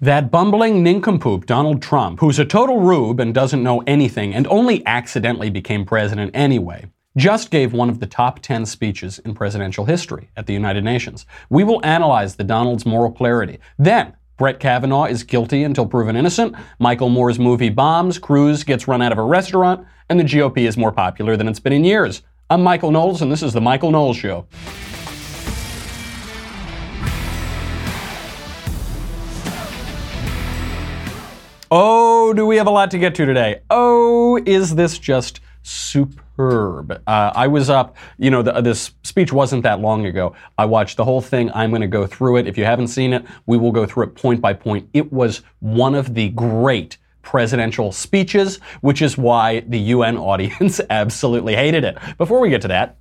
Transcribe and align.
That 0.00 0.30
bumbling 0.30 0.84
nincompoop, 0.84 1.44
Donald 1.44 1.82
Trump, 1.82 2.20
who's 2.20 2.38
a 2.38 2.44
total 2.44 2.78
rube 2.78 3.18
and 3.18 3.34
doesn't 3.34 3.64
know 3.64 3.82
anything 3.84 4.32
and 4.32 4.46
only 4.46 4.86
accidentally 4.86 5.50
became 5.50 5.84
president 5.84 6.30
anyway, 6.34 6.86
just 7.16 7.50
gave 7.50 7.72
one 7.72 7.88
of 7.88 7.98
the 7.98 8.06
top 8.06 8.38
10 8.38 8.64
speeches 8.64 9.18
in 9.18 9.34
presidential 9.34 9.86
history 9.86 10.30
at 10.36 10.46
the 10.46 10.52
United 10.52 10.84
Nations. 10.84 11.26
We 11.50 11.64
will 11.64 11.84
analyze 11.84 12.36
the 12.36 12.44
Donald's 12.44 12.86
moral 12.86 13.10
clarity. 13.10 13.58
Then, 13.76 14.14
Brett 14.36 14.60
Kavanaugh 14.60 15.06
is 15.06 15.24
guilty 15.24 15.64
until 15.64 15.84
proven 15.84 16.14
innocent. 16.14 16.54
Michael 16.78 17.08
Moore's 17.08 17.40
movie 17.40 17.68
bombs. 17.68 18.20
Cruz 18.20 18.62
gets 18.62 18.86
run 18.86 19.02
out 19.02 19.10
of 19.10 19.18
a 19.18 19.22
restaurant. 19.22 19.84
And 20.08 20.20
the 20.20 20.24
GOP 20.24 20.58
is 20.58 20.76
more 20.76 20.92
popular 20.92 21.36
than 21.36 21.48
it's 21.48 21.58
been 21.58 21.72
in 21.72 21.82
years. 21.82 22.22
I'm 22.48 22.62
Michael 22.62 22.92
Knowles, 22.92 23.20
and 23.20 23.32
this 23.32 23.42
is 23.42 23.52
The 23.52 23.60
Michael 23.60 23.90
Knowles 23.90 24.16
Show. 24.16 24.46
Oh, 31.70 32.32
do 32.32 32.46
we 32.46 32.56
have 32.56 32.66
a 32.66 32.70
lot 32.70 32.90
to 32.92 32.98
get 32.98 33.14
to 33.16 33.26
today? 33.26 33.60
Oh, 33.68 34.40
is 34.46 34.74
this 34.74 34.98
just 34.98 35.40
superb? 35.62 36.92
Uh, 37.06 37.32
I 37.34 37.46
was 37.46 37.68
up, 37.68 37.94
you 38.16 38.30
know, 38.30 38.40
the, 38.40 38.62
this 38.62 38.92
speech 39.02 39.34
wasn't 39.34 39.64
that 39.64 39.80
long 39.80 40.06
ago. 40.06 40.34
I 40.56 40.64
watched 40.64 40.96
the 40.96 41.04
whole 41.04 41.20
thing. 41.20 41.50
I'm 41.52 41.68
going 41.68 41.82
to 41.82 41.86
go 41.86 42.06
through 42.06 42.38
it. 42.38 42.46
If 42.46 42.56
you 42.56 42.64
haven't 42.64 42.88
seen 42.88 43.12
it, 43.12 43.26
we 43.44 43.58
will 43.58 43.72
go 43.72 43.84
through 43.84 44.04
it 44.04 44.14
point 44.14 44.40
by 44.40 44.54
point. 44.54 44.88
It 44.94 45.12
was 45.12 45.42
one 45.58 45.94
of 45.94 46.14
the 46.14 46.30
great 46.30 46.96
presidential 47.20 47.92
speeches, 47.92 48.60
which 48.80 49.02
is 49.02 49.18
why 49.18 49.60
the 49.60 49.78
UN 49.78 50.16
audience 50.16 50.80
absolutely 50.88 51.54
hated 51.54 51.84
it. 51.84 51.98
Before 52.16 52.40
we 52.40 52.48
get 52.48 52.62
to 52.62 52.68
that, 52.68 52.96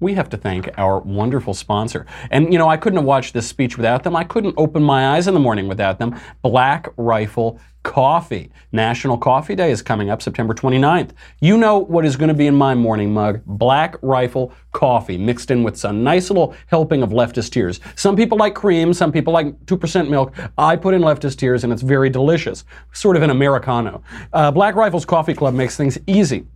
we 0.00 0.14
have 0.14 0.30
to 0.30 0.36
thank 0.36 0.68
our 0.78 0.98
wonderful 0.98 1.54
sponsor. 1.54 2.06
And 2.30 2.52
you 2.52 2.58
know, 2.58 2.68
I 2.68 2.76
couldn't 2.76 2.96
have 2.96 3.04
watched 3.04 3.34
this 3.34 3.46
speech 3.46 3.76
without 3.76 4.02
them. 4.02 4.16
I 4.16 4.24
couldn't 4.24 4.54
open 4.56 4.82
my 4.82 5.14
eyes 5.14 5.28
in 5.28 5.34
the 5.34 5.40
morning 5.40 5.68
without 5.68 5.98
them. 5.98 6.18
Black 6.42 6.88
Rifle 6.96 7.60
Coffee. 7.82 8.50
National 8.72 9.16
Coffee 9.16 9.54
Day 9.54 9.70
is 9.70 9.82
coming 9.82 10.10
up 10.10 10.20
September 10.20 10.54
29th. 10.54 11.10
You 11.40 11.56
know 11.56 11.78
what 11.78 12.04
is 12.04 12.16
going 12.16 12.28
to 12.28 12.34
be 12.34 12.46
in 12.46 12.54
my 12.54 12.74
morning 12.74 13.12
mug? 13.12 13.42
Black 13.46 13.96
Rifle 14.02 14.52
Coffee 14.72 15.16
mixed 15.16 15.50
in 15.50 15.62
with 15.62 15.76
some 15.76 16.04
nice 16.04 16.30
little 16.30 16.54
helping 16.66 17.02
of 17.02 17.10
leftist 17.10 17.50
tears. 17.50 17.80
Some 17.96 18.16
people 18.16 18.36
like 18.36 18.54
cream, 18.54 18.92
some 18.92 19.10
people 19.10 19.32
like 19.32 19.58
2% 19.66 20.10
milk. 20.10 20.34
I 20.58 20.76
put 20.76 20.94
in 20.94 21.02
leftist 21.02 21.38
tears 21.38 21.64
and 21.64 21.72
it's 21.72 21.82
very 21.82 22.10
delicious. 22.10 22.64
Sort 22.92 23.16
of 23.16 23.22
an 23.22 23.30
Americano. 23.30 24.02
Uh, 24.32 24.50
Black 24.50 24.74
Rifle's 24.74 25.04
Coffee 25.04 25.34
Club 25.34 25.54
makes 25.54 25.76
things 25.76 25.98
easy. 26.06 26.46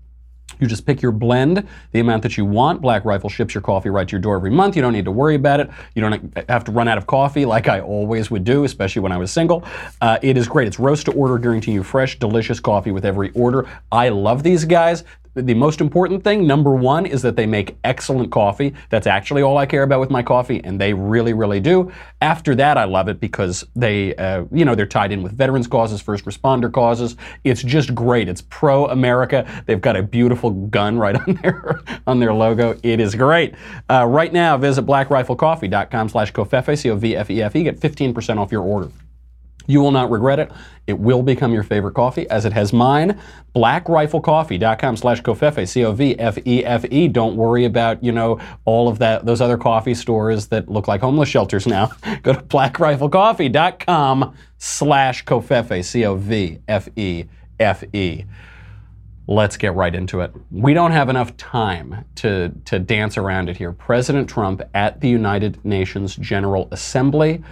You 0.61 0.67
just 0.67 0.87
pick 0.87 1.03
your 1.03 1.13
blend, 1.13 1.67
the 1.93 2.01
amount 2.01 2.23
that 2.23 2.37
you 2.37 2.45
want. 2.45 2.81
Black 2.81 3.05
Rifle 3.05 3.31
ships 3.31 3.55
your 3.55 3.63
coffee 3.63 3.91
right 3.91 4.07
to 4.07 4.13
your 4.13 4.21
door 4.21 4.37
every 4.37 4.51
month. 4.51 4.77
You 4.77 4.83
don't 4.83 4.93
need 4.93 5.05
to 5.05 5.11
worry 5.11 5.35
about 5.35 5.61
it. 5.61 5.71
You 5.95 6.03
don't 6.03 6.49
have 6.49 6.65
to 6.65 6.73
run 6.73 6.89
out 6.89 6.99
of 6.99 7.07
coffee 7.07 7.45
like 7.45 7.69
I 7.69 7.81
always 7.81 8.31
would 8.31 8.45
do, 8.45 8.65
especially 8.65 9.03
when 9.03 9.13
I 9.13 9.17
was 9.17 9.31
single. 9.31 9.65
Uh, 10.01 10.19
it 10.23 10.37
is 10.37 10.49
great. 10.49 10.67
It's 10.67 10.79
roast 10.79 11.07
to 11.07 11.13
order, 11.13 11.39
guaranteeing 11.39 11.75
you 11.77 11.83
fresh, 11.83 12.19
delicious 12.19 12.61
coffee 12.61 12.91
with 12.91 13.05
every 13.05 13.31
order. 13.33 13.69
I 13.91 14.09
love 14.09 14.43
these 14.43 14.65
guys 14.65 15.05
the 15.35 15.55
most 15.55 15.81
important 15.81 16.23
thing, 16.25 16.47
number 16.47 16.75
one, 16.75 17.07
is 17.07 17.23
that 17.23 17.37
they 17.37 17.47
make 17.47 17.77
excellent 17.85 18.31
coffee. 18.31 18.75
That's 18.91 19.07
actually 19.07 19.43
all 19.43 19.59
I 19.59 19.67
care 19.67 19.83
about 19.83 20.01
with 20.01 20.11
my 20.11 20.23
coffee, 20.23 20.63
and 20.63 20.81
they 20.81 20.95
really, 20.95 21.33
really 21.33 21.61
do. 21.61 21.93
After 22.21 22.55
that, 22.55 22.79
I 22.79 22.85
love 22.85 23.09
it 23.09 23.21
because 23.21 23.65
they, 23.75 24.15
uh, 24.17 24.45
you 24.53 24.65
know, 24.65 24.75
they're 24.75 24.87
tied 24.87 25.13
in 25.13 25.23
with 25.23 25.37
veterans 25.37 25.67
causes, 25.67 26.01
first 26.01 26.25
responder 26.25 26.73
causes. 26.73 27.17
It's 27.43 27.63
just 27.63 27.95
great. 27.95 28.29
It's 28.29 28.43
pro 28.43 28.87
America. 28.87 29.47
They've 29.67 29.81
got 29.81 29.97
a 29.97 30.03
beautiful 30.03 30.51
gun 30.51 30.99
right 30.99 31.17
on 31.29 31.35
their 31.43 31.81
on 32.07 32.21
their 32.21 32.33
logo. 32.33 32.79
It 32.83 33.01
is 33.01 33.15
great. 33.15 33.55
Uh, 33.91 34.07
right 34.07 34.33
now, 34.33 34.57
visit 34.57 34.87
blackriflecoffee.com/covfefe, 34.87 36.79
C-O-V-F-E-F-E. 36.79 37.63
Get 37.65 37.81
15% 37.81 38.39
off 38.39 38.53
your 38.53 38.63
order. 38.63 38.91
You 39.67 39.81
will 39.81 39.91
not 39.91 40.11
regret 40.11 40.39
it. 40.39 40.53
It 40.87 40.99
will 40.99 41.23
become 41.23 41.53
your 41.53 41.63
favorite 41.63 41.95
coffee, 41.95 42.29
as 42.29 42.45
it 42.45 42.53
has 42.53 42.73
mine. 42.73 43.19
BlackRifleCoffee.com 43.55 44.97
slash 44.97 45.23
Covfefe, 45.23 45.67
C-O-V-F-E-F-E. 45.67 47.09
Don't 47.09 47.37
worry 47.37 47.65
about, 47.65 48.05
you 48.05 48.13
know, 48.13 48.39
all 48.65 48.89
of 48.89 48.99
that, 48.99 49.25
those 49.25 49.41
other 49.41 49.57
coffee 49.57 49.95
stores 49.95 50.49
that 50.49 50.69
look 50.69 50.87
like 50.87 51.01
homeless 51.01 51.29
shelters 51.29 51.67
now. 51.67 51.91
Go 52.23 52.35
to 52.35 52.43
BlackRifleCoffee.com 52.43 54.35
slash 54.59 55.25
Covfefe, 55.25 55.85
C-O-V-F-E-F-E. 55.85 56.65
Let's 59.27 59.57
get 59.57 59.75
right 59.75 59.95
into 59.95 60.21
it. 60.21 60.35
We 60.51 60.75
don't 60.75 60.93
have 60.93 61.09
enough 61.09 61.35
time 61.39 62.05
to, 62.17 62.53
to 62.67 62.79
dance 62.79 63.17
around 63.17 63.49
it 63.49 63.57
here. 63.57 63.73
President 63.73 64.29
Trump 64.29 64.61
at 64.75 65.01
the 65.01 65.09
United 65.09 65.65
Nations 65.65 66.15
General 66.17 66.69
Assembly 66.73 67.43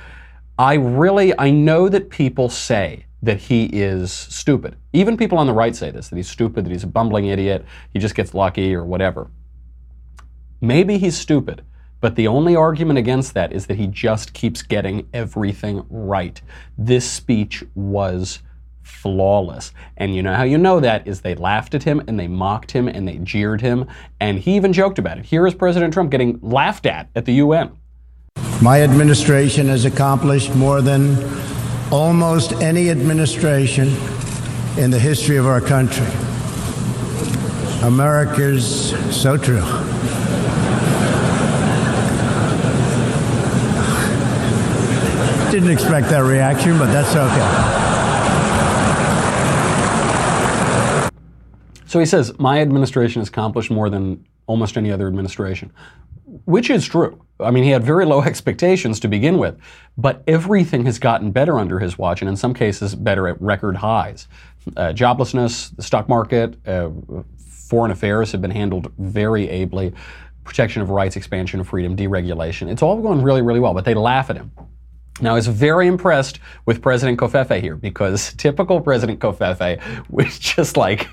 I 0.58 0.74
really, 0.74 1.36
I 1.38 1.50
know 1.50 1.88
that 1.88 2.10
people 2.10 2.48
say 2.48 3.06
that 3.22 3.38
he 3.38 3.66
is 3.66 4.12
stupid. 4.12 4.76
Even 4.92 5.16
people 5.16 5.38
on 5.38 5.46
the 5.46 5.52
right 5.52 5.74
say 5.74 5.90
this, 5.90 6.08
that 6.08 6.16
he's 6.16 6.28
stupid, 6.28 6.64
that 6.66 6.70
he's 6.70 6.84
a 6.84 6.88
bumbling 6.88 7.26
idiot, 7.26 7.64
he 7.92 7.98
just 7.98 8.14
gets 8.14 8.34
lucky 8.34 8.74
or 8.74 8.84
whatever. 8.84 9.30
Maybe 10.60 10.98
he's 10.98 11.16
stupid, 11.16 11.64
but 12.00 12.16
the 12.16 12.26
only 12.26 12.56
argument 12.56 12.98
against 12.98 13.34
that 13.34 13.52
is 13.52 13.66
that 13.66 13.76
he 13.78 13.86
just 13.86 14.32
keeps 14.32 14.62
getting 14.62 15.08
everything 15.12 15.84
right. 15.88 16.40
This 16.76 17.08
speech 17.08 17.64
was 17.74 18.40
flawless. 18.82 19.72
And 19.96 20.14
you 20.14 20.22
know 20.22 20.34
how 20.34 20.42
you 20.42 20.58
know 20.58 20.80
that 20.80 21.06
is 21.06 21.20
they 21.20 21.34
laughed 21.36 21.74
at 21.74 21.84
him 21.84 22.02
and 22.06 22.18
they 22.18 22.28
mocked 22.28 22.72
him 22.72 22.88
and 22.88 23.06
they 23.06 23.18
jeered 23.18 23.60
him, 23.60 23.86
and 24.20 24.38
he 24.38 24.56
even 24.56 24.72
joked 24.72 24.98
about 24.98 25.18
it. 25.18 25.24
Here 25.26 25.46
is 25.46 25.54
President 25.54 25.94
Trump 25.94 26.10
getting 26.10 26.38
laughed 26.42 26.86
at 26.86 27.08
at 27.14 27.24
the 27.24 27.34
UN. 27.34 27.76
My 28.62 28.82
administration 28.82 29.66
has 29.66 29.84
accomplished 29.86 30.54
more 30.54 30.80
than 30.80 31.16
almost 31.90 32.52
any 32.62 32.90
administration 32.90 33.88
in 34.78 34.92
the 34.92 35.00
history 35.00 35.36
of 35.36 35.48
our 35.48 35.60
country. 35.60 36.06
America's 37.82 38.90
so 39.10 39.36
true. 39.36 39.62
Didn't 45.50 45.70
expect 45.72 46.08
that 46.10 46.22
reaction, 46.24 46.78
but 46.78 46.92
that's 46.92 47.16
okay. 47.16 47.88
So 51.86 51.98
he 51.98 52.06
says, 52.06 52.38
My 52.38 52.60
administration 52.60 53.22
has 53.22 53.28
accomplished 53.28 53.72
more 53.72 53.90
than 53.90 54.24
almost 54.46 54.76
any 54.76 54.92
other 54.92 55.08
administration, 55.08 55.72
which 56.44 56.70
is 56.70 56.84
true. 56.86 57.20
I 57.40 57.50
mean, 57.50 57.64
he 57.64 57.70
had 57.70 57.84
very 57.84 58.04
low 58.04 58.22
expectations 58.32 59.00
to 59.00 59.08
begin 59.08 59.38
with, 59.38 59.58
but 59.96 60.22
everything 60.26 60.84
has 60.86 60.98
gotten 60.98 61.30
better 61.30 61.58
under 61.58 61.78
his 61.78 61.98
watch, 61.98 62.22
and 62.22 62.28
in 62.28 62.36
some 62.36 62.54
cases, 62.54 62.94
better 62.94 63.28
at 63.28 63.40
record 63.40 63.76
highs. 63.76 64.28
Uh, 64.76 64.92
joblessness, 64.92 65.74
the 65.76 65.82
stock 65.82 66.08
market, 66.08 66.56
uh, 66.68 66.90
foreign 67.48 67.90
affairs 67.90 68.32
have 68.32 68.40
been 68.40 68.50
handled 68.50 68.92
very 68.98 69.48
ably. 69.48 69.92
Protection 70.44 70.82
of 70.82 70.90
rights, 70.90 71.16
expansion 71.16 71.60
of 71.60 71.68
freedom, 71.68 71.96
deregulation. 71.96 72.70
It's 72.70 72.82
all 72.82 73.00
going 73.00 73.22
really, 73.22 73.42
really 73.42 73.60
well, 73.60 73.74
but 73.74 73.84
they 73.84 73.94
laugh 73.94 74.28
at 74.28 74.36
him. 74.36 74.50
Now, 75.20 75.32
I 75.32 75.34
was 75.34 75.46
very 75.46 75.86
impressed 75.86 76.40
with 76.64 76.80
President 76.80 77.18
Covfefe 77.18 77.60
here 77.60 77.76
because 77.76 78.32
typical 78.38 78.80
President 78.80 79.20
Covfefe 79.20 80.08
would 80.08 80.28
just 80.30 80.76
like 80.76 81.08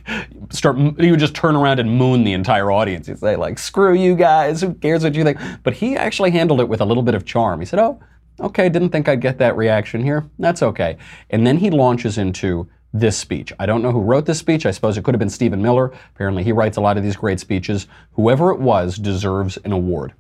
start, 0.52 0.78
he 1.00 1.12
would 1.12 1.20
just 1.20 1.36
turn 1.36 1.56
around 1.56 1.80
and 1.80 1.98
moon 1.98 2.24
the 2.24 2.34
entire 2.34 2.72
audience. 2.72 3.08
He'd 3.08 3.20
say, 3.20 3.36
like, 3.36 3.60
screw 3.60 3.94
you 3.94 4.16
guys, 4.16 4.62
who 4.62 4.74
cares 4.74 5.04
what 5.04 5.16
you 5.16 5.24
think? 5.24 5.40
But 5.64 5.74
he 5.74 5.96
actually 5.96 6.32
handled 6.32 6.62
it 6.62 6.70
with 6.70 6.82
a 6.82 6.86
little 6.86 7.04
bit 7.04 7.14
of 7.14 7.26
charm. 7.26 7.60
He 7.60 7.66
said, 7.66 7.80
oh, 7.80 8.00
okay, 8.40 8.70
didn't 8.70 8.90
think 8.90 9.10
I'd 9.10 9.22
get 9.22 9.38
that 9.40 9.58
reaction 9.58 10.04
here. 10.04 10.30
That's 10.40 10.64
okay. 10.64 10.98
And 11.30 11.46
then 11.46 11.58
he 11.58 11.70
launches 11.70 12.18
into 12.18 12.70
this 12.94 13.18
speech. 13.18 13.54
I 13.60 13.66
don't 13.66 13.82
know 13.82 13.92
who 13.92 14.02
wrote 14.02 14.26
this 14.26 14.40
speech. 14.40 14.66
I 14.66 14.72
suppose 14.72 14.98
it 14.98 15.04
could 15.04 15.14
have 15.14 15.20
been 15.20 15.30
Stephen 15.30 15.62
Miller. 15.62 15.92
Apparently, 16.16 16.44
he 16.44 16.52
writes 16.52 16.78
a 16.78 16.82
lot 16.82 16.98
of 16.98 17.04
these 17.04 17.16
great 17.16 17.40
speeches. 17.40 17.88
Whoever 18.14 18.52
it 18.52 18.60
was 18.60 18.98
deserves 18.98 19.58
an 19.58 19.72
award. 19.72 20.14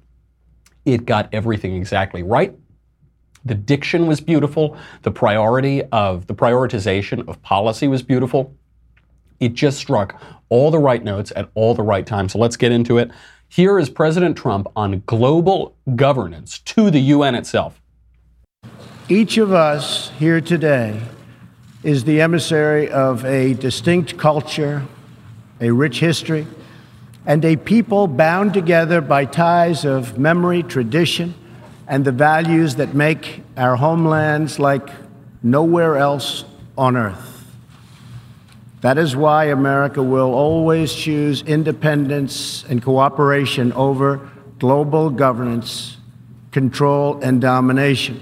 It 0.86 1.06
got 1.06 1.30
everything 1.34 1.76
exactly 1.76 2.24
right. 2.24 2.56
The 3.46 3.56
diction 3.56 4.08
was 4.08 4.22
beautiful. 4.22 4.78
The 5.04 5.12
priority 5.12 5.84
of 5.92 6.28
the 6.28 6.36
prioritization 6.36 7.28
of 7.28 7.42
policy 7.42 7.88
was 7.88 8.04
beautiful. 8.04 8.56
It 9.40 9.54
just 9.54 9.78
struck 9.78 10.22
all 10.50 10.72
the 10.72 10.80
right 10.80 11.04
notes 11.04 11.32
at 11.36 11.50
all 11.54 11.74
the 11.74 11.84
right 11.84 12.06
times. 12.06 12.34
So 12.34 12.40
let's 12.40 12.58
get 12.58 12.72
into 12.72 12.98
it. 12.98 13.12
Here 13.48 13.80
is 13.80 13.90
President 13.90 14.38
Trump 14.38 14.68
on 14.76 15.02
global 15.06 15.76
governance 15.96 16.60
to 16.60 16.92
the 16.92 17.00
UN 17.00 17.36
itself. 17.36 17.82
Each 19.08 19.38
of 19.38 19.54
us 19.54 20.12
here 20.20 20.42
today 20.42 21.02
is 21.82 22.04
the 22.04 22.22
emissary 22.22 22.90
of 22.90 23.24
a 23.26 23.54
distinct 23.56 24.18
culture, 24.18 24.86
a 25.62 25.72
rich 25.72 26.00
history, 26.00 26.46
and 27.26 27.44
a 27.46 27.56
people 27.56 28.08
bound 28.08 28.54
together 28.54 29.02
by 29.02 29.24
ties 29.26 29.86
of 29.86 30.20
memory, 30.20 30.62
tradition, 30.62 31.34
and 31.90 32.06
the 32.06 32.12
values 32.12 32.76
that 32.76 32.94
make 32.94 33.42
our 33.58 33.76
homelands 33.76 34.60
like 34.60 34.88
nowhere 35.42 35.98
else 35.98 36.46
on 36.78 36.96
earth. 36.96 37.48
That 38.82 39.00
is 39.00 39.16
why 39.16 39.46
America 39.46 40.02
will 40.02 40.32
always 40.34 40.94
choose 40.94 41.42
independence 41.42 42.64
and 42.70 42.82
cooperation 42.82 43.74
over 43.74 44.30
global 44.60 45.10
governance, 45.10 45.98
control, 46.52 47.20
and 47.22 47.42
domination. 47.42 48.22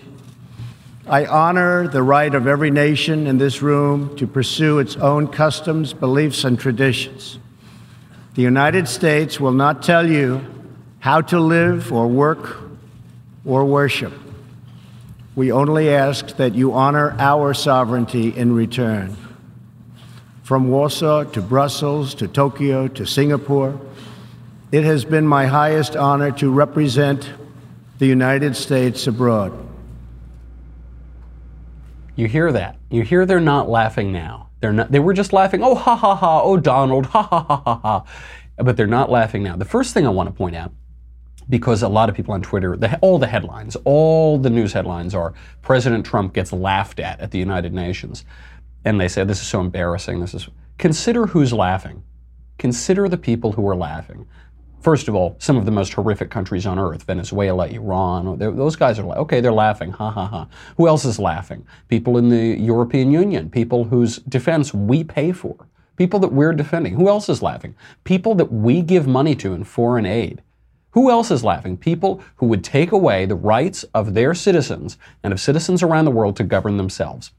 I 1.06 1.26
honor 1.26 1.90
the 1.90 2.02
right 2.02 2.34
of 2.34 2.48
every 2.48 2.72
nation 2.72 3.28
in 3.28 3.38
this 3.38 3.62
room 3.62 4.16
to 4.16 4.26
pursue 4.26 4.80
its 4.80 4.96
own 4.96 5.28
customs, 5.28 5.92
beliefs, 5.94 6.46
and 6.46 6.58
traditions. 6.58 7.38
The 8.36 8.44
United 8.44 8.88
States 8.88 9.40
will 9.42 9.52
not 9.52 9.84
tell 9.84 10.10
you 10.10 10.42
how 11.00 11.20
to 11.22 11.40
live 11.40 11.92
or 11.92 12.08
work 12.08 12.67
or 13.48 13.66
worship. 13.66 14.14
We 15.36 15.52
only 15.52 15.90
ask 15.90 16.36
that 16.38 16.54
you 16.54 16.74
honor 16.74 17.16
our 17.18 17.54
sovereignty 17.54 18.36
in 18.36 18.54
return. 18.54 19.16
From 20.44 20.70
Warsaw 20.70 21.26
to 21.26 21.42
Brussels 21.42 22.14
to 22.16 22.28
Tokyo 22.28 22.88
to 22.88 23.06
Singapore, 23.06 23.80
it 24.72 24.84
has 24.84 25.06
been 25.06 25.26
my 25.26 25.46
highest 25.46 25.96
honor 25.96 26.32
to 26.32 26.52
represent 26.52 27.32
the 28.00 28.06
United 28.06 28.56
States 28.56 29.08
abroad. 29.08 29.54
You 32.16 32.28
hear 32.28 32.52
that? 32.52 32.78
You 32.90 33.04
hear 33.04 33.26
they're 33.26 33.40
not 33.40 33.70
laughing 33.70 34.12
now. 34.12 34.50
They're 34.60 34.74
not. 34.74 34.92
They 34.92 35.00
were 35.00 35.14
just 35.14 35.34
laughing. 35.34 35.62
Oh 35.64 35.76
ha 35.76 35.96
ha 35.96 36.16
ha. 36.16 36.42
Oh 36.44 36.58
Donald. 36.58 37.06
Ha 37.08 37.22
ha 37.22 37.44
ha 37.44 37.62
ha 37.64 37.80
ha. 37.80 38.04
But 38.58 38.76
they're 38.76 38.88
not 38.88 39.12
laughing 39.12 39.44
now. 39.44 39.56
The 39.56 39.66
first 39.66 39.94
thing 39.94 40.08
I 40.08 40.10
want 40.10 40.28
to 40.28 40.34
point 40.34 40.56
out, 40.56 40.72
because 41.50 41.84
a 41.84 41.88
lot 41.88 42.10
of 42.10 42.16
people 42.16 42.34
on 42.34 42.42
Twitter, 42.42 42.76
the, 42.76 42.98
all 43.00 43.18
the 43.18 43.28
headlines, 43.28 43.78
all 43.86 44.38
the 44.38 44.50
news 44.50 44.74
headlines 44.74 45.16
are 45.16 45.34
President 45.62 46.06
Trump 46.06 46.34
gets 46.34 46.52
laughed 46.52 47.00
at 47.00 47.20
at 47.20 47.32
the 47.32 47.40
United 47.40 47.74
Nations, 47.74 48.26
and 48.86 49.00
they 49.00 49.08
say 49.08 49.24
this 49.24 49.42
is 49.42 49.48
so 49.48 49.60
embarrassing. 49.62 50.20
This 50.20 50.34
is. 50.34 50.50
Consider 50.78 51.28
who's 51.28 51.54
laughing. 51.54 52.04
Consider 52.58 53.08
the 53.10 53.18
people 53.18 53.52
who 53.52 53.68
are 53.68 53.76
laughing. 53.76 54.28
First 54.82 55.08
of 55.08 55.16
all, 55.16 55.36
some 55.40 55.58
of 55.58 55.66
the 55.66 55.72
most 55.72 55.94
horrific 55.94 56.30
countries 56.30 56.66
on 56.66 56.78
earth, 56.80 57.04
Venezuela, 57.04 57.68
Iran, 57.68 58.38
those 58.38 58.76
guys 58.76 59.00
are 59.00 59.04
like, 59.04 59.18
okay, 59.18 59.42
they're 59.42 59.52
laughing, 59.52 59.92
ha 59.92 60.12
ha 60.12 60.28
ha. 60.28 60.48
Who 60.78 60.88
else 60.88 61.04
is 61.04 61.20
laughing? 61.20 61.66
People 61.88 62.18
in 62.18 62.30
the 62.30 62.58
European 62.60 63.12
Union, 63.12 63.50
people 63.50 63.86
whose 63.86 64.18
defense 64.18 64.74
we 64.74 65.04
pay 65.04 65.32
for, 65.32 65.68
people 65.98 66.20
that 66.20 66.32
we're 66.32 66.54
defending. 66.54 66.94
Who 66.94 67.10
else 67.10 67.28
is 67.28 67.42
laughing? 67.42 67.76
People 68.04 68.36
that 68.36 68.52
we 68.52 68.82
give 68.82 69.08
money 69.08 69.36
to 69.36 69.54
in 69.54 69.64
foreign 69.64 70.06
aid. 70.06 70.42
Who 70.98 71.12
else 71.12 71.30
is 71.30 71.44
laughing? 71.44 71.78
People 71.78 72.24
who 72.38 72.48
would 72.48 72.64
take 72.64 72.92
away 72.92 73.28
the 73.28 73.36
rights 73.36 73.84
of 73.94 74.16
their 74.16 74.34
citizens 74.34 74.98
and 75.22 75.32
of 75.32 75.40
citizens 75.40 75.84
around 75.84 76.06
the 76.06 76.12
world 76.12 76.36
to 76.38 76.44
govern 76.44 76.78
themselves. 76.78 77.34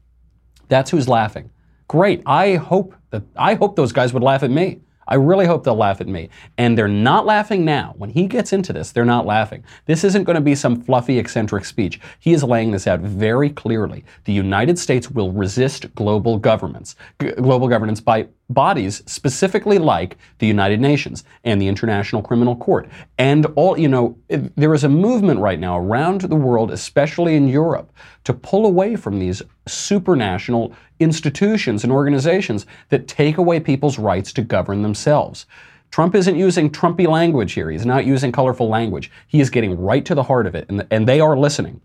That's 0.69 0.91
who's 0.91 1.09
laughing. 1.09 1.49
Great. 1.89 2.23
I 2.25 2.55
hope 2.55 2.95
that 3.09 3.23
I 3.35 3.55
hope 3.55 3.75
those 3.75 3.91
guys 3.91 4.13
would 4.13 4.23
laugh 4.23 4.43
at 4.43 4.49
me. 4.49 4.79
I 5.09 5.15
really 5.15 5.45
hope 5.45 5.65
they'll 5.65 5.75
laugh 5.75 5.99
at 5.99 6.07
me. 6.07 6.29
And 6.57 6.77
they're 6.77 6.87
not 6.87 7.25
laughing 7.25 7.65
now. 7.65 7.95
When 7.97 8.11
he 8.11 8.27
gets 8.27 8.53
into 8.53 8.71
this, 8.71 8.93
they're 8.93 9.03
not 9.03 9.25
laughing. 9.25 9.65
This 9.87 10.05
isn't 10.05 10.23
going 10.23 10.35
to 10.35 10.41
be 10.41 10.55
some 10.55 10.81
fluffy, 10.81 11.19
eccentric 11.19 11.65
speech. 11.65 11.99
He 12.19 12.31
is 12.31 12.45
laying 12.45 12.71
this 12.71 12.87
out 12.87 13.01
very 13.01 13.49
clearly. 13.49 14.05
The 14.23 14.31
United 14.31 14.79
States 14.79 15.11
will 15.11 15.33
resist 15.33 15.93
global 15.95 16.37
governments, 16.37 16.95
global 17.17 17.67
governance 17.67 17.99
by 17.99 18.29
bodies 18.49 19.03
specifically 19.05 19.77
like 19.77 20.17
the 20.39 20.47
United 20.47 20.81
Nations 20.81 21.23
and 21.43 21.61
the 21.61 21.67
International 21.67 22.21
Criminal 22.21 22.55
Court. 22.55 22.89
And 23.17 23.45
all, 23.55 23.77
you 23.77 23.87
know, 23.87 24.17
there 24.27 24.73
is 24.73 24.83
a 24.83 24.89
movement 24.89 25.39
right 25.39 25.59
now 25.59 25.77
around 25.77 26.21
the 26.21 26.35
world, 26.35 26.71
especially 26.71 27.35
in 27.35 27.47
Europe, 27.47 27.91
to 28.23 28.33
pull 28.33 28.65
away 28.65 28.95
from 28.95 29.19
these 29.19 29.41
supranational 29.67 30.75
institutions 30.99 31.83
and 31.83 31.93
organizations 31.93 32.65
that 32.89 33.07
take 33.07 33.37
away 33.37 33.59
people's 33.59 33.99
rights 33.99 34.33
to 34.33 34.41
govern 34.41 34.81
themselves. 34.81 35.45
Trump 35.91 36.13
isn't 36.13 36.35
using 36.35 36.69
Trumpy 36.69 37.07
language 37.07 37.53
here. 37.53 37.71
He's 37.71 37.85
not 37.85 38.05
using 38.05 38.31
colorful 38.31 38.67
language. 38.67 39.11
He 39.27 39.39
is 39.39 39.49
getting 39.49 39.79
right 39.79 40.05
to 40.05 40.15
the 40.15 40.23
heart 40.23 40.45
of 40.45 40.55
it, 40.55 40.65
and, 40.69 40.85
and 40.91 41.07
they 41.07 41.19
are 41.19 41.37
listening. 41.37 41.81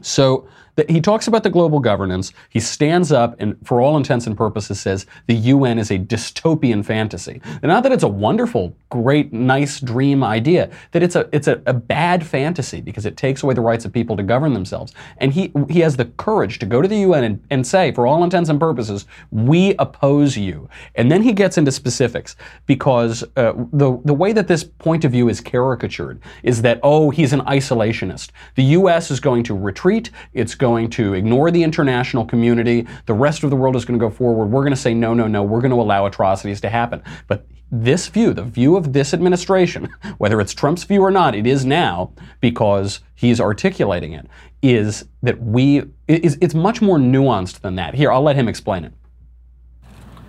So 0.00 0.48
he 0.88 1.00
talks 1.00 1.28
about 1.28 1.42
the 1.44 1.50
global 1.50 1.78
governance. 1.78 2.32
He 2.48 2.58
stands 2.60 3.12
up 3.12 3.36
and, 3.38 3.56
for 3.64 3.80
all 3.80 3.96
intents 3.96 4.26
and 4.26 4.36
purposes, 4.36 4.80
says 4.80 5.06
the 5.26 5.34
UN 5.34 5.78
is 5.78 5.90
a 5.90 5.98
dystopian 5.98 6.84
fantasy. 6.84 7.40
And 7.44 7.64
not 7.64 7.82
that 7.84 7.92
it's 7.92 8.02
a 8.02 8.08
wonderful, 8.08 8.76
great, 8.90 9.32
nice 9.32 9.80
dream 9.80 10.24
idea, 10.24 10.70
that 10.92 11.02
it's 11.02 11.14
a 11.14 11.28
it's 11.32 11.46
a, 11.46 11.62
a 11.66 11.72
bad 11.72 12.26
fantasy 12.26 12.80
because 12.80 13.06
it 13.06 13.16
takes 13.16 13.42
away 13.42 13.54
the 13.54 13.60
rights 13.60 13.84
of 13.84 13.92
people 13.92 14.16
to 14.16 14.22
govern 14.22 14.52
themselves. 14.52 14.92
And 15.18 15.32
he 15.32 15.52
he 15.70 15.80
has 15.80 15.96
the 15.96 16.06
courage 16.06 16.58
to 16.58 16.66
go 16.66 16.82
to 16.82 16.88
the 16.88 16.98
UN 16.98 17.24
and, 17.24 17.44
and 17.50 17.66
say, 17.66 17.92
for 17.92 18.06
all 18.06 18.24
intents 18.24 18.50
and 18.50 18.58
purposes, 18.58 19.06
we 19.30 19.74
oppose 19.78 20.36
you. 20.36 20.68
And 20.96 21.10
then 21.10 21.22
he 21.22 21.32
gets 21.32 21.56
into 21.56 21.70
specifics 21.70 22.34
because 22.66 23.22
uh, 23.36 23.52
the 23.72 24.00
the 24.04 24.14
way 24.14 24.32
that 24.32 24.48
this 24.48 24.64
point 24.64 25.04
of 25.04 25.12
view 25.12 25.28
is 25.28 25.40
caricatured 25.40 26.20
is 26.42 26.62
that 26.62 26.80
oh 26.82 27.10
he's 27.10 27.32
an 27.32 27.40
isolationist. 27.42 28.30
The 28.56 28.64
U.S. 28.78 29.12
is 29.12 29.20
going 29.20 29.44
to 29.44 29.56
retreat. 29.56 30.10
It's 30.32 30.54
going 30.64 30.88
to 30.88 31.12
ignore 31.12 31.50
the 31.50 31.62
international 31.62 32.24
community. 32.24 32.86
The 33.04 33.12
rest 33.12 33.44
of 33.44 33.50
the 33.50 33.56
world 33.56 33.76
is 33.76 33.84
going 33.84 34.00
to 34.00 34.02
go 34.02 34.08
forward. 34.08 34.46
We're 34.46 34.62
going 34.62 34.72
to 34.72 34.80
say, 34.80 34.94
no, 34.94 35.12
no, 35.12 35.26
no, 35.26 35.42
we're 35.42 35.60
going 35.60 35.72
to 35.72 35.80
allow 35.80 36.06
atrocities 36.06 36.58
to 36.62 36.70
happen. 36.70 37.02
But 37.28 37.46
this 37.70 38.08
view, 38.08 38.32
the 38.32 38.44
view 38.44 38.74
of 38.74 38.94
this 38.94 39.12
administration, 39.12 39.90
whether 40.16 40.40
it's 40.40 40.54
Trump's 40.54 40.84
view 40.84 41.02
or 41.02 41.10
not, 41.10 41.34
it 41.34 41.46
is 41.46 41.66
now 41.66 42.14
because 42.40 43.00
he's 43.14 43.42
articulating 43.42 44.14
it, 44.14 44.26
is 44.62 45.04
that 45.22 45.38
we, 45.38 45.82
is, 46.08 46.38
it's 46.40 46.54
much 46.54 46.80
more 46.80 46.96
nuanced 46.96 47.60
than 47.60 47.74
that. 47.74 47.92
Here, 47.92 48.10
I'll 48.10 48.22
let 48.22 48.36
him 48.36 48.48
explain 48.48 48.86
it. 48.86 48.94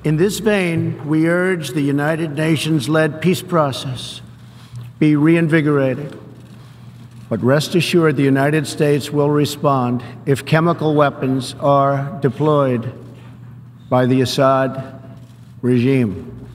In 0.03 0.17
this 0.17 0.39
vein, 0.39 1.07
we 1.07 1.29
urge 1.29 1.69
the 1.69 1.81
United 1.81 2.35
Nations 2.35 2.89
led 2.89 3.21
peace 3.21 3.41
process 3.41 4.21
be 4.99 5.15
reinvigorated 5.15 6.24
but 7.35 7.43
rest 7.43 7.75
assured, 7.75 8.15
the 8.15 8.23
United 8.23 8.65
States 8.65 9.11
will 9.11 9.29
respond 9.29 10.01
if 10.25 10.45
chemical 10.45 10.95
weapons 10.95 11.53
are 11.59 12.17
deployed 12.21 12.93
by 13.89 14.05
the 14.05 14.21
Assad 14.21 15.01
regime. 15.61 16.47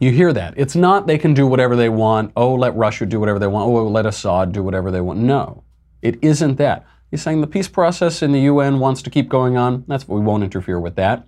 You 0.00 0.10
hear 0.10 0.34
that. 0.34 0.52
It's 0.58 0.76
not 0.76 1.06
they 1.06 1.16
can 1.16 1.32
do 1.32 1.46
whatever 1.46 1.76
they 1.76 1.88
want. 1.88 2.32
Oh, 2.36 2.56
let 2.56 2.76
Russia 2.76 3.06
do 3.06 3.18
whatever 3.18 3.38
they 3.38 3.46
want. 3.46 3.66
Oh, 3.66 3.88
let 3.88 4.04
Assad 4.04 4.52
do 4.52 4.62
whatever 4.62 4.90
they 4.90 5.00
want. 5.00 5.18
No, 5.20 5.64
it 6.02 6.22
isn't 6.22 6.56
that. 6.56 6.84
He's 7.10 7.22
saying 7.22 7.40
the 7.40 7.46
peace 7.46 7.68
process 7.68 8.20
in 8.20 8.32
the 8.32 8.40
UN 8.40 8.80
wants 8.80 9.00
to 9.00 9.08
keep 9.08 9.30
going 9.30 9.56
on. 9.56 9.84
That's 9.88 10.06
we 10.06 10.20
won't 10.20 10.44
interfere 10.44 10.78
with 10.78 10.96
that. 10.96 11.26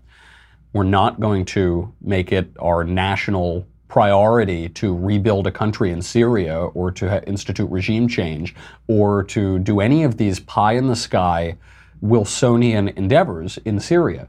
We're 0.74 0.82
not 0.82 1.20
going 1.20 1.46
to 1.46 1.94
make 2.02 2.32
it 2.32 2.50
our 2.60 2.84
national 2.84 3.66
priority 3.90 4.68
to 4.68 4.96
rebuild 4.96 5.46
a 5.46 5.50
country 5.50 5.90
in 5.90 6.00
Syria 6.00 6.56
or 6.58 6.90
to 6.92 7.28
institute 7.28 7.68
regime 7.70 8.08
change 8.08 8.54
or 8.86 9.24
to 9.24 9.58
do 9.58 9.80
any 9.80 10.04
of 10.04 10.16
these 10.16 10.40
pie 10.40 10.74
in 10.74 10.86
the 10.86 10.96
sky 10.96 11.58
Wilsonian 12.00 12.88
endeavors 12.96 13.58
in 13.64 13.80
Syria. 13.80 14.28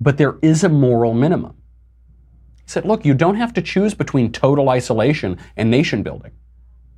But 0.00 0.16
there 0.16 0.36
is 0.40 0.64
a 0.64 0.68
moral 0.68 1.12
minimum. 1.12 1.56
He 2.64 2.70
said, 2.70 2.86
look, 2.86 3.04
you 3.04 3.12
don't 3.12 3.34
have 3.34 3.52
to 3.54 3.62
choose 3.62 3.92
between 3.92 4.32
total 4.32 4.70
isolation 4.70 5.38
and 5.56 5.70
nation 5.70 6.02
building. 6.02 6.32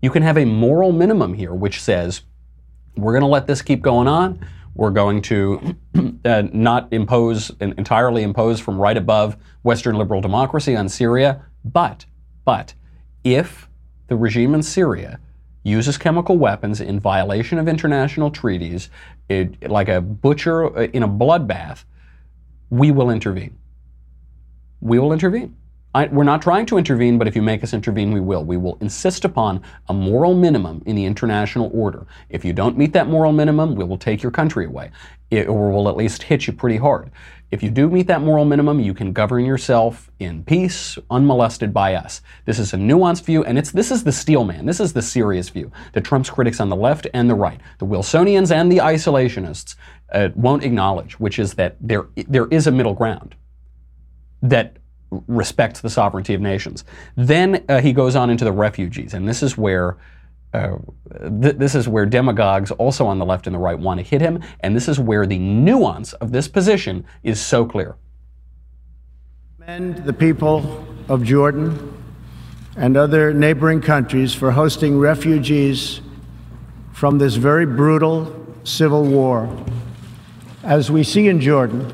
You 0.00 0.10
can 0.10 0.22
have 0.22 0.38
a 0.38 0.44
moral 0.44 0.92
minimum 0.92 1.34
here, 1.34 1.54
which 1.54 1.80
says, 1.80 2.22
we're 2.96 3.12
going 3.12 3.22
to 3.22 3.26
let 3.26 3.46
this 3.46 3.62
keep 3.62 3.82
going 3.82 4.06
on. 4.06 4.46
We're 4.74 4.90
going 4.90 5.22
to 5.22 5.74
uh, 6.24 6.42
not 6.52 6.92
impose, 6.92 7.50
entirely 7.60 8.22
impose 8.22 8.60
from 8.60 8.78
right 8.78 8.96
above 8.96 9.36
Western 9.62 9.96
liberal 9.96 10.20
democracy 10.20 10.76
on 10.76 10.88
Syria. 10.88 11.42
But, 11.72 12.06
but, 12.44 12.74
if 13.24 13.68
the 14.06 14.16
regime 14.16 14.54
in 14.54 14.62
Syria 14.62 15.18
uses 15.64 15.98
chemical 15.98 16.38
weapons 16.38 16.80
in 16.80 17.00
violation 17.00 17.58
of 17.58 17.66
international 17.66 18.30
treaties, 18.30 18.88
it, 19.28 19.68
like 19.68 19.88
a 19.88 20.00
butcher 20.00 20.84
in 20.84 21.02
a 21.02 21.08
bloodbath, 21.08 21.84
we 22.70 22.92
will 22.92 23.10
intervene. 23.10 23.58
We 24.80 25.00
will 25.00 25.12
intervene. 25.12 25.56
I, 25.96 26.08
we're 26.08 26.24
not 26.24 26.42
trying 26.42 26.66
to 26.66 26.76
intervene, 26.76 27.16
but 27.16 27.26
if 27.26 27.34
you 27.34 27.40
make 27.40 27.64
us 27.64 27.72
intervene, 27.72 28.12
we 28.12 28.20
will. 28.20 28.44
We 28.44 28.58
will 28.58 28.76
insist 28.82 29.24
upon 29.24 29.62
a 29.88 29.94
moral 29.94 30.34
minimum 30.34 30.82
in 30.84 30.94
the 30.94 31.06
international 31.06 31.70
order. 31.72 32.06
If 32.28 32.44
you 32.44 32.52
don't 32.52 32.76
meet 32.76 32.92
that 32.92 33.08
moral 33.08 33.32
minimum, 33.32 33.74
we 33.74 33.84
will 33.84 33.96
take 33.96 34.22
your 34.22 34.30
country 34.30 34.66
away, 34.66 34.90
it, 35.30 35.48
or 35.48 35.70
we'll 35.70 35.88
at 35.88 35.96
least 35.96 36.24
hit 36.24 36.46
you 36.46 36.52
pretty 36.52 36.76
hard. 36.76 37.10
If 37.50 37.62
you 37.62 37.70
do 37.70 37.88
meet 37.88 38.08
that 38.08 38.20
moral 38.20 38.44
minimum, 38.44 38.78
you 38.78 38.92
can 38.92 39.14
govern 39.14 39.46
yourself 39.46 40.10
in 40.18 40.44
peace, 40.44 40.98
unmolested 41.10 41.72
by 41.72 41.94
us. 41.94 42.20
This 42.44 42.58
is 42.58 42.74
a 42.74 42.76
nuanced 42.76 43.24
view, 43.24 43.42
and 43.44 43.56
it's 43.56 43.70
this 43.70 43.90
is 43.90 44.04
the 44.04 44.12
steel 44.12 44.44
man. 44.44 44.66
This 44.66 44.80
is 44.80 44.92
the 44.92 45.00
serious 45.00 45.48
view 45.48 45.72
that 45.94 46.04
Trump's 46.04 46.28
critics 46.28 46.60
on 46.60 46.68
the 46.68 46.76
left 46.76 47.06
and 47.14 47.30
the 47.30 47.34
right, 47.34 47.60
the 47.78 47.86
Wilsonians 47.86 48.50
and 48.50 48.70
the 48.70 48.78
isolationists, 48.78 49.76
uh, 50.12 50.28
won't 50.34 50.62
acknowledge, 50.62 51.18
which 51.18 51.38
is 51.38 51.54
that 51.54 51.76
there 51.80 52.06
there 52.28 52.48
is 52.48 52.66
a 52.66 52.70
middle 52.70 52.92
ground 52.92 53.34
that 54.42 54.76
respects 55.10 55.80
the 55.80 55.90
sovereignty 55.90 56.34
of 56.34 56.40
nations. 56.40 56.84
Then 57.16 57.64
uh, 57.68 57.80
he 57.80 57.92
goes 57.92 58.16
on 58.16 58.30
into 58.30 58.44
the 58.44 58.52
refugees, 58.52 59.14
and 59.14 59.28
this 59.28 59.42
is 59.42 59.56
where 59.56 59.96
uh, 60.52 60.78
th- 61.42 61.56
this 61.56 61.74
is 61.74 61.88
where 61.88 62.06
demagogues, 62.06 62.70
also 62.72 63.06
on 63.06 63.18
the 63.18 63.24
left 63.24 63.46
and 63.46 63.54
the 63.54 63.58
right, 63.58 63.78
want 63.78 63.98
to 63.98 64.04
hit 64.04 64.20
him, 64.20 64.42
and 64.60 64.74
this 64.74 64.88
is 64.88 64.98
where 64.98 65.26
the 65.26 65.38
nuance 65.38 66.12
of 66.14 66.32
this 66.32 66.48
position 66.48 67.04
is 67.22 67.40
so 67.40 67.64
clear. 67.64 67.96
Commend 69.60 70.04
the 70.04 70.12
people 70.12 70.86
of 71.08 71.24
Jordan 71.24 71.92
and 72.76 72.96
other 72.96 73.32
neighboring 73.32 73.80
countries 73.80 74.34
for 74.34 74.52
hosting 74.52 74.98
refugees 74.98 76.00
from 76.92 77.18
this 77.18 77.34
very 77.34 77.66
brutal 77.66 78.46
civil 78.64 79.04
war. 79.04 79.54
As 80.62 80.90
we 80.90 81.04
see 81.04 81.28
in 81.28 81.40
Jordan, 81.40 81.92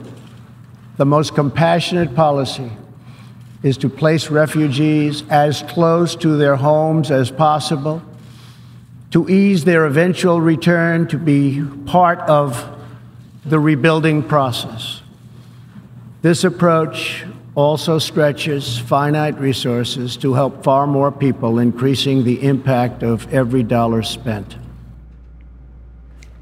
the 0.96 1.04
most 1.04 1.34
compassionate 1.34 2.14
policy 2.14 2.70
is 3.62 3.76
to 3.78 3.88
place 3.88 4.30
refugees 4.30 5.22
as 5.30 5.62
close 5.62 6.16
to 6.16 6.36
their 6.36 6.56
homes 6.56 7.10
as 7.10 7.30
possible, 7.30 8.02
to 9.10 9.28
ease 9.28 9.64
their 9.64 9.86
eventual 9.86 10.40
return 10.40 11.06
to 11.08 11.18
be 11.18 11.62
part 11.86 12.18
of 12.20 12.68
the 13.44 13.58
rebuilding 13.58 14.22
process. 14.22 15.02
This 16.22 16.44
approach 16.44 17.24
also 17.54 17.98
stretches 17.98 18.78
finite 18.78 19.38
resources 19.38 20.16
to 20.16 20.34
help 20.34 20.64
far 20.64 20.86
more 20.86 21.12
people, 21.12 21.58
increasing 21.58 22.24
the 22.24 22.42
impact 22.42 23.02
of 23.02 23.32
every 23.32 23.62
dollar 23.62 24.02
spent. 24.02 24.56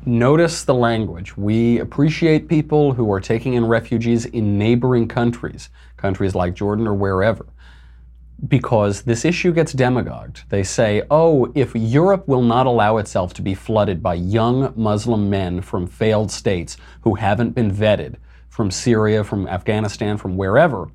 Notice 0.06 0.64
the 0.64 0.74
language. 0.74 1.36
We 1.36 1.78
appreciate 1.78 2.48
people 2.48 2.94
who 2.94 3.12
are 3.12 3.20
taking 3.20 3.52
in 3.52 3.66
refugees 3.66 4.24
in 4.24 4.56
neighboring 4.56 5.08
countries, 5.08 5.68
countries 5.98 6.34
like 6.34 6.54
Jordan 6.54 6.86
or 6.86 6.94
wherever, 6.94 7.44
because 8.48 9.02
this 9.02 9.26
issue 9.26 9.52
gets 9.52 9.74
demagogued. 9.74 10.44
They 10.48 10.62
say, 10.62 11.02
oh, 11.10 11.52
if 11.54 11.74
Europe 11.74 12.26
will 12.26 12.42
not 12.42 12.66
allow 12.66 12.96
itself 12.96 13.34
to 13.34 13.42
be 13.42 13.54
flooded 13.54 14.02
by 14.02 14.14
young 14.14 14.72
Muslim 14.74 15.28
men 15.28 15.60
from 15.60 15.86
failed 15.86 16.30
states 16.30 16.78
who 17.02 17.16
haven't 17.16 17.50
been 17.50 17.70
vetted, 17.70 18.16
from 18.48 18.70
Syria, 18.70 19.22
from 19.22 19.46
Afghanistan, 19.48 20.16
from 20.16 20.36
wherever, 20.36 20.90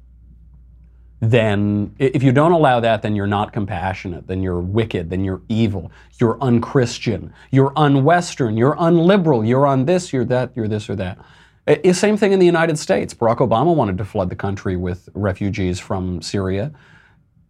then 1.31 1.95
if 1.99 2.23
you 2.23 2.31
don't 2.31 2.51
allow 2.51 2.79
that, 2.79 3.01
then 3.01 3.15
you're 3.15 3.27
not 3.27 3.53
compassionate, 3.53 4.27
then 4.27 4.41
you're 4.41 4.59
wicked, 4.59 5.09
then 5.09 5.23
you're 5.23 5.41
evil, 5.49 5.91
you're 6.19 6.37
unchristian, 6.41 7.33
you're 7.51 7.73
unwestern, 7.75 8.57
you're 8.57 8.75
unliberal, 8.75 9.47
you're 9.47 9.65
on 9.65 9.85
this, 9.85 10.11
you're 10.11 10.25
that, 10.25 10.51
you're 10.55 10.67
this 10.67 10.89
or 10.89 10.95
that. 10.95 11.17
It, 11.67 11.95
same 11.95 12.15
thing 12.17 12.31
in 12.31 12.39
the 12.39 12.45
United 12.45 12.77
States. 12.77 13.13
Barack 13.13 13.37
Obama 13.37 13.75
wanted 13.75 13.97
to 13.97 14.05
flood 14.05 14.29
the 14.29 14.35
country 14.35 14.75
with 14.75 15.09
refugees 15.13 15.79
from 15.79 16.21
Syria. 16.21 16.71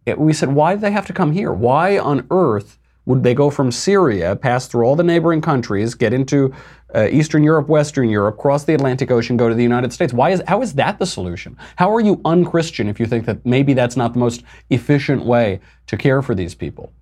It, 0.06 0.18
we 0.18 0.32
said, 0.32 0.48
why 0.50 0.74
do 0.74 0.80
they 0.80 0.92
have 0.92 1.06
to 1.06 1.12
come 1.12 1.32
here? 1.32 1.52
Why 1.52 1.98
on 1.98 2.26
earth 2.30 2.78
would 3.04 3.22
they 3.22 3.34
go 3.34 3.50
from 3.50 3.70
Syria, 3.70 4.34
pass 4.34 4.66
through 4.66 4.84
all 4.84 4.96
the 4.96 5.04
neighboring 5.04 5.40
countries, 5.40 5.94
get 5.94 6.12
into 6.12 6.52
uh, 6.96 7.08
Eastern 7.10 7.42
Europe, 7.44 7.68
Western 7.68 8.08
Europe, 8.08 8.38
cross 8.38 8.64
the 8.64 8.74
Atlantic 8.74 9.10
Ocean, 9.10 9.36
go 9.36 9.48
to 9.48 9.54
the 9.54 9.62
United 9.62 9.92
States? 9.92 10.12
Why 10.12 10.30
is 10.30 10.42
how 10.48 10.62
is 10.62 10.72
that 10.74 10.98
the 10.98 11.06
solution? 11.06 11.56
How 11.76 11.94
are 11.94 12.00
you 12.00 12.20
unchristian 12.24 12.88
if 12.88 12.98
you 12.98 13.06
think 13.06 13.26
that 13.26 13.44
maybe 13.44 13.74
that's 13.74 13.96
not 13.96 14.14
the 14.14 14.18
most 14.18 14.42
efficient 14.70 15.24
way 15.24 15.60
to 15.86 15.96
care 15.96 16.22
for 16.22 16.34
these 16.34 16.54
people? 16.54 16.92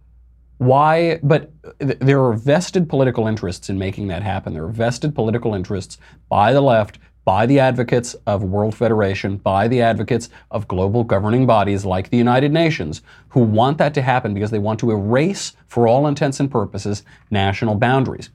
Why? 0.59 1.21
But 1.23 1.51
th- 1.81 1.99
there 2.01 2.23
are 2.23 2.33
vested 2.33 2.89
political 2.89 3.27
interests 3.27 3.71
in 3.71 3.79
making 3.79 4.09
that 4.09 4.23
happen. 4.23 4.53
There 4.53 4.65
are 4.65 4.69
vested 4.73 5.15
political 5.15 5.55
interests 5.55 5.99
by 6.29 6.53
the 6.53 6.61
left 6.61 6.99
by 7.25 7.47
the 7.47 7.59
advocates 7.59 8.15
of 8.27 8.43
World 8.43 8.75
Federation, 8.75 9.39
by 9.39 9.67
the 9.67 9.81
advocates 9.81 10.29
of 10.51 10.69
global 10.69 11.05
governing 11.05 11.47
bodies 11.47 11.85
like 11.85 12.11
the 12.11 12.19
United 12.19 12.53
Nations, 12.53 13.01
who 13.29 13.41
want 13.41 13.79
that 13.79 13.95
to 13.95 14.03
happen 14.03 14.35
because 14.35 14.51
they 14.51 14.59
want 14.59 14.79
to 14.81 14.91
erase, 14.91 15.55
for 15.67 15.89
all 15.89 16.07
intents 16.07 16.39
and 16.39 16.51
purposes, 16.51 17.03
national 17.31 17.77
boundaries. 17.77 18.31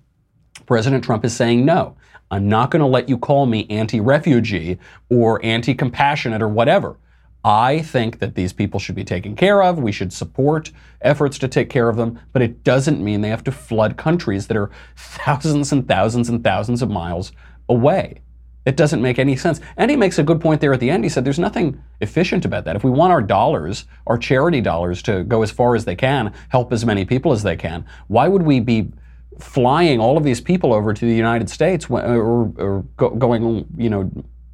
President 0.66 1.04
Trump 1.04 1.25
is 1.25 1.36
saying 1.36 1.66
no. 1.66 1.96
I'm 2.32 2.48
not 2.48 2.72
going 2.72 2.82
to 2.82 2.86
let 2.86 3.10
you 3.10 3.18
call 3.18 3.46
me 3.46 3.66
anti 3.70 4.00
refugee 4.00 4.78
or 5.10 5.44
anti 5.44 5.74
compassionate 5.74 6.42
or 6.42 6.48
whatever. 6.48 6.98
I 7.44 7.80
think 7.80 8.20
that 8.20 8.36
these 8.36 8.51
people 8.51 8.80
should 8.80 8.96
be 8.96 9.06
taken 9.06 9.36
care 9.36 9.63
of. 9.63 9.80
We 9.80 9.94
should 9.94 10.12
support 10.12 10.72
efforts 11.01 11.39
to 11.39 11.48
take 11.48 11.70
care 11.70 11.88
of 11.88 11.96
them, 11.96 12.20
but 12.34 12.42
it 12.42 12.63
doesn't 12.63 13.04
mean 13.04 13.22
they 13.22 13.30
have 13.30 13.46
to 13.46 13.51
flood 13.51 13.96
countries 13.96 14.48
that 14.48 14.58
are 14.58 14.70
thousands 14.98 15.72
and 15.72 15.88
thousands 15.88 16.28
and 16.28 16.44
thousands 16.44 16.82
of 16.82 16.89
miles 16.89 17.32
away. 17.70 18.22
It 18.66 18.75
doesn't 18.75 19.01
make 19.01 19.20
any 19.20 19.38
sense. 19.38 19.62
And 19.78 19.89
he 19.89 19.96
makes 19.96 20.20
a 20.20 20.24
good 20.24 20.42
point 20.42 20.60
there 20.60 20.74
at 20.74 20.82
the 20.82 20.89
end. 20.89 21.06
He 21.06 21.10
said 21.10 21.24
there's 21.24 21.39
nothing 21.39 21.82
efficient 22.01 22.44
about 22.44 22.66
that. 22.66 22.75
If 22.75 22.84
we 22.84 22.92
want 22.92 23.13
our 23.13 23.22
dollars, 23.22 23.86
our 24.06 24.18
charity 24.18 24.60
dollars, 24.60 25.01
to 25.04 25.24
go 25.24 25.42
as 25.42 25.50
far 25.50 25.75
as 25.75 25.86
they 25.86 25.96
can, 25.96 26.34
help 26.50 26.74
as 26.74 26.86
many 26.86 27.06
people 27.06 27.32
as 27.32 27.42
they 27.42 27.56
can, 27.56 27.86
why 28.08 28.28
would 28.28 28.44
we 28.44 28.60
be 28.60 28.92
flying 29.39 30.00
all 30.00 30.17
of 30.17 30.24
these 30.24 30.41
people 30.41 30.74
over 30.74 30.93
to 30.93 31.05
the 31.05 31.15
United 31.15 31.50
States 31.50 31.89
or, 31.89 32.51
or 32.58 32.86
go, 32.98 33.10
going, 33.12 33.65
you 33.77 33.89
know, 33.89 34.12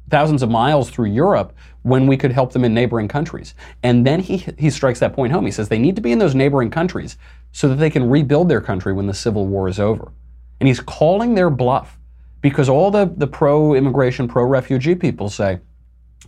thousands 0.08 0.42
of 0.42 0.50
miles 0.50 0.90
through 0.90 1.06
Europe 1.10 1.52
when 1.82 2.06
we 2.06 2.16
could 2.16 2.32
help 2.32 2.52
them 2.52 2.64
in 2.64 2.72
neighboring 2.72 3.08
countries? 3.08 3.54
And 3.82 4.06
then 4.06 4.20
he, 4.20 4.46
he 4.58 4.70
strikes 4.70 5.00
that 5.00 5.12
point 5.12 5.32
home. 5.32 5.44
He 5.44 5.50
says 5.50 5.68
they 5.68 5.78
need 5.78 5.96
to 5.96 6.02
be 6.02 6.12
in 6.12 6.18
those 6.18 6.34
neighboring 6.34 6.70
countries 6.70 7.16
so 7.52 7.68
that 7.68 7.76
they 7.76 7.90
can 7.90 8.08
rebuild 8.08 8.48
their 8.48 8.60
country 8.60 8.92
when 8.92 9.06
the 9.06 9.14
Civil 9.14 9.46
War 9.46 9.68
is 9.68 9.80
over. 9.80 10.12
And 10.60 10.68
he's 10.68 10.80
calling 10.80 11.34
their 11.34 11.50
bluff 11.50 11.98
because 12.40 12.68
all 12.68 12.90
the, 12.90 13.12
the 13.16 13.26
pro 13.26 13.74
immigration, 13.74 14.28
pro 14.28 14.44
refugee 14.44 14.94
people 14.94 15.28
say, 15.28 15.58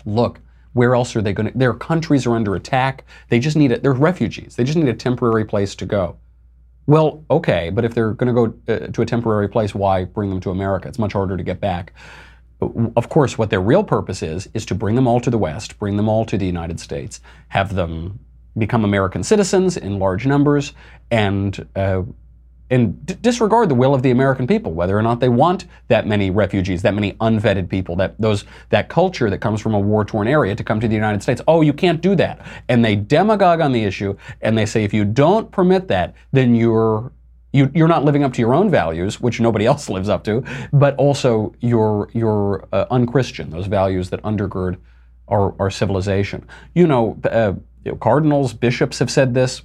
look, 0.04 0.40
where 0.72 0.94
else 0.94 1.14
are 1.16 1.22
they 1.22 1.32
going 1.32 1.52
to? 1.52 1.58
Their 1.58 1.74
countries 1.74 2.26
are 2.26 2.34
under 2.34 2.54
attack. 2.54 3.04
They 3.28 3.38
just 3.38 3.56
need 3.56 3.72
it. 3.72 3.82
They're 3.82 3.92
refugees. 3.92 4.56
They 4.56 4.64
just 4.64 4.76
need 4.76 4.88
a 4.88 4.94
temporary 4.94 5.44
place 5.44 5.74
to 5.76 5.86
go. 5.86 6.16
Well, 6.88 7.22
okay, 7.30 7.68
but 7.68 7.84
if 7.84 7.92
they're 7.92 8.14
going 8.14 8.34
to 8.34 8.48
go 8.48 8.74
uh, 8.74 8.86
to 8.86 9.02
a 9.02 9.06
temporary 9.06 9.46
place, 9.46 9.74
why 9.74 10.04
bring 10.06 10.30
them 10.30 10.40
to 10.40 10.50
America? 10.50 10.88
It's 10.88 10.98
much 10.98 11.12
harder 11.12 11.36
to 11.36 11.42
get 11.42 11.60
back. 11.60 11.92
Of 12.62 13.10
course, 13.10 13.36
what 13.36 13.50
their 13.50 13.60
real 13.60 13.84
purpose 13.84 14.22
is, 14.22 14.48
is 14.54 14.64
to 14.64 14.74
bring 14.74 14.94
them 14.94 15.06
all 15.06 15.20
to 15.20 15.28
the 15.28 15.36
West, 15.36 15.78
bring 15.78 15.98
them 15.98 16.08
all 16.08 16.24
to 16.24 16.38
the 16.38 16.46
United 16.46 16.80
States, 16.80 17.20
have 17.48 17.74
them 17.74 18.20
become 18.56 18.86
American 18.86 19.22
citizens 19.22 19.76
in 19.76 19.98
large 19.98 20.26
numbers, 20.26 20.72
and 21.10 21.68
uh, 21.76 22.04
and 22.70 23.22
disregard 23.22 23.68
the 23.68 23.74
will 23.74 23.94
of 23.94 24.02
the 24.02 24.10
American 24.10 24.46
people, 24.46 24.72
whether 24.72 24.96
or 24.96 25.02
not 25.02 25.20
they 25.20 25.28
want 25.28 25.66
that 25.88 26.06
many 26.06 26.30
refugees, 26.30 26.82
that 26.82 26.94
many 26.94 27.12
unvetted 27.14 27.68
people, 27.68 27.96
that 27.96 28.14
those 28.20 28.44
that 28.70 28.88
culture 28.88 29.30
that 29.30 29.38
comes 29.38 29.60
from 29.60 29.74
a 29.74 29.80
war-torn 29.80 30.28
area 30.28 30.54
to 30.54 30.64
come 30.64 30.80
to 30.80 30.88
the 30.88 30.94
United 30.94 31.22
States. 31.22 31.40
Oh, 31.48 31.62
you 31.62 31.72
can't 31.72 32.00
do 32.00 32.14
that. 32.16 32.44
And 32.68 32.84
they 32.84 32.96
demagogue 32.96 33.60
on 33.60 33.72
the 33.72 33.84
issue, 33.84 34.16
and 34.42 34.56
they 34.56 34.66
say 34.66 34.84
if 34.84 34.92
you 34.92 35.04
don't 35.04 35.50
permit 35.50 35.88
that, 35.88 36.14
then 36.32 36.54
you're 36.54 37.12
you, 37.52 37.70
you're 37.74 37.88
not 37.88 38.04
living 38.04 38.24
up 38.24 38.34
to 38.34 38.40
your 38.42 38.54
own 38.54 38.70
values, 38.70 39.20
which 39.20 39.40
nobody 39.40 39.64
else 39.64 39.88
lives 39.96 40.08
up 40.08 40.24
to, 40.24 40.44
but 40.72 40.94
also 40.96 41.54
you're 41.60 42.10
you're 42.12 42.68
uh, 42.72 42.86
unchristian. 42.90 43.50
Those 43.50 43.66
values 43.66 44.10
that 44.10 44.22
undergird 44.22 44.76
our, 45.28 45.54
our 45.58 45.70
civilization. 45.70 46.46
You 46.74 46.86
know, 46.86 47.18
uh, 47.24 47.54
cardinals, 48.00 48.52
bishops 48.52 48.98
have 48.98 49.10
said 49.10 49.34
this. 49.34 49.62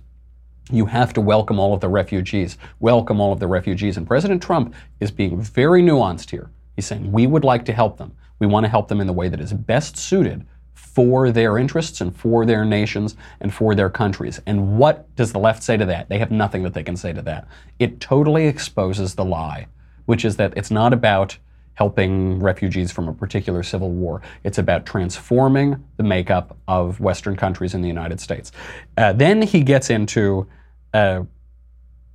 You 0.72 0.86
have 0.86 1.12
to 1.14 1.22
welcome 1.22 1.60
all 1.60 1.74
of 1.74 1.82
the 1.82 1.90
refugees. 1.90 2.58
Welcome 2.80 3.20
all 3.20 3.34
of 3.34 3.40
the 3.40 3.48
refugees. 3.48 3.98
And 3.98 4.08
President 4.08 4.42
Trump 4.42 4.74
is 5.02 5.12
being 5.12 5.42
very 5.42 5.82
nuanced 5.82 6.30
here. 6.30 6.50
He's 6.76 6.86
saying, 6.86 7.12
we 7.12 7.28
would 7.28 7.44
like 7.44 7.66
to 7.66 7.74
help 7.74 7.98
them. 7.98 8.14
We 8.40 8.48
want 8.48 8.64
to 8.64 8.70
help 8.70 8.88
them 8.88 9.02
in 9.02 9.08
the 9.08 9.14
way 9.14 9.28
that 9.28 9.42
is 9.42 9.52
best 9.52 9.98
suited 9.98 10.46
for 10.74 11.32
their 11.32 11.58
interests 11.58 12.00
and 12.02 12.16
for 12.16 12.46
their 12.46 12.64
nations 12.64 13.18
and 13.42 13.54
for 13.54 13.76
their 13.76 13.90
countries. 13.90 14.40
And 14.46 14.78
what 14.78 15.14
does 15.16 15.34
the 15.34 15.40
left 15.40 15.64
say 15.64 15.76
to 15.76 15.86
that? 15.86 16.08
They 16.08 16.20
have 16.20 16.32
nothing 16.32 16.64
that 16.64 16.74
they 16.74 16.84
can 16.84 16.96
say 16.96 17.12
to 17.12 17.22
that. 17.24 17.48
It 17.78 18.00
totally 18.00 18.48
exposes 18.48 19.16
the 19.16 19.26
lie, 19.26 19.68
which 20.06 20.24
is 20.24 20.38
that 20.38 20.54
it's 20.56 20.72
not 20.72 20.94
about 20.94 21.38
helping 21.76 22.40
refugees 22.40 22.92
from 22.92 23.08
a 23.08 23.14
particular 23.14 23.64
civil 23.64 23.92
war. 23.92 24.22
It's 24.44 24.58
about 24.58 24.86
transforming 24.86 25.84
the 25.98 26.04
makeup 26.04 26.58
of 26.68 27.00
Western 27.00 27.36
countries 27.36 27.74
in 27.74 27.82
the 27.82 27.88
United 27.88 28.20
States. 28.20 28.52
Uh, 28.98 29.14
then 29.14 29.42
he 29.42 29.64
gets 29.64 29.90
into 29.90 30.48
uh, 30.94 31.24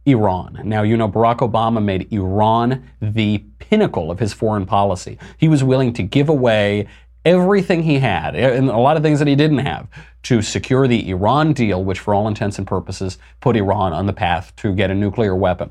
Iran. 0.07 0.61
Now, 0.65 0.83
you 0.83 0.97
know, 0.97 1.09
Barack 1.09 1.39
Obama 1.39 1.83
made 1.83 2.13
Iran 2.13 2.89
the 3.01 3.39
pinnacle 3.59 4.11
of 4.11 4.19
his 4.19 4.33
foreign 4.33 4.65
policy. 4.65 5.19
He 5.37 5.49
was 5.49 5.63
willing 5.63 5.93
to 5.95 6.03
give 6.03 6.29
away 6.29 6.89
everything 7.25 7.83
he 7.83 7.99
had, 7.99 8.35
and 8.35 8.71
a 8.71 8.79
lot 8.79 8.97
of 8.97 9.03
things 9.03 9.19
that 9.19 9.29
he 9.29 9.37
didn't 9.37 9.59
have, 9.59 9.89
to 10.23 10.41
secure 10.41 10.89
the 10.89 11.11
Iran 11.11 11.53
deal, 11.53 11.85
which, 11.85 11.99
for 11.99 12.15
all 12.15 12.27
intents 12.27 12.59
and 12.59 12.67
purposes, 12.67 13.19
put 13.41 13.57
Iran 13.57 13.93
on 13.93 14.07
the 14.07 14.13
path 14.13 14.55
to 14.57 14.75
get 14.75 14.91
a 14.91 14.95
nuclear 14.95 15.35
weapon. 15.35 15.71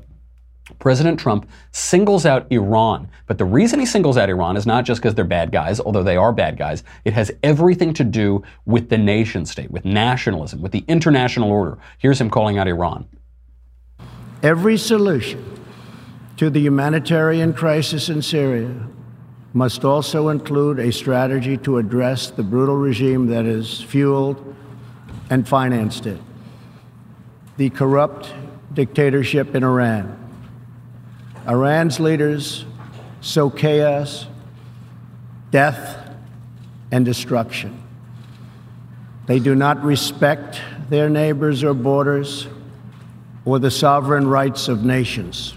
President 0.78 1.18
Trump 1.18 1.48
singles 1.72 2.26
out 2.26 2.46
Iran. 2.50 3.08
But 3.26 3.38
the 3.38 3.44
reason 3.44 3.80
he 3.80 3.86
singles 3.86 4.16
out 4.16 4.28
Iran 4.28 4.56
is 4.56 4.66
not 4.66 4.84
just 4.84 5.00
because 5.00 5.14
they're 5.14 5.24
bad 5.24 5.50
guys, 5.52 5.80
although 5.80 6.02
they 6.02 6.16
are 6.16 6.32
bad 6.32 6.58
guys. 6.58 6.84
It 7.04 7.12
has 7.14 7.30
everything 7.42 7.94
to 7.94 8.04
do 8.04 8.42
with 8.66 8.88
the 8.88 8.98
nation 8.98 9.46
state, 9.46 9.70
with 9.70 9.84
nationalism, 9.84 10.60
with 10.60 10.72
the 10.72 10.84
international 10.88 11.50
order. 11.50 11.78
Here's 11.98 12.20
him 12.20 12.30
calling 12.30 12.58
out 12.58 12.68
Iran. 12.68 13.06
Every 14.42 14.76
solution 14.76 15.44
to 16.36 16.50
the 16.50 16.60
humanitarian 16.60 17.52
crisis 17.52 18.08
in 18.08 18.22
Syria 18.22 18.86
must 19.52 19.84
also 19.84 20.28
include 20.28 20.78
a 20.78 20.92
strategy 20.92 21.56
to 21.56 21.78
address 21.78 22.30
the 22.30 22.42
brutal 22.42 22.76
regime 22.76 23.26
that 23.28 23.44
has 23.44 23.80
fueled 23.80 24.54
and 25.30 25.48
financed 25.48 26.06
it. 26.06 26.20
The 27.56 27.70
corrupt 27.70 28.32
dictatorship 28.72 29.54
in 29.56 29.64
Iran 29.64 30.27
Iran's 31.48 31.98
leaders 31.98 32.66
sow 33.20 33.48
chaos, 33.48 34.26
death, 35.50 36.14
and 36.92 37.04
destruction. 37.04 37.82
They 39.26 39.38
do 39.38 39.54
not 39.54 39.82
respect 39.82 40.60
their 40.88 41.08
neighbors 41.08 41.64
or 41.64 41.74
borders 41.74 42.46
or 43.44 43.58
the 43.58 43.70
sovereign 43.70 44.26
rights 44.26 44.68
of 44.68 44.84
nations. 44.84 45.54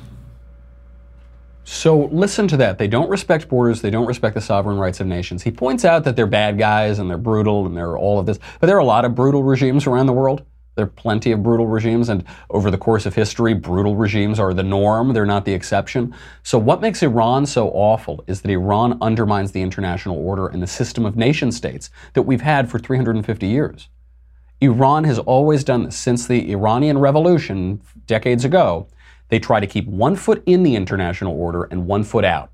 So 1.63 2.05
listen 2.05 2.47
to 2.49 2.57
that. 2.57 2.77
They 2.77 2.87
don't 2.87 3.09
respect 3.09 3.47
borders. 3.47 3.81
They 3.81 3.89
don't 3.89 4.05
respect 4.05 4.35
the 4.35 4.41
sovereign 4.41 4.77
rights 4.77 4.99
of 4.99 5.07
nations. 5.07 5.43
He 5.43 5.51
points 5.51 5.85
out 5.85 6.03
that 6.03 6.15
they're 6.15 6.27
bad 6.27 6.57
guys 6.57 6.99
and 6.99 7.09
they're 7.09 7.17
brutal 7.17 7.65
and 7.65 7.75
they're 7.75 7.97
all 7.97 8.19
of 8.19 8.25
this. 8.25 8.39
But 8.59 8.67
there 8.67 8.75
are 8.75 8.79
a 8.79 8.85
lot 8.85 9.05
of 9.05 9.15
brutal 9.15 9.43
regimes 9.43 9.87
around 9.87 10.07
the 10.07 10.13
world. 10.13 10.43
There 10.75 10.85
are 10.85 10.89
plenty 10.89 11.33
of 11.33 11.43
brutal 11.43 11.67
regimes, 11.67 12.07
and 12.07 12.23
over 12.49 12.71
the 12.71 12.77
course 12.77 13.05
of 13.05 13.13
history, 13.13 13.53
brutal 13.53 13.95
regimes 13.95 14.39
are 14.39 14.53
the 14.53 14.63
norm. 14.63 15.13
They're 15.13 15.25
not 15.25 15.43
the 15.43 15.53
exception. 15.53 16.15
So, 16.43 16.57
what 16.57 16.79
makes 16.79 17.03
Iran 17.03 17.45
so 17.45 17.69
awful 17.69 18.23
is 18.25 18.41
that 18.41 18.51
Iran 18.51 18.97
undermines 19.01 19.51
the 19.51 19.61
international 19.61 20.17
order 20.17 20.47
and 20.47 20.63
the 20.63 20.67
system 20.67 21.05
of 21.05 21.17
nation 21.17 21.51
states 21.51 21.89
that 22.13 22.21
we've 22.21 22.41
had 22.41 22.71
for 22.71 22.79
350 22.79 23.47
years. 23.47 23.89
Iran 24.61 25.03
has 25.03 25.19
always 25.19 25.63
done 25.63 25.83
this 25.83 25.97
since 25.97 26.25
the 26.25 26.51
Iranian 26.51 26.99
Revolution 26.99 27.81
decades 28.07 28.45
ago. 28.45 28.87
They 29.27 29.39
try 29.39 29.59
to 29.59 29.67
keep 29.67 29.87
one 29.87 30.15
foot 30.15 30.41
in 30.45 30.63
the 30.63 30.75
international 30.75 31.37
order 31.37 31.63
and 31.63 31.87
one 31.87 32.03
foot 32.03 32.23
out. 32.23 32.51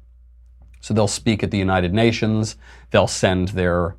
So 0.80 0.94
they'll 0.94 1.08
speak 1.08 1.44
at 1.44 1.52
the 1.52 1.58
United 1.58 1.94
Nations, 1.94 2.56
they'll 2.92 3.08
send 3.08 3.50
their 3.50 3.96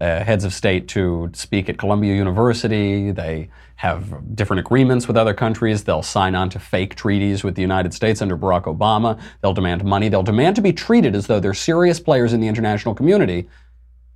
uh, 0.00 0.22
heads 0.22 0.44
of 0.44 0.52
state 0.52 0.88
to 0.88 1.30
speak 1.32 1.68
at 1.68 1.78
Columbia 1.78 2.14
University. 2.14 3.10
They 3.10 3.50
have 3.76 4.34
different 4.34 4.60
agreements 4.60 5.06
with 5.06 5.16
other 5.16 5.34
countries. 5.34 5.84
They'll 5.84 6.02
sign 6.02 6.34
on 6.34 6.50
to 6.50 6.58
fake 6.58 6.94
treaties 6.94 7.44
with 7.44 7.54
the 7.54 7.62
United 7.62 7.94
States 7.94 8.20
under 8.20 8.36
Barack 8.36 8.64
Obama. 8.64 9.20
They'll 9.40 9.54
demand 9.54 9.84
money. 9.84 10.08
They'll 10.08 10.22
demand 10.22 10.56
to 10.56 10.62
be 10.62 10.72
treated 10.72 11.14
as 11.14 11.26
though 11.26 11.40
they're 11.40 11.54
serious 11.54 12.00
players 12.00 12.32
in 12.32 12.40
the 12.40 12.48
international 12.48 12.94
community. 12.94 13.48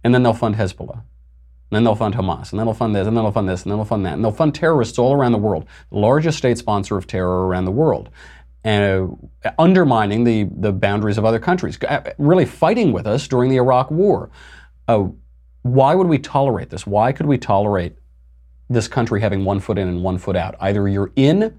And 0.05 0.13
then 0.15 0.23
they'll 0.23 0.35
fund 0.35 0.57
Hezbollah. 0.57 1.03
And 1.73 1.77
then 1.77 1.85
they'll 1.85 1.95
fund 1.95 2.15
Hamas. 2.15 2.51
And 2.51 2.59
then 2.59 2.67
they'll 2.67 2.75
fund 2.75 2.95
this. 2.95 3.07
And 3.07 3.17
then 3.17 3.25
they'll 3.25 3.33
fund 3.33 3.49
this. 3.49 3.63
And 3.63 3.71
then 3.71 3.79
they'll 3.79 3.85
fund 3.85 4.05
that. 4.05 4.15
And 4.15 4.25
they'll 4.25 4.33
fund 4.33 4.55
terrorists 4.55 4.99
all 4.99 5.15
around 5.15 5.33
the 5.33 5.39
world, 5.39 5.65
the 5.91 5.99
largest 5.99 6.39
state 6.39 6.59
sponsor 6.59 6.97
of 6.97 7.07
terror 7.07 7.47
around 7.47 7.65
the 7.65 7.71
world. 7.71 8.11
And 8.65 9.31
uh, 9.45 9.51
undermining 9.59 10.25
the, 10.25 10.49
the 10.55 10.73
boundaries 10.73 11.19
of 11.19 11.25
other 11.25 11.39
countries, 11.39 11.79
uh, 11.83 12.13
really 12.19 12.47
fighting 12.47 12.93
with 12.93 13.07
us 13.07 13.27
during 13.27 13.51
the 13.51 13.57
Iraq 13.57 13.91
War. 13.91 14.31
Uh, 14.87 15.07
why 15.63 15.95
would 15.95 16.09
we 16.09 16.19
tolerate 16.19 16.71
this? 16.71 16.87
Why 16.87 17.13
could 17.13 17.27
we 17.27 17.39
tolerate 17.39 17.97
this 18.69 18.89
country 18.89 19.21
having 19.21 19.45
one 19.45 19.61
foot 19.61 19.79
in 19.79 19.89
and 19.89 20.03
one 20.03 20.19
foot 20.19 20.37
out? 20.37 20.57
Either 20.61 20.89
you're 20.89 21.13
in 21.17 21.59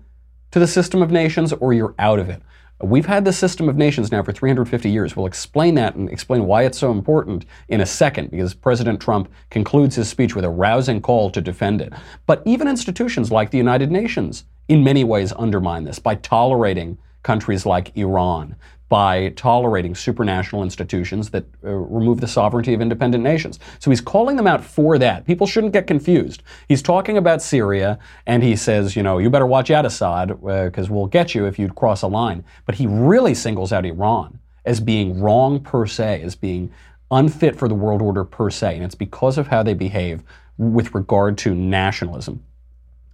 to 0.51 0.59
the 0.59 0.67
system 0.67 1.01
of 1.01 1.11
nations 1.11 1.53
or 1.53 1.73
you're 1.73 1.95
out 1.97 2.19
of 2.19 2.29
it. 2.29 2.41
We've 2.81 3.05
had 3.05 3.23
the 3.23 3.31
system 3.31 3.69
of 3.69 3.77
nations 3.77 4.11
now 4.11 4.21
for 4.23 4.33
350 4.33 4.89
years. 4.89 5.15
We'll 5.15 5.25
explain 5.25 5.75
that 5.75 5.95
and 5.95 6.09
explain 6.09 6.45
why 6.45 6.63
it's 6.63 6.77
so 6.77 6.91
important 6.91 7.45
in 7.69 7.79
a 7.79 7.85
second 7.85 8.31
because 8.31 8.53
President 8.53 8.99
Trump 8.99 9.31
concludes 9.49 9.95
his 9.95 10.09
speech 10.09 10.35
with 10.35 10.43
a 10.43 10.49
rousing 10.49 11.01
call 11.01 11.29
to 11.31 11.39
defend 11.39 11.81
it. 11.81 11.93
But 12.25 12.43
even 12.45 12.67
institutions 12.67 13.31
like 13.31 13.51
the 13.51 13.57
United 13.57 13.89
Nations 13.89 14.43
in 14.67 14.83
many 14.83 15.05
ways 15.05 15.31
undermine 15.37 15.85
this 15.85 15.97
by 15.97 16.15
tolerating 16.15 16.97
countries 17.21 17.65
like 17.65 17.95
Iran, 17.95 18.55
by 18.93 19.29
tolerating 19.29 19.95
supranational 19.95 20.61
institutions 20.61 21.31
that 21.31 21.43
uh, 21.63 21.69
remove 21.71 22.21
the 22.21 22.27
sovereignty 22.27 22.75
of 22.75 22.79
independent 22.79 23.23
nations. 23.23 23.57
So 23.79 23.89
he's 23.89 23.99
calling 24.01 24.35
them 24.35 24.45
out 24.45 24.63
for 24.63 24.99
that. 24.99 25.25
People 25.25 25.47
shouldn't 25.47 25.73
get 25.73 25.87
confused. 25.87 26.43
He's 26.67 26.83
talking 26.83 27.17
about 27.17 27.41
Syria, 27.41 27.97
and 28.27 28.43
he 28.43 28.55
says, 28.55 28.95
you 28.95 29.01
know, 29.01 29.17
you 29.17 29.31
better 29.31 29.47
watch 29.47 29.71
out, 29.71 29.83
Assad, 29.83 30.27
because 30.27 30.91
uh, 30.91 30.93
we'll 30.93 31.07
get 31.07 31.33
you 31.33 31.47
if 31.47 31.57
you 31.57 31.69
cross 31.69 32.03
a 32.03 32.07
line. 32.07 32.45
But 32.67 32.75
he 32.75 32.85
really 32.85 33.33
singles 33.33 33.73
out 33.73 33.83
Iran 33.83 34.37
as 34.63 34.79
being 34.79 35.19
wrong 35.19 35.59
per 35.59 35.87
se, 35.87 36.21
as 36.21 36.35
being 36.35 36.71
unfit 37.09 37.55
for 37.55 37.67
the 37.67 37.73
world 37.73 37.99
order 37.99 38.23
per 38.23 38.51
se, 38.51 38.75
and 38.75 38.83
it's 38.83 38.93
because 38.93 39.39
of 39.39 39.47
how 39.47 39.63
they 39.63 39.73
behave 39.73 40.21
with 40.59 40.93
regard 40.93 41.35
to 41.39 41.55
nationalism. 41.55 42.43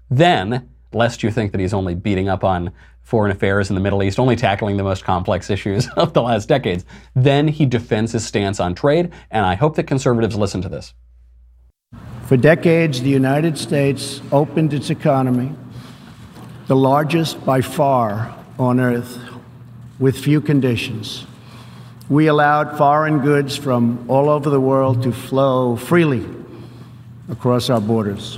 Then, 0.10 0.68
lest 0.92 1.24
you 1.24 1.32
think 1.32 1.54
that 1.54 1.62
he's 1.62 1.74
only 1.74 1.96
beating 1.96 2.28
up 2.28 2.44
on 2.44 2.74
foreign 3.10 3.32
affairs 3.32 3.70
in 3.70 3.76
the 3.76 3.82
Middle 3.82 4.04
East, 4.04 4.20
only 4.20 4.36
tackling 4.36 4.78
the 4.78 4.84
most 4.84 5.04
complex 5.04 5.50
issues 5.50 5.88
of 5.98 6.14
the 6.14 6.22
last 6.22 6.48
decades. 6.48 6.86
Then 7.16 7.48
he 7.48 7.66
defends 7.66 8.12
his 8.12 8.24
stance 8.24 8.60
on 8.60 8.76
trade, 8.76 9.12
and 9.32 9.46
I 9.46 9.56
hope 9.56 9.76
that 9.78 9.86
conservatives 9.86 10.36
listen 10.36 10.62
to 10.62 10.70
this. 10.70 10.94
For 12.28 12.38
decades, 12.38 13.02
the 13.02 13.10
United 13.10 13.58
States 13.58 14.22
opened 14.32 14.74
its 14.74 14.92
economy, 14.92 15.52
the 16.68 16.76
largest 16.76 17.44
by 17.44 17.62
far 17.62 18.36
on 18.60 18.80
earth, 18.80 19.18
with 19.98 20.16
few 20.16 20.40
conditions. 20.40 21.26
We 22.10 22.28
allowed 22.28 22.78
foreign 22.78 23.20
goods 23.20 23.56
from 23.56 24.06
all 24.08 24.30
over 24.30 24.52
the 24.52 24.62
world 24.62 25.02
to 25.04 25.12
flow 25.12 25.76
freely 25.76 26.28
across 27.28 27.72
our 27.72 27.82
borders. 27.82 28.38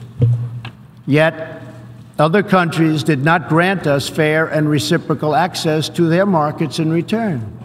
Yet, 1.05 1.60
other 2.21 2.43
countries 2.43 3.03
did 3.03 3.23
not 3.23 3.49
grant 3.49 3.87
us 3.87 4.07
fair 4.07 4.47
and 4.47 4.69
reciprocal 4.69 5.35
access 5.35 5.89
to 5.89 6.07
their 6.07 6.25
markets 6.25 6.79
in 6.79 6.91
return. 6.91 7.57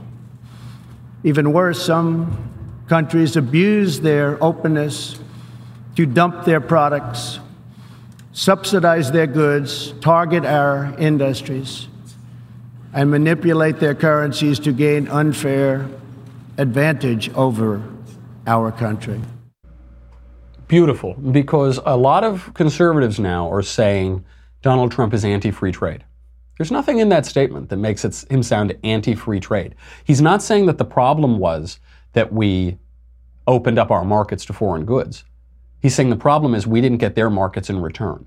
Even 1.22 1.52
worse, 1.52 1.84
some 1.84 2.82
countries 2.88 3.36
abused 3.36 4.02
their 4.02 4.42
openness 4.42 5.18
to 5.96 6.06
dump 6.06 6.44
their 6.44 6.60
products, 6.60 7.38
subsidize 8.32 9.12
their 9.12 9.26
goods, 9.26 9.92
target 10.00 10.44
our 10.44 10.94
industries, 10.98 11.88
and 12.92 13.10
manipulate 13.10 13.78
their 13.78 13.94
currencies 13.94 14.58
to 14.58 14.72
gain 14.72 15.06
unfair 15.08 15.86
advantage 16.58 17.28
over 17.34 17.82
our 18.46 18.72
country. 18.72 19.20
Beautiful, 20.68 21.14
because 21.14 21.78
a 21.84 21.96
lot 21.96 22.24
of 22.24 22.52
conservatives 22.54 23.20
now 23.20 23.50
are 23.52 23.62
saying 23.62 24.24
Donald 24.66 24.90
Trump 24.90 25.14
is 25.14 25.24
anti 25.24 25.52
free 25.52 25.70
trade. 25.70 26.02
There's 26.58 26.72
nothing 26.72 26.98
in 26.98 27.08
that 27.10 27.24
statement 27.24 27.68
that 27.68 27.76
makes 27.76 28.04
it, 28.04 28.24
him 28.28 28.42
sound 28.42 28.76
anti 28.82 29.14
free 29.14 29.38
trade. 29.38 29.76
He's 30.02 30.20
not 30.20 30.42
saying 30.42 30.66
that 30.66 30.76
the 30.76 30.84
problem 30.84 31.38
was 31.38 31.78
that 32.14 32.32
we 32.32 32.76
opened 33.46 33.78
up 33.78 33.92
our 33.92 34.04
markets 34.04 34.44
to 34.46 34.52
foreign 34.52 34.84
goods. 34.84 35.22
He's 35.78 35.94
saying 35.94 36.10
the 36.10 36.16
problem 36.16 36.52
is 36.52 36.66
we 36.66 36.80
didn't 36.80 36.98
get 36.98 37.14
their 37.14 37.30
markets 37.30 37.70
in 37.70 37.80
return, 37.80 38.26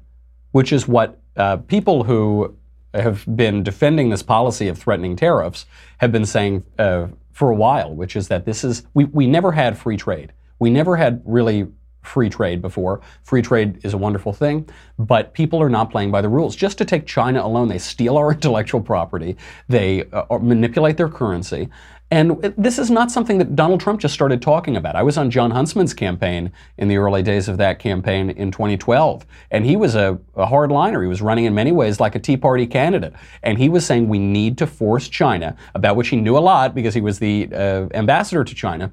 which 0.51 0.71
is 0.71 0.87
what 0.87 1.19
uh, 1.35 1.57
people 1.57 2.05
who 2.05 2.55
have 2.93 3.25
been 3.35 3.61
defending 3.61 4.09
this 4.09 4.23
policy 4.23 4.69
of 4.69 4.77
threatening 4.77 5.17
tariffs 5.17 5.65
have 5.97 6.13
been 6.13 6.25
saying 6.25 6.63
uh, 6.77 7.07
for 7.33 7.49
a 7.49 7.55
while, 7.55 7.93
which 7.93 8.15
is 8.15 8.29
that 8.29 8.45
this 8.45 8.63
is, 8.63 8.83
we, 8.93 9.03
we 9.03 9.27
never 9.27 9.51
had 9.51 9.77
free 9.77 9.97
trade. 9.97 10.31
We 10.57 10.69
never 10.69 10.95
had 10.95 11.21
really 11.25 11.67
free 12.01 12.29
trade 12.29 12.61
before. 12.61 13.01
Free 13.23 13.41
trade 13.41 13.79
is 13.83 13.93
a 13.93 13.97
wonderful 13.97 14.33
thing, 14.33 14.67
but 14.97 15.33
people 15.33 15.61
are 15.61 15.69
not 15.69 15.91
playing 15.91 16.11
by 16.11 16.21
the 16.21 16.29
rules. 16.29 16.55
Just 16.55 16.77
to 16.79 16.85
take 16.85 17.05
China 17.05 17.45
alone, 17.45 17.67
they 17.67 17.77
steal 17.77 18.17
our 18.17 18.31
intellectual 18.33 18.81
property, 18.81 19.37
they 19.67 20.05
uh, 20.11 20.37
manipulate 20.39 20.97
their 20.97 21.09
currency. 21.09 21.69
And 22.11 22.41
this 22.57 22.79
is 22.79 22.89
not 22.89 23.11
something 23.11 23.37
that 23.37 23.55
Donald 23.55 23.79
Trump 23.81 23.99
just 23.99 24.15
started 24.15 24.41
talking 24.41 24.75
about. 24.75 24.95
I 24.95 25.03
was 25.03 25.15
on 25.15 25.29
Jon 25.29 25.51
Huntsman's 25.51 25.93
campaign 25.93 26.51
in 26.79 26.87
the 26.87 26.97
early 26.97 27.21
days 27.21 27.47
of 27.47 27.57
that 27.57 27.77
campaign 27.77 28.31
in 28.31 28.49
2012, 28.49 29.27
and 29.51 29.63
he 29.63 29.75
was 29.75 29.93
a, 29.93 30.19
a 30.35 30.47
hardliner. 30.47 31.03
He 31.03 31.07
was 31.07 31.21
running 31.21 31.45
in 31.45 31.53
many 31.53 31.71
ways 31.71 31.99
like 31.99 32.15
a 32.15 32.19
Tea 32.19 32.35
Party 32.35 32.65
candidate. 32.65 33.13
And 33.43 33.59
he 33.59 33.69
was 33.69 33.85
saying 33.85 34.07
we 34.07 34.17
need 34.17 34.57
to 34.57 34.65
force 34.65 35.07
China, 35.07 35.55
about 35.75 35.95
which 35.95 36.07
he 36.07 36.15
knew 36.15 36.35
a 36.35 36.39
lot 36.39 36.73
because 36.73 36.95
he 36.95 37.01
was 37.01 37.19
the 37.19 37.47
uh, 37.53 37.87
ambassador 37.93 38.43
to 38.43 38.55
China 38.55 38.91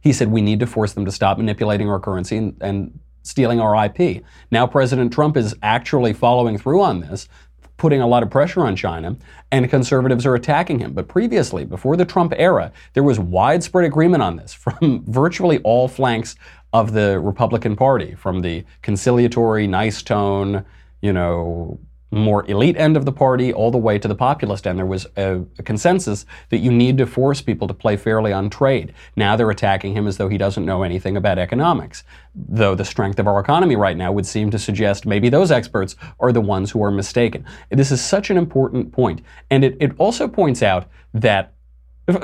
he 0.00 0.12
said 0.12 0.30
we 0.30 0.42
need 0.42 0.60
to 0.60 0.66
force 0.66 0.92
them 0.92 1.04
to 1.04 1.12
stop 1.12 1.38
manipulating 1.38 1.88
our 1.88 2.00
currency 2.00 2.36
and, 2.36 2.56
and 2.60 2.98
stealing 3.22 3.60
our 3.60 3.84
IP. 3.84 4.24
Now 4.50 4.66
President 4.66 5.12
Trump 5.12 5.36
is 5.36 5.54
actually 5.62 6.12
following 6.12 6.58
through 6.58 6.82
on 6.82 7.00
this, 7.00 7.28
putting 7.76 8.02
a 8.02 8.06
lot 8.06 8.22
of 8.22 8.30
pressure 8.30 8.60
on 8.60 8.76
China, 8.76 9.16
and 9.50 9.68
conservatives 9.70 10.26
are 10.26 10.34
attacking 10.34 10.78
him. 10.78 10.92
But 10.92 11.08
previously, 11.08 11.64
before 11.64 11.96
the 11.96 12.04
Trump 12.04 12.34
era, 12.36 12.72
there 12.92 13.02
was 13.02 13.18
widespread 13.18 13.86
agreement 13.86 14.22
on 14.22 14.36
this 14.36 14.52
from 14.52 15.02
virtually 15.08 15.58
all 15.58 15.88
flanks 15.88 16.36
of 16.72 16.92
the 16.92 17.18
Republican 17.18 17.76
Party, 17.76 18.14
from 18.14 18.40
the 18.40 18.64
conciliatory, 18.82 19.66
nice 19.66 20.02
tone, 20.02 20.64
you 21.00 21.12
know, 21.12 21.80
more 22.10 22.48
elite 22.50 22.76
end 22.76 22.96
of 22.96 23.04
the 23.04 23.12
party 23.12 23.52
all 23.52 23.70
the 23.70 23.78
way 23.78 23.98
to 23.98 24.08
the 24.08 24.14
populist 24.14 24.66
end. 24.66 24.78
There 24.78 24.86
was 24.86 25.06
a, 25.16 25.42
a, 25.58 25.62
consensus 25.62 26.26
that 26.48 26.58
you 26.58 26.72
need 26.72 26.98
to 26.98 27.06
force 27.06 27.40
people 27.40 27.68
to 27.68 27.74
play 27.74 27.96
fairly 27.96 28.32
on 28.32 28.50
trade. 28.50 28.92
Now 29.16 29.36
they're 29.36 29.50
attacking 29.50 29.94
him 29.94 30.06
as 30.06 30.16
though 30.16 30.28
he 30.28 30.38
doesn't 30.38 30.64
know 30.64 30.82
anything 30.82 31.16
about 31.16 31.38
economics. 31.38 32.02
Though 32.34 32.74
the 32.74 32.84
strength 32.84 33.18
of 33.18 33.26
our 33.26 33.40
economy 33.40 33.76
right 33.76 33.96
now 33.96 34.12
would 34.12 34.26
seem 34.26 34.50
to 34.50 34.58
suggest 34.58 35.06
maybe 35.06 35.28
those 35.28 35.50
experts 35.50 35.96
are 36.18 36.32
the 36.32 36.40
ones 36.40 36.70
who 36.70 36.82
are 36.82 36.90
mistaken. 36.90 37.44
This 37.70 37.92
is 37.92 38.02
such 38.02 38.30
an 38.30 38.36
important 38.36 38.92
point. 38.92 39.22
And 39.50 39.64
it, 39.64 39.76
it 39.80 39.92
also 39.98 40.26
points 40.26 40.62
out 40.62 40.88
that, 41.14 41.54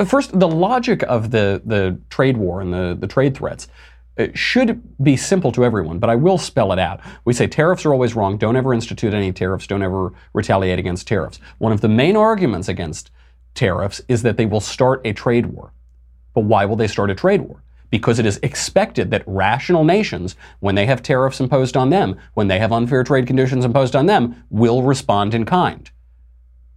first, 0.07 0.39
the 0.39 0.49
logic 0.49 1.03
of 1.05 1.31
the, 1.31 1.63
the 1.65 2.01
trade 2.11 2.37
war 2.37 2.61
and 2.61 2.73
the, 2.73 2.97
the 2.99 3.07
trade 3.07 3.37
threats 3.37 3.69
it 4.17 4.37
should 4.37 4.83
be 5.03 5.17
simple 5.17 5.53
to 5.53 5.65
everyone, 5.65 5.99
but 5.99 6.11
I 6.11 6.17
will 6.17 6.39
spell 6.39 6.73
it 6.73 6.79
out. 6.79 7.01
We 7.25 7.35
say 7.35 7.47
tariffs 7.47 7.85
are 7.85 7.93
always 7.93 8.15
wrong. 8.15 8.39
Don't 8.39 8.57
ever 8.57 8.73
institute 8.73 9.13
any 9.13 9.33
tariffs. 9.33 9.67
Don't 9.67 9.83
ever 9.83 10.13
retaliate 10.33 10.79
against 10.79 11.07
tariffs. 11.07 11.39
One 11.59 11.73
of 11.73 11.83
the 11.83 11.89
main 11.89 12.17
arguments 12.17 12.69
against 12.69 13.11
tariffs 13.55 14.01
is 14.09 14.23
that 14.23 14.37
they 14.37 14.47
will 14.47 14.61
start 14.61 15.03
a 15.05 15.13
trade 15.13 15.47
war. 15.47 15.73
But 16.35 16.45
why 16.45 16.65
will 16.65 16.77
they 16.77 16.89
start 16.89 17.11
a 17.11 17.15
trade 17.15 17.43
war? 17.43 17.63
Because 17.91 18.19
it 18.19 18.27
is 18.27 18.41
expected 18.43 19.11
that 19.11 19.23
rational 19.27 19.85
nations, 19.85 20.35
when 20.61 20.75
they 20.75 20.87
have 20.87 21.03
tariffs 21.03 21.41
imposed 21.41 21.77
on 21.77 21.91
them, 21.91 22.17
when 22.35 22.49
they 22.49 22.59
have 22.59 22.73
unfair 22.73 23.05
trade 23.05 23.27
conditions 23.27 23.65
imposed 23.65 23.95
on 23.95 24.07
them, 24.07 24.45
will 24.51 24.83
respond 24.83 25.35
in 25.35 25.45
kind. 25.45 25.91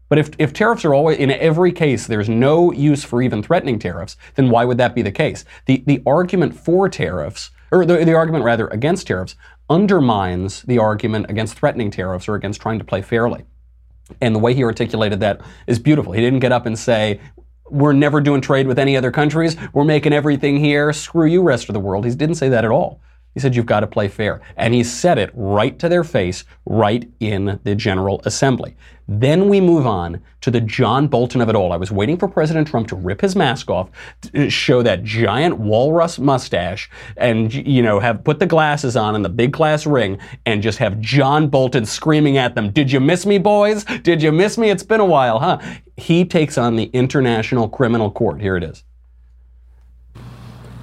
But 0.09 0.17
if, 0.17 0.31
if 0.39 0.51
tariffs 0.51 0.83
are 0.85 0.93
always, 0.93 1.17
in 1.19 1.31
every 1.31 1.71
case, 1.71 2.07
there's 2.07 2.27
no 2.27 2.71
use 2.71 3.03
for 3.03 3.21
even 3.21 3.43
threatening 3.43 3.79
tariffs, 3.79 4.17
then 4.35 4.49
why 4.49 4.65
would 4.65 4.79
that 4.79 4.95
be 4.95 5.03
the 5.03 5.11
case? 5.11 5.45
The, 5.67 5.83
the 5.85 6.01
argument 6.05 6.59
for 6.59 6.89
tariffs, 6.89 7.51
or 7.71 7.85
the, 7.85 8.03
the 8.03 8.15
argument 8.15 8.43
rather 8.43 8.67
against 8.67 9.07
tariffs, 9.07 9.35
undermines 9.69 10.63
the 10.63 10.79
argument 10.79 11.27
against 11.29 11.55
threatening 11.55 11.91
tariffs 11.91 12.27
or 12.27 12.33
against 12.33 12.59
trying 12.59 12.79
to 12.79 12.85
play 12.85 13.03
fairly. 13.03 13.45
And 14.19 14.33
the 14.33 14.39
way 14.39 14.55
he 14.55 14.63
articulated 14.63 15.19
that 15.19 15.41
is 15.67 15.77
beautiful. 15.77 16.13
He 16.13 16.21
didn't 16.21 16.39
get 16.39 16.51
up 16.51 16.65
and 16.65 16.77
say, 16.77 17.19
we're 17.69 17.93
never 17.93 18.19
doing 18.19 18.41
trade 18.41 18.65
with 18.65 18.79
any 18.79 18.97
other 18.97 19.11
countries. 19.11 19.55
We're 19.73 19.83
making 19.83 20.11
everything 20.11 20.57
here. 20.57 20.91
Screw 20.91 21.27
you, 21.27 21.43
rest 21.43 21.69
of 21.69 21.73
the 21.73 21.79
world. 21.79 22.05
He 22.05 22.15
didn't 22.15 22.35
say 22.35 22.49
that 22.49 22.65
at 22.65 22.71
all. 22.71 22.99
He 23.39 23.41
said, 23.41 23.55
You've 23.55 23.65
got 23.65 23.79
to 23.79 23.87
play 23.87 24.09
fair. 24.09 24.41
And 24.57 24.73
he 24.73 24.83
said 24.83 25.17
it 25.17 25.31
right 25.33 25.79
to 25.79 25.87
their 25.87 26.03
face, 26.03 26.43
right 26.65 27.09
in 27.21 27.57
the 27.63 27.73
General 27.73 28.21
Assembly. 28.25 28.75
Then 29.07 29.47
we 29.47 29.61
move 29.61 29.87
on 29.87 30.21
to 30.41 30.51
the 30.51 30.59
John 30.59 31.07
Bolton 31.07 31.39
of 31.39 31.47
it 31.47 31.55
all. 31.55 31.71
I 31.71 31.77
was 31.77 31.89
waiting 31.89 32.17
for 32.17 32.27
President 32.27 32.67
Trump 32.67 32.89
to 32.89 32.97
rip 32.97 33.21
his 33.21 33.37
mask 33.37 33.69
off, 33.69 33.89
show 34.49 34.83
that 34.83 35.05
giant 35.05 35.57
walrus 35.57 36.19
mustache, 36.19 36.89
and, 37.15 37.53
you 37.53 37.81
know, 37.81 38.01
have 38.01 38.25
put 38.25 38.39
the 38.39 38.45
glasses 38.45 38.97
on 38.97 39.15
and 39.15 39.23
the 39.23 39.29
big 39.29 39.53
glass 39.53 39.85
ring, 39.85 40.19
and 40.45 40.61
just 40.61 40.79
have 40.79 40.99
John 40.99 41.47
Bolton 41.47 41.85
screaming 41.85 42.35
at 42.35 42.55
them, 42.55 42.71
Did 42.71 42.91
you 42.91 42.99
miss 42.99 43.25
me, 43.25 43.37
boys? 43.37 43.85
Did 44.03 44.21
you 44.21 44.33
miss 44.33 44.57
me? 44.57 44.69
It's 44.69 44.83
been 44.83 44.99
a 44.99 45.05
while, 45.05 45.39
huh? 45.39 45.59
He 45.95 46.25
takes 46.25 46.57
on 46.57 46.75
the 46.75 46.89
International 46.91 47.69
Criminal 47.69 48.11
Court. 48.11 48.41
Here 48.41 48.57
it 48.57 48.65
is. 48.65 48.83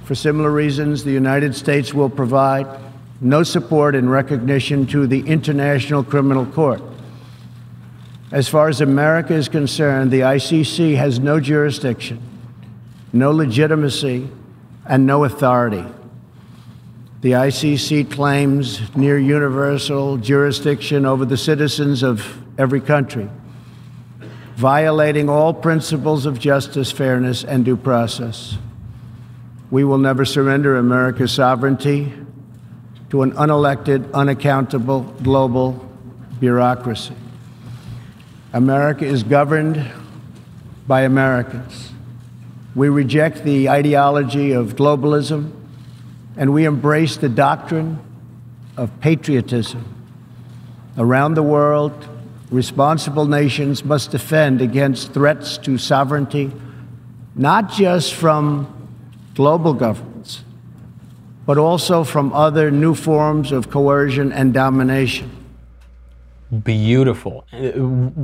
For 0.07 0.15
similar 0.15 0.49
reasons, 0.49 1.03
the 1.03 1.11
United 1.11 1.53
States 1.53 1.93
will 1.93 2.09
provide 2.09 2.65
no 3.19 3.43
support 3.43 3.93
and 3.93 4.09
recognition 4.09 4.87
to 4.87 5.05
the 5.05 5.19
International 5.27 6.01
Criminal 6.01 6.45
Court. 6.45 6.81
As 8.31 8.47
far 8.47 8.69
as 8.69 8.79
America 8.79 9.33
is 9.33 9.49
concerned, 9.49 10.09
the 10.11 10.21
ICC 10.21 10.95
has 10.95 11.19
no 11.19 11.41
jurisdiction, 11.41 12.21
no 13.11 13.31
legitimacy, 13.31 14.29
and 14.85 15.05
no 15.05 15.25
authority. 15.25 15.83
The 17.19 17.31
ICC 17.31 18.09
claims 18.09 18.95
near 18.95 19.19
universal 19.19 20.15
jurisdiction 20.15 21.05
over 21.05 21.25
the 21.25 21.35
citizens 21.35 22.01
of 22.01 22.41
every 22.57 22.79
country, 22.79 23.29
violating 24.55 25.27
all 25.27 25.53
principles 25.53 26.25
of 26.25 26.39
justice, 26.39 26.93
fairness, 26.93 27.43
and 27.43 27.65
due 27.65 27.75
process. 27.75 28.57
We 29.69 29.83
will 29.83 29.97
never 29.97 30.23
surrender 30.23 30.77
America's 30.77 31.31
sovereignty 31.33 32.13
to 33.09 33.21
an 33.21 33.33
unelected, 33.33 34.13
unaccountable 34.13 35.01
global 35.23 35.85
bureaucracy. 36.39 37.15
America 38.53 39.05
is 39.05 39.23
governed 39.23 39.91
by 40.87 41.01
Americans. 41.01 41.91
We 42.75 42.87
reject 42.89 43.43
the 43.43 43.69
ideology 43.69 44.53
of 44.53 44.75
globalism 44.75 45.51
and 46.37 46.53
we 46.53 46.65
embrace 46.65 47.17
the 47.17 47.29
doctrine 47.29 47.99
of 48.77 48.99
patriotism. 49.01 49.83
Around 50.97 51.33
the 51.33 51.43
world, 51.43 52.07
responsible 52.49 53.25
nations 53.25 53.83
must 53.83 54.11
defend 54.11 54.61
against 54.61 55.11
threats 55.11 55.57
to 55.59 55.77
sovereignty, 55.77 56.51
not 57.35 57.71
just 57.71 58.13
from 58.13 58.73
global 59.37 59.73
governments, 59.73 60.43
but 61.45 61.57
also 61.59 62.03
from 62.03 62.33
other 62.33 62.71
new 62.71 62.95
forms 62.95 63.51
of 63.51 63.69
coercion 63.69 64.33
and 64.33 64.51
domination. 64.51 65.29
Beautiful. 66.63 67.45
Uh, 67.53 67.71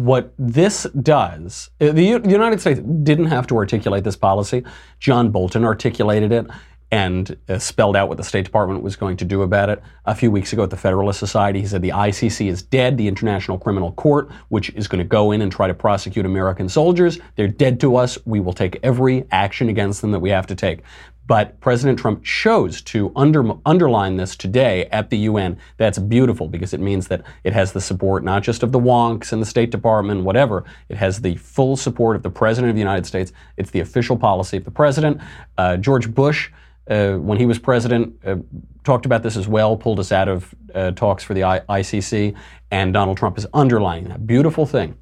what 0.08 0.34
this 0.39 0.88
does, 1.02 1.69
uh, 1.80 1.91
the 1.91 2.04
United 2.04 2.60
States 2.60 2.80
didn't 3.04 3.28
have 3.28 3.45
to 3.47 3.58
articulate 3.58 4.04
this 4.04 4.15
policy. 4.15 4.63
John 4.99 5.30
Bolton 5.30 5.63
articulated 5.63 6.32
it 6.32 6.47
and 6.93 7.36
uh, 7.49 7.58
spelled 7.58 7.95
out 7.95 8.08
what 8.08 8.17
the 8.17 8.23
State 8.23 8.45
Department 8.45 8.84
was 8.84 8.95
going 8.95 9.17
to 9.17 9.25
do 9.25 9.41
about 9.41 9.67
it. 9.67 9.82
A 10.06 10.13
few 10.13 10.29
weeks 10.29 10.53
ago 10.53 10.62
at 10.62 10.69
the 10.69 10.77
Federalist 10.77 11.17
Society, 11.17 11.60
he 11.60 11.65
said 11.65 11.82
the 11.82 11.89
ICC 11.89 12.47
is 12.47 12.62
dead, 12.62 12.99
the 12.99 13.08
International 13.08 13.58
Criminal 13.58 13.93
Court, 13.93 14.29
which 14.49 14.69
is 14.75 14.88
going 14.88 14.99
to 14.99 15.03
go 15.03 15.32
in 15.32 15.41
and 15.41 15.51
try 15.51 15.65
to 15.65 15.73
prosecute 15.73 16.23
American 16.23 16.69
soldiers. 16.69 17.17
They're 17.36 17.47
dead 17.47 17.79
to 17.79 17.95
us. 17.95 18.19
We 18.25 18.39
will 18.39 18.53
take 18.53 18.77
every 18.84 19.25
action 19.32 19.69
against 19.69 20.01
them 20.01 20.12
that 20.12 20.19
we 20.19 20.29
have 20.29 20.45
to 20.45 20.53
take. 20.53 20.84
But 21.25 21.60
President 21.62 21.97
Trump 21.97 22.23
chose 22.23 22.79
to 22.84 23.12
under, 23.15 23.53
underline 23.65 24.17
this 24.17 24.36
today 24.36 24.86
at 24.88 25.10
the 25.10 25.17
UN. 25.19 25.58
That's 25.77 25.97
beautiful 25.97 26.47
because 26.47 26.75
it 26.75 26.79
means 26.79 27.08
that 27.08 27.23
it 27.43 27.53
has 27.53 27.71
the 27.71 27.82
support 27.82 28.23
not 28.23 28.43
just 28.43 28.62
of 28.62 28.71
the 28.71 28.79
wonks 28.79 29.34
and 29.34 29.41
the 29.41 29.47
State 29.47 29.71
Department, 29.71 30.25
whatever. 30.25 30.63
It 30.89 30.97
has 30.97 31.21
the 31.21 31.38
full 31.38 31.75
support 31.75 32.17
of 32.17 32.21
the 32.21 32.29
President 32.29 32.69
of 32.69 32.75
the 32.75 32.82
United 32.82 33.08
States. 33.08 33.32
It's 33.58 33.71
the 33.71 33.79
official 33.79 34.15
policy 34.15 34.58
of 34.58 34.65
the 34.65 34.71
President. 34.71 35.21
Uh, 35.58 35.77
George 35.77 36.13
Bush, 36.13 36.51
uh, 36.89 37.13
when 37.13 37.38
he 37.38 37.46
was 37.46 37.60
president, 37.60 38.15
uh, 38.26 38.36
talked 38.84 39.06
about 39.06 39.24
this 39.24 39.38
as 39.38 39.48
well, 39.48 39.78
pulled 39.78 40.00
us 40.00 40.12
out 40.12 40.28
of 40.28 40.54
uh, 40.76 40.91
talks 40.91 41.24
for 41.24 41.34
the 41.34 41.43
I- 41.43 41.62
ICC, 41.62 42.36
and 42.72 42.93
Donald 42.93 43.17
Trump 43.17 43.38
is 43.38 43.48
underlining 43.54 44.10
that 44.10 44.28
beautiful 44.28 44.65
thing. 44.65 44.98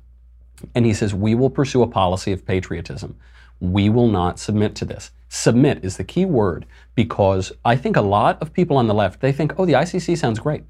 And 0.76 0.86
he 0.86 0.94
says, 0.94 1.14
We 1.14 1.34
will 1.34 1.50
pursue 1.50 1.82
a 1.82 1.88
policy 1.88 2.32
of 2.32 2.46
patriotism. 2.46 3.18
We 3.60 3.90
will 3.90 4.08
not 4.08 4.40
submit 4.40 4.76
to 4.76 4.86
this. 4.86 5.12
Submit 5.30 5.84
is 5.84 5.98
the 5.98 6.04
key 6.04 6.26
word 6.26 6.66
because 6.96 7.52
I 7.64 7.76
think 7.76 7.96
a 7.96 8.02
lot 8.02 8.42
of 8.42 8.54
people 8.54 8.78
on 8.78 8.88
the 8.88 8.94
left, 8.94 9.22
they 9.22 9.32
think, 9.32 9.54
oh, 9.58 9.66
the 9.66 9.74
ICC 9.74 10.18
sounds 10.18 10.40
great. 10.40 10.64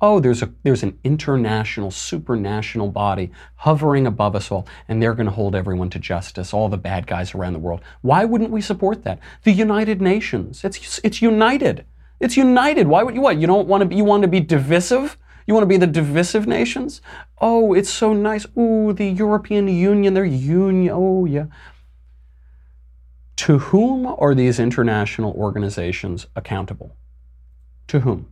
Oh, 0.00 0.20
there's, 0.20 0.42
a, 0.42 0.52
there's 0.62 0.84
an 0.84 0.98
international, 1.02 1.90
supranational 1.90 2.92
body 2.92 3.32
hovering 3.56 4.06
above 4.06 4.36
us 4.36 4.52
all, 4.52 4.66
and 4.86 5.02
they're 5.02 5.14
going 5.14 5.26
to 5.26 5.32
hold 5.32 5.56
everyone 5.56 5.90
to 5.90 5.98
justice, 5.98 6.54
all 6.54 6.68
the 6.68 6.76
bad 6.76 7.06
guys 7.06 7.34
around 7.34 7.54
the 7.54 7.58
world. 7.58 7.80
Why 8.02 8.24
wouldn't 8.24 8.50
we 8.50 8.60
support 8.60 9.02
that? 9.02 9.18
The 9.42 9.50
United 9.50 10.00
Nations, 10.00 10.64
it's, 10.64 11.00
it's 11.02 11.20
united. 11.20 11.84
It's 12.20 12.36
united. 12.36 12.86
Why 12.86 13.02
would 13.02 13.14
you 13.14 13.20
what? 13.20 13.38
You 13.38 13.46
don't 13.46 13.68
want 13.68 13.82
to 13.82 13.86
be, 13.86 13.96
you 13.96 14.04
want 14.04 14.22
to 14.22 14.28
be 14.28 14.40
divisive? 14.40 15.16
You 15.46 15.54
want 15.54 15.62
to 15.62 15.68
be 15.68 15.76
the 15.78 15.86
divisive 15.86 16.46
nations? 16.46 17.00
Oh, 17.40 17.72
it's 17.74 17.90
so 17.90 18.12
nice. 18.12 18.46
Ooh, 18.56 18.92
the 18.92 19.08
European 19.08 19.66
Union, 19.66 20.14
they're 20.14 20.24
union. 20.24 20.92
Oh, 20.94 21.24
yeah. 21.24 21.46
To 23.36 23.58
whom 23.58 24.06
are 24.06 24.34
these 24.34 24.60
international 24.60 25.32
organizations 25.32 26.26
accountable? 26.36 26.96
To 27.86 28.00
whom? 28.00 28.26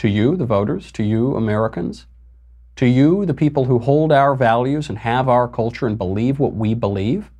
To 0.00 0.08
you, 0.08 0.34
the 0.34 0.46
voters? 0.46 0.90
To 0.92 1.02
you, 1.02 1.36
Americans? 1.36 2.06
To 2.76 2.86
you, 2.86 3.26
the 3.26 3.34
people 3.34 3.66
who 3.66 3.78
hold 3.78 4.12
our 4.12 4.34
values 4.34 4.88
and 4.88 4.96
have 4.96 5.28
our 5.28 5.46
culture 5.46 5.86
and 5.86 5.98
believe 5.98 6.38
what 6.38 6.54
we 6.54 6.72
believe? 6.72 7.30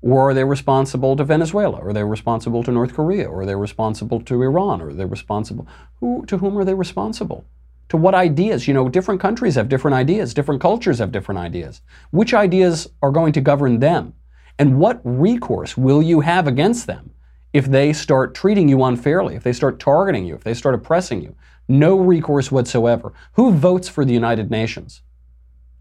Or 0.00 0.30
are 0.30 0.34
they 0.34 0.42
responsible 0.42 1.14
to 1.14 1.22
Venezuela? 1.22 1.76
Or 1.76 1.90
are 1.90 1.92
they 1.92 2.02
responsible 2.02 2.64
to 2.64 2.72
North 2.72 2.92
Korea? 2.92 3.30
Or 3.30 3.42
are 3.42 3.46
they 3.46 3.54
responsible 3.54 4.20
to 4.22 4.42
Iran? 4.42 4.82
Or 4.82 4.88
are 4.88 4.94
they 4.94 5.04
responsible? 5.04 5.68
Who, 6.00 6.26
to 6.26 6.38
whom 6.38 6.58
are 6.58 6.64
they 6.64 6.74
responsible? 6.74 7.44
To 7.90 7.96
what 7.96 8.16
ideas? 8.16 8.66
You 8.66 8.74
know, 8.74 8.88
different 8.88 9.20
countries 9.20 9.54
have 9.54 9.68
different 9.68 9.94
ideas, 9.94 10.34
different 10.34 10.60
cultures 10.60 10.98
have 10.98 11.12
different 11.12 11.38
ideas. 11.38 11.82
Which 12.10 12.34
ideas 12.34 12.88
are 13.00 13.12
going 13.12 13.32
to 13.34 13.40
govern 13.40 13.78
them? 13.78 14.12
And 14.58 14.80
what 14.80 15.00
recourse 15.04 15.76
will 15.76 16.02
you 16.02 16.18
have 16.18 16.48
against 16.48 16.88
them 16.88 17.12
if 17.52 17.66
they 17.66 17.92
start 17.92 18.34
treating 18.34 18.68
you 18.68 18.82
unfairly, 18.82 19.36
if 19.36 19.44
they 19.44 19.52
start 19.52 19.78
targeting 19.78 20.24
you, 20.24 20.34
if 20.34 20.42
they 20.42 20.54
start 20.54 20.74
oppressing 20.74 21.22
you? 21.22 21.36
No 21.68 21.98
recourse 21.98 22.50
whatsoever. 22.50 23.12
Who 23.34 23.52
votes 23.52 23.88
for 23.88 24.04
the 24.04 24.12
United 24.12 24.50
Nations? 24.50 25.02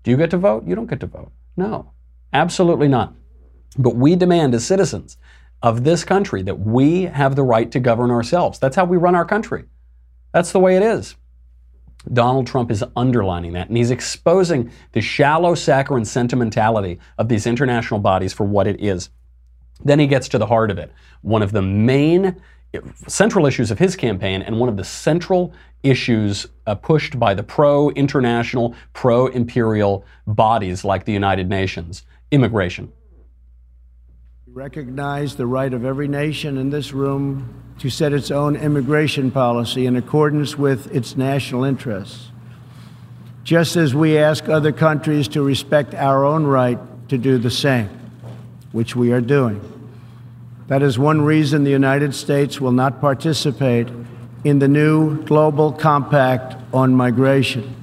Do 0.03 0.11
you 0.11 0.17
get 0.17 0.29
to 0.31 0.37
vote? 0.37 0.65
You 0.67 0.75
don't 0.75 0.89
get 0.89 0.99
to 1.01 1.07
vote. 1.07 1.31
No, 1.57 1.91
absolutely 2.33 2.87
not. 2.87 3.13
But 3.77 3.95
we 3.95 4.15
demand 4.15 4.53
as 4.53 4.65
citizens 4.65 5.17
of 5.61 5.83
this 5.83 6.03
country 6.03 6.41
that 6.43 6.59
we 6.59 7.03
have 7.03 7.35
the 7.35 7.43
right 7.43 7.71
to 7.71 7.79
govern 7.79 8.11
ourselves. 8.11 8.59
That's 8.59 8.75
how 8.75 8.85
we 8.85 8.97
run 8.97 9.15
our 9.15 9.25
country. 9.25 9.65
That's 10.33 10.51
the 10.51 10.59
way 10.59 10.75
it 10.75 10.83
is. 10.83 11.15
Donald 12.11 12.47
Trump 12.47 12.71
is 12.71 12.83
underlining 12.95 13.53
that, 13.53 13.67
and 13.67 13.77
he's 13.77 13.91
exposing 13.91 14.71
the 14.93 15.01
shallow, 15.01 15.53
saccharine 15.53 16.05
sentimentality 16.05 16.99
of 17.17 17.29
these 17.29 17.45
international 17.45 17.99
bodies 17.99 18.33
for 18.33 18.43
what 18.43 18.65
it 18.65 18.81
is. 18.81 19.09
Then 19.83 19.99
he 19.99 20.07
gets 20.07 20.27
to 20.29 20.37
the 20.37 20.47
heart 20.47 20.71
of 20.71 20.77
it. 20.77 20.91
One 21.21 21.41
of 21.43 21.51
the 21.51 21.61
main 21.61 22.41
central 23.07 23.45
issues 23.45 23.71
of 23.71 23.79
his 23.79 23.95
campaign, 23.95 24.41
and 24.41 24.59
one 24.59 24.69
of 24.69 24.77
the 24.77 24.83
central 24.83 25.53
issues 25.83 26.47
uh, 26.67 26.75
pushed 26.75 27.19
by 27.19 27.33
the 27.33 27.43
pro 27.43 27.89
international, 27.91 28.75
pro 28.93 29.27
imperial 29.27 30.05
bodies 30.27 30.85
like 30.85 31.05
the 31.05 31.11
United 31.11 31.49
Nations 31.49 32.03
immigration. 32.31 32.91
We 34.47 34.53
recognize 34.53 35.35
the 35.35 35.47
right 35.47 35.73
of 35.73 35.83
every 35.85 36.07
nation 36.07 36.57
in 36.57 36.69
this 36.69 36.93
room 36.93 37.61
to 37.79 37.89
set 37.89 38.13
its 38.13 38.31
own 38.31 38.55
immigration 38.55 39.31
policy 39.31 39.85
in 39.85 39.95
accordance 39.95 40.57
with 40.57 40.93
its 40.95 41.17
national 41.17 41.63
interests, 41.63 42.29
just 43.43 43.75
as 43.75 43.93
we 43.93 44.17
ask 44.17 44.47
other 44.47 44.71
countries 44.71 45.27
to 45.29 45.41
respect 45.41 45.93
our 45.95 46.23
own 46.23 46.45
right 46.45 46.79
to 47.09 47.17
do 47.17 47.37
the 47.37 47.51
same, 47.51 47.89
which 48.71 48.95
we 48.95 49.11
are 49.11 49.21
doing. 49.21 49.80
That 50.71 50.83
is 50.83 50.97
one 50.97 51.19
reason 51.19 51.65
the 51.65 51.69
United 51.69 52.15
States 52.15 52.61
will 52.61 52.71
not 52.71 53.01
participate 53.01 53.89
in 54.45 54.59
the 54.59 54.69
new 54.69 55.21
Global 55.25 55.73
Compact 55.73 56.55
on 56.73 56.95
Migration. 56.95 57.75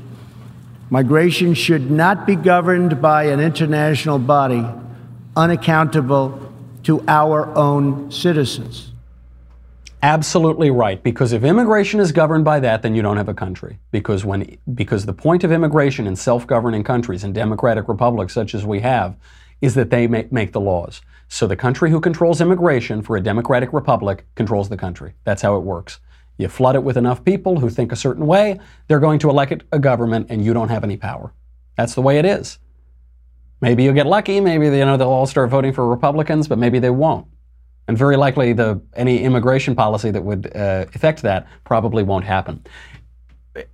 Migration 0.88 1.52
should 1.52 1.90
not 1.90 2.26
be 2.26 2.34
governed 2.34 3.02
by 3.02 3.24
an 3.24 3.40
international 3.40 4.18
body 4.18 4.64
unaccountable 5.36 6.50
to 6.84 7.04
our 7.06 7.54
own 7.54 8.10
citizens. 8.10 8.90
Absolutely 10.02 10.70
right. 10.70 11.02
Because 11.02 11.34
if 11.34 11.44
immigration 11.44 12.00
is 12.00 12.10
governed 12.10 12.46
by 12.46 12.58
that, 12.58 12.80
then 12.80 12.94
you 12.94 13.02
don't 13.02 13.18
have 13.18 13.28
a 13.28 13.34
country. 13.34 13.78
Because 13.90 14.24
when 14.24 14.56
because 14.74 15.04
the 15.04 15.12
point 15.12 15.44
of 15.44 15.52
immigration 15.52 16.06
in 16.06 16.16
self-governing 16.16 16.84
countries 16.84 17.22
and 17.22 17.34
democratic 17.34 17.86
republics 17.86 18.32
such 18.32 18.54
as 18.54 18.64
we 18.64 18.80
have 18.80 19.14
is 19.60 19.74
that 19.74 19.90
they 19.90 20.06
make, 20.06 20.32
make 20.32 20.52
the 20.52 20.60
laws. 20.60 21.02
So 21.28 21.46
the 21.46 21.56
country 21.56 21.90
who 21.90 22.00
controls 22.00 22.40
immigration 22.40 23.02
for 23.02 23.16
a 23.16 23.20
democratic 23.20 23.72
republic 23.72 24.26
controls 24.34 24.68
the 24.68 24.76
country. 24.76 25.14
That's 25.24 25.42
how 25.42 25.56
it 25.56 25.60
works. 25.60 26.00
You 26.38 26.48
flood 26.48 26.74
it 26.74 26.82
with 26.82 26.96
enough 26.96 27.24
people 27.24 27.60
who 27.60 27.68
think 27.68 27.92
a 27.92 27.96
certain 27.96 28.26
way, 28.26 28.58
they're 28.86 29.00
going 29.00 29.18
to 29.20 29.30
elect 29.30 29.62
a 29.72 29.78
government 29.78 30.28
and 30.30 30.44
you 30.44 30.54
don't 30.54 30.68
have 30.68 30.84
any 30.84 30.96
power. 30.96 31.34
That's 31.76 31.94
the 31.94 32.02
way 32.02 32.18
it 32.18 32.24
is. 32.24 32.58
Maybe 33.60 33.82
you'll 33.84 33.94
get 33.94 34.06
lucky, 34.06 34.40
maybe 34.40 34.66
you 34.66 34.84
know 34.84 34.96
they'll 34.96 35.08
all 35.08 35.26
start 35.26 35.50
voting 35.50 35.72
for 35.72 35.86
Republicans, 35.86 36.46
but 36.46 36.58
maybe 36.58 36.78
they 36.78 36.90
won't. 36.90 37.26
And 37.88 37.98
very 37.98 38.16
likely 38.16 38.52
the 38.52 38.80
any 38.94 39.22
immigration 39.22 39.74
policy 39.74 40.10
that 40.10 40.22
would 40.22 40.54
uh, 40.54 40.86
affect 40.94 41.22
that 41.22 41.48
probably 41.64 42.04
won't 42.04 42.24
happen. 42.24 42.64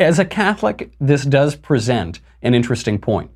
As 0.01 0.19
a 0.19 0.25
Catholic, 0.25 0.93
this 1.01 1.25
does 1.25 1.55
present 1.55 2.21
an 2.41 2.55
interesting 2.55 2.99
point 2.99 3.31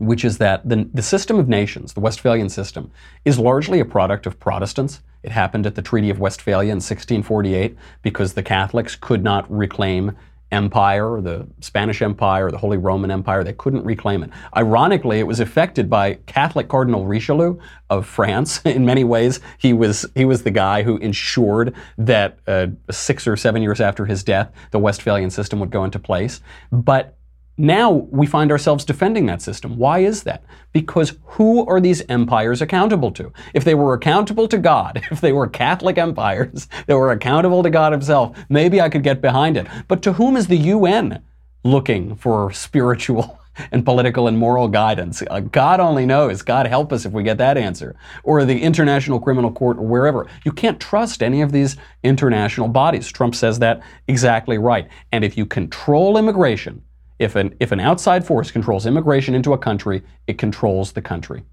which 0.00 0.24
is 0.24 0.38
that 0.38 0.66
the, 0.66 0.88
the 0.94 1.02
system 1.02 1.38
of 1.38 1.48
nations, 1.48 1.92
the 1.92 2.00
Westphalian 2.00 2.48
system, 2.48 2.90
is 3.24 3.38
largely 3.38 3.80
a 3.80 3.84
product 3.84 4.26
of 4.26 4.40
Protestants. 4.40 5.02
It 5.22 5.30
happened 5.30 5.66
at 5.66 5.74
the 5.74 5.82
Treaty 5.82 6.08
of 6.08 6.18
Westphalia 6.18 6.72
in 6.72 6.76
1648 6.76 7.76
because 8.00 8.32
the 8.32 8.42
Catholics 8.42 8.96
could 8.96 9.22
not 9.22 9.50
reclaim 9.50 10.16
empire, 10.52 11.20
the 11.20 11.46
Spanish 11.60 12.02
Empire, 12.02 12.50
the 12.50 12.58
Holy 12.58 12.78
Roman 12.78 13.10
Empire. 13.10 13.44
They 13.44 13.52
couldn't 13.52 13.84
reclaim 13.84 14.22
it. 14.22 14.30
Ironically, 14.56 15.20
it 15.20 15.26
was 15.26 15.38
affected 15.38 15.88
by 15.88 16.14
Catholic 16.26 16.68
Cardinal 16.68 17.06
Richelieu 17.06 17.58
of 17.88 18.06
France. 18.06 18.60
In 18.64 18.84
many 18.84 19.04
ways, 19.04 19.40
he 19.58 19.72
was 19.72 20.06
he 20.14 20.24
was 20.24 20.42
the 20.42 20.50
guy 20.50 20.82
who 20.82 20.96
ensured 20.96 21.74
that 21.98 22.38
uh, 22.46 22.68
six 22.90 23.26
or 23.26 23.36
seven 23.36 23.62
years 23.62 23.80
after 23.80 24.06
his 24.06 24.24
death, 24.24 24.50
the 24.70 24.78
Westphalian 24.78 25.30
system 25.30 25.60
would 25.60 25.70
go 25.70 25.84
into 25.84 25.98
place. 25.98 26.40
But 26.72 27.16
now 27.60 27.90
we 27.90 28.26
find 28.26 28.50
ourselves 28.50 28.86
defending 28.86 29.26
that 29.26 29.42
system. 29.42 29.76
Why 29.76 29.98
is 29.98 30.22
that? 30.22 30.42
Because 30.72 31.18
who 31.24 31.66
are 31.66 31.80
these 31.80 32.02
empires 32.08 32.62
accountable 32.62 33.10
to? 33.12 33.32
If 33.52 33.64
they 33.64 33.74
were 33.74 33.92
accountable 33.92 34.48
to 34.48 34.56
God, 34.56 35.02
if 35.10 35.20
they 35.20 35.32
were 35.32 35.46
Catholic 35.46 35.98
empires 35.98 36.68
that 36.86 36.96
were 36.96 37.12
accountable 37.12 37.62
to 37.62 37.70
God 37.70 37.92
Himself, 37.92 38.36
maybe 38.48 38.80
I 38.80 38.88
could 38.88 39.02
get 39.02 39.20
behind 39.20 39.56
it. 39.56 39.66
But 39.88 40.02
to 40.02 40.14
whom 40.14 40.36
is 40.36 40.46
the 40.46 40.56
UN 40.56 41.22
looking 41.62 42.16
for 42.16 42.50
spiritual 42.52 43.38
and 43.72 43.84
political 43.84 44.26
and 44.26 44.38
moral 44.38 44.68
guidance? 44.68 45.22
Uh, 45.28 45.40
God 45.40 45.80
only 45.80 46.06
knows. 46.06 46.40
God 46.40 46.66
help 46.66 46.94
us 46.94 47.04
if 47.04 47.12
we 47.12 47.22
get 47.22 47.36
that 47.38 47.58
answer. 47.58 47.94
Or 48.22 48.42
the 48.46 48.62
International 48.62 49.20
Criminal 49.20 49.52
Court 49.52 49.76
or 49.76 49.86
wherever. 49.86 50.26
You 50.46 50.52
can't 50.52 50.80
trust 50.80 51.22
any 51.22 51.42
of 51.42 51.52
these 51.52 51.76
international 52.02 52.68
bodies. 52.68 53.12
Trump 53.12 53.34
says 53.34 53.58
that 53.58 53.82
exactly 54.08 54.56
right. 54.56 54.88
And 55.12 55.24
if 55.24 55.36
you 55.36 55.44
control 55.44 56.16
immigration, 56.16 56.82
if 57.20 57.36
an, 57.36 57.54
if 57.60 57.70
an 57.70 57.80
outside 57.80 58.26
force 58.26 58.50
controls 58.50 58.86
immigration 58.86 59.34
into 59.34 59.52
a 59.52 59.58
country, 59.58 60.02
it 60.26 60.38
controls 60.38 60.92
the 60.92 61.02
country. 61.02 61.44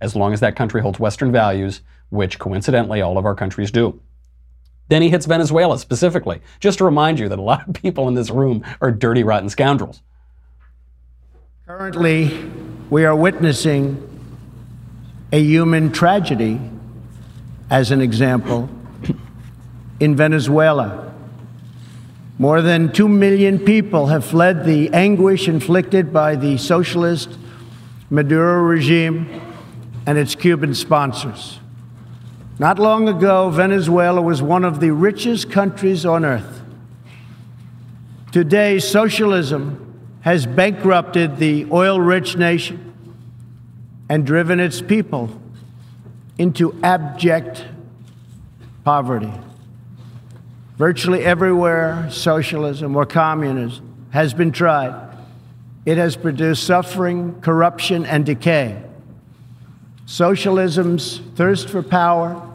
As 0.00 0.16
long 0.16 0.32
as 0.32 0.40
that 0.40 0.56
country 0.56 0.82
holds 0.82 0.98
Western 0.98 1.30
values, 1.30 1.82
which 2.10 2.40
coincidentally 2.40 3.00
all 3.00 3.16
of 3.16 3.24
our 3.24 3.36
countries 3.36 3.70
do. 3.70 4.02
Then 4.88 5.02
he 5.02 5.10
hits 5.10 5.24
Venezuela 5.24 5.78
specifically, 5.78 6.42
just 6.58 6.78
to 6.78 6.84
remind 6.84 7.20
you 7.20 7.28
that 7.28 7.38
a 7.38 7.42
lot 7.42 7.66
of 7.66 7.74
people 7.74 8.08
in 8.08 8.14
this 8.14 8.28
room 8.28 8.64
are 8.80 8.90
dirty, 8.90 9.22
rotten 9.22 9.48
scoundrels. 9.48 10.02
Currently, 11.64 12.50
we 12.90 13.04
are 13.04 13.14
witnessing 13.14 14.10
a 15.32 15.40
human 15.40 15.92
tragedy, 15.92 16.60
as 17.70 17.92
an 17.92 18.00
example, 18.00 18.68
in 20.00 20.16
Venezuela. 20.16 21.13
More 22.36 22.62
than 22.62 22.92
2 22.92 23.08
million 23.08 23.60
people 23.60 24.06
have 24.06 24.24
fled 24.24 24.64
the 24.64 24.92
anguish 24.92 25.46
inflicted 25.46 26.12
by 26.12 26.34
the 26.34 26.58
socialist 26.58 27.30
Maduro 28.10 28.60
regime 28.60 29.40
and 30.06 30.18
its 30.18 30.34
Cuban 30.34 30.74
sponsors. 30.74 31.60
Not 32.58 32.78
long 32.78 33.08
ago, 33.08 33.50
Venezuela 33.50 34.20
was 34.20 34.42
one 34.42 34.64
of 34.64 34.80
the 34.80 34.90
richest 34.90 35.50
countries 35.50 36.04
on 36.04 36.24
earth. 36.24 36.62
Today, 38.32 38.80
socialism 38.80 39.80
has 40.22 40.44
bankrupted 40.44 41.36
the 41.36 41.66
oil 41.70 42.00
rich 42.00 42.36
nation 42.36 42.92
and 44.08 44.26
driven 44.26 44.58
its 44.58 44.80
people 44.82 45.40
into 46.36 46.78
abject 46.82 47.64
poverty. 48.84 49.32
Virtually 50.76 51.24
everywhere 51.24 52.08
socialism 52.10 52.96
or 52.96 53.06
communism 53.06 54.08
has 54.10 54.34
been 54.34 54.50
tried, 54.50 55.16
it 55.86 55.98
has 55.98 56.16
produced 56.16 56.64
suffering, 56.64 57.40
corruption, 57.40 58.04
and 58.06 58.26
decay. 58.26 58.82
Socialism's 60.06 61.20
thirst 61.36 61.68
for 61.68 61.82
power 61.82 62.50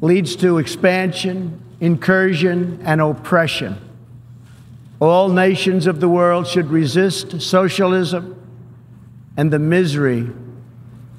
leads 0.00 0.34
to 0.36 0.58
expansion, 0.58 1.60
incursion, 1.80 2.80
and 2.84 3.00
oppression. 3.00 3.78
All 5.00 5.28
nations 5.28 5.86
of 5.86 6.00
the 6.00 6.08
world 6.08 6.46
should 6.46 6.70
resist 6.70 7.40
socialism 7.40 8.36
and 9.36 9.52
the 9.52 9.58
misery 9.58 10.28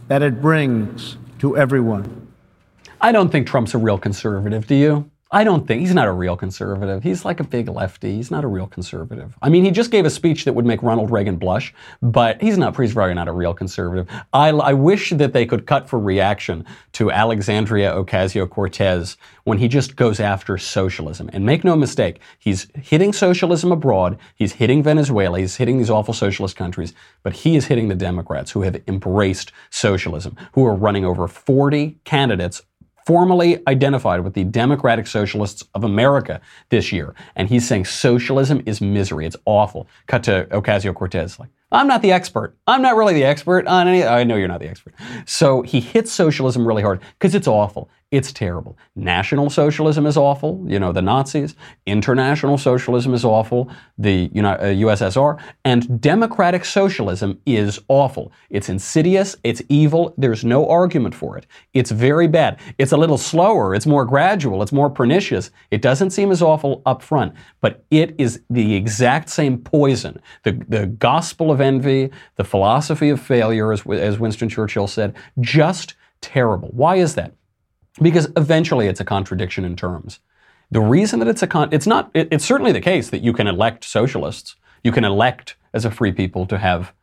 that 0.08 0.22
it 0.22 0.42
brings 0.42 1.18
to 1.40 1.58
everyone. 1.58 2.28
I 3.00 3.12
don't 3.12 3.30
think 3.30 3.48
Trump's 3.48 3.74
a 3.74 3.78
real 3.78 3.98
conservative, 3.98 4.68
do 4.68 4.76
you? 4.76 5.12
I 5.34 5.44
don't 5.44 5.68
think 5.68 5.82
he's 5.82 5.96
not 5.96 6.08
a 6.08 6.12
real 6.12 6.38
conservative. 6.38 7.02
He's 7.02 7.26
like 7.26 7.40
a 7.40 7.44
big 7.44 7.68
lefty. 7.68 8.18
He's 8.18 8.30
not 8.30 8.44
a 8.44 8.48
real 8.48 8.68
conservative. 8.68 9.36
I 9.42 9.50
mean, 9.50 9.66
he 9.66 9.72
just 9.72 9.90
gave 9.90 10.06
a 10.06 10.10
speech 10.12 10.46
that 10.46 10.54
would 10.54 10.64
make 10.66 10.84
Ronald 10.84 11.10
Reagan 11.10 11.38
blush, 11.38 11.74
but 12.04 12.40
he's 12.40 12.56
not. 12.56 12.78
He's 12.78 12.94
probably 12.94 13.16
not 13.16 13.28
a 13.28 13.32
real 13.32 13.56
conservative. 13.56 14.08
I, 14.32 14.50
I 14.50 14.74
wish 14.74 15.10
that 15.10 15.34
they 15.34 15.48
could 15.48 15.66
cut 15.66 15.90
for 15.90 15.98
reaction 15.98 16.66
to 16.94 17.10
Alexandria 17.10 17.92
Ocasio 17.94 18.48
Cortez 18.48 19.18
when 19.46 19.58
he 19.58 19.68
just 19.68 19.96
goes 19.96 20.20
after 20.20 20.56
socialism. 20.60 21.32
And 21.34 21.44
make 21.44 21.64
no 21.64 21.76
mistake, 21.76 22.20
he's 22.38 22.68
hitting 22.76 23.12
socialism 23.12 23.72
abroad. 23.72 24.20
He's 24.36 24.54
hitting 24.54 24.84
Venezuela. 24.84 25.40
He's 25.40 25.56
hitting 25.56 25.80
these 25.80 25.90
awful 25.90 26.14
socialist 26.14 26.56
countries. 26.56 26.94
But 27.24 27.34
he 27.34 27.56
is 27.56 27.66
hitting 27.66 27.88
the 27.88 27.96
Democrats 27.96 28.52
who 28.52 28.62
have 28.62 28.82
embraced 28.88 29.52
socialism, 29.72 30.38
who 30.54 30.64
are 30.64 30.76
running 30.76 31.06
over 31.06 31.28
40 31.28 31.98
candidates 32.04 32.62
formally 33.06 33.62
identified 33.68 34.22
with 34.22 34.34
the 34.34 34.44
Democratic 34.44 35.08
Socialists 35.08 35.64
of 35.74 35.84
America 35.84 36.40
this 36.70 36.92
year. 36.92 37.14
And 37.36 37.50
he's 37.50 37.68
saying 37.68 37.86
socialism 37.86 38.62
is 38.66 38.82
misery. 38.82 39.26
It's 39.26 39.38
awful. 39.46 39.88
Cut 40.08 40.24
to 40.24 40.48
Ocasio 40.52 40.94
Cortez, 40.94 41.40
like, 41.40 41.50
I'm 41.74 41.88
not 41.88 42.02
the 42.02 42.12
expert. 42.12 42.56
I'm 42.68 42.82
not 42.82 42.96
really 42.96 43.14
the 43.14 43.24
expert 43.24 43.68
on 43.68 43.88
any. 43.88 44.04
I 44.04 44.24
know 44.24 44.36
you're 44.36 44.48
not 44.48 44.60
the 44.60 44.70
expert. 44.70 44.94
So 45.26 45.64
he 45.64 45.80
hits 45.80 46.12
socialism 46.12 46.68
really 46.68 46.84
hard 46.84 47.02
because 47.18 47.36
it's 47.36 47.48
awful. 47.48 47.90
It's 48.14 48.32
terrible. 48.32 48.78
National 48.96 49.50
socialism 49.50 50.06
is 50.06 50.18
awful, 50.18 50.64
you 50.68 50.78
know, 50.78 50.92
the 50.92 51.02
Nazis. 51.02 51.56
International 51.88 52.60
socialism 52.60 53.16
is 53.16 53.26
awful, 53.26 53.72
the 53.98 54.30
USSR. 54.30 55.40
Uh, 55.40 55.44
and 55.66 56.00
democratic 56.00 56.64
socialism 56.64 57.42
is 57.48 57.80
awful. 57.88 58.32
It's 58.52 58.70
insidious, 58.70 59.36
it's 59.44 59.64
evil, 59.68 60.14
there's 60.16 60.46
no 60.46 60.70
argument 60.70 61.16
for 61.16 61.40
it. 61.40 61.48
It's 61.74 61.90
very 61.90 62.28
bad. 62.28 62.60
It's 62.78 62.92
a 62.92 62.98
little 62.98 63.18
slower, 63.18 63.74
it's 63.74 63.88
more 63.88 64.06
gradual, 64.06 64.62
it's 64.62 64.72
more 64.72 64.92
pernicious. 64.92 65.50
It 65.72 65.82
doesn't 65.82 66.12
seem 66.12 66.30
as 66.30 66.44
awful 66.44 66.84
up 66.86 67.02
front, 67.02 67.34
but 67.62 67.84
it 67.90 68.14
is 68.20 68.44
the 68.48 68.76
exact 68.76 69.30
same 69.30 69.58
poison. 69.58 70.22
The, 70.44 70.52
the 70.70 70.86
gospel 70.86 71.50
of 71.50 71.62
envy, 71.64 72.12
the 72.36 72.44
philosophy 72.44 73.10
of 73.10 73.22
failure, 73.22 73.72
as, 73.72 73.86
as 73.88 74.20
Winston 74.20 74.50
Churchill 74.50 74.88
said, 74.88 75.16
just 75.40 75.96
terrible. 76.22 76.70
Why 76.72 76.98
is 76.98 77.16
that? 77.16 77.34
because 78.02 78.32
eventually 78.36 78.88
it's 78.88 79.00
a 79.00 79.06
contradiction 79.06 79.66
in 79.66 79.76
terms. 79.76 80.20
The 80.72 80.82
reason 80.82 81.20
that 81.20 81.28
it's 81.28 81.44
a 81.44 81.48
con, 81.48 81.70
it's 81.72 81.86
not, 81.86 82.10
it, 82.14 82.28
it's 82.32 82.46
certainly 82.46 82.72
the 82.72 82.82
case 82.82 83.10
that 83.10 83.22
you 83.22 83.34
can 83.34 83.48
elect 83.48 83.84
socialists. 83.84 84.56
You 84.84 84.92
can 84.92 85.04
elect 85.04 85.56
as 85.74 85.86
a 85.86 85.92
free 85.92 86.12
people 86.12 86.46
to 86.48 86.58
have 86.58 86.94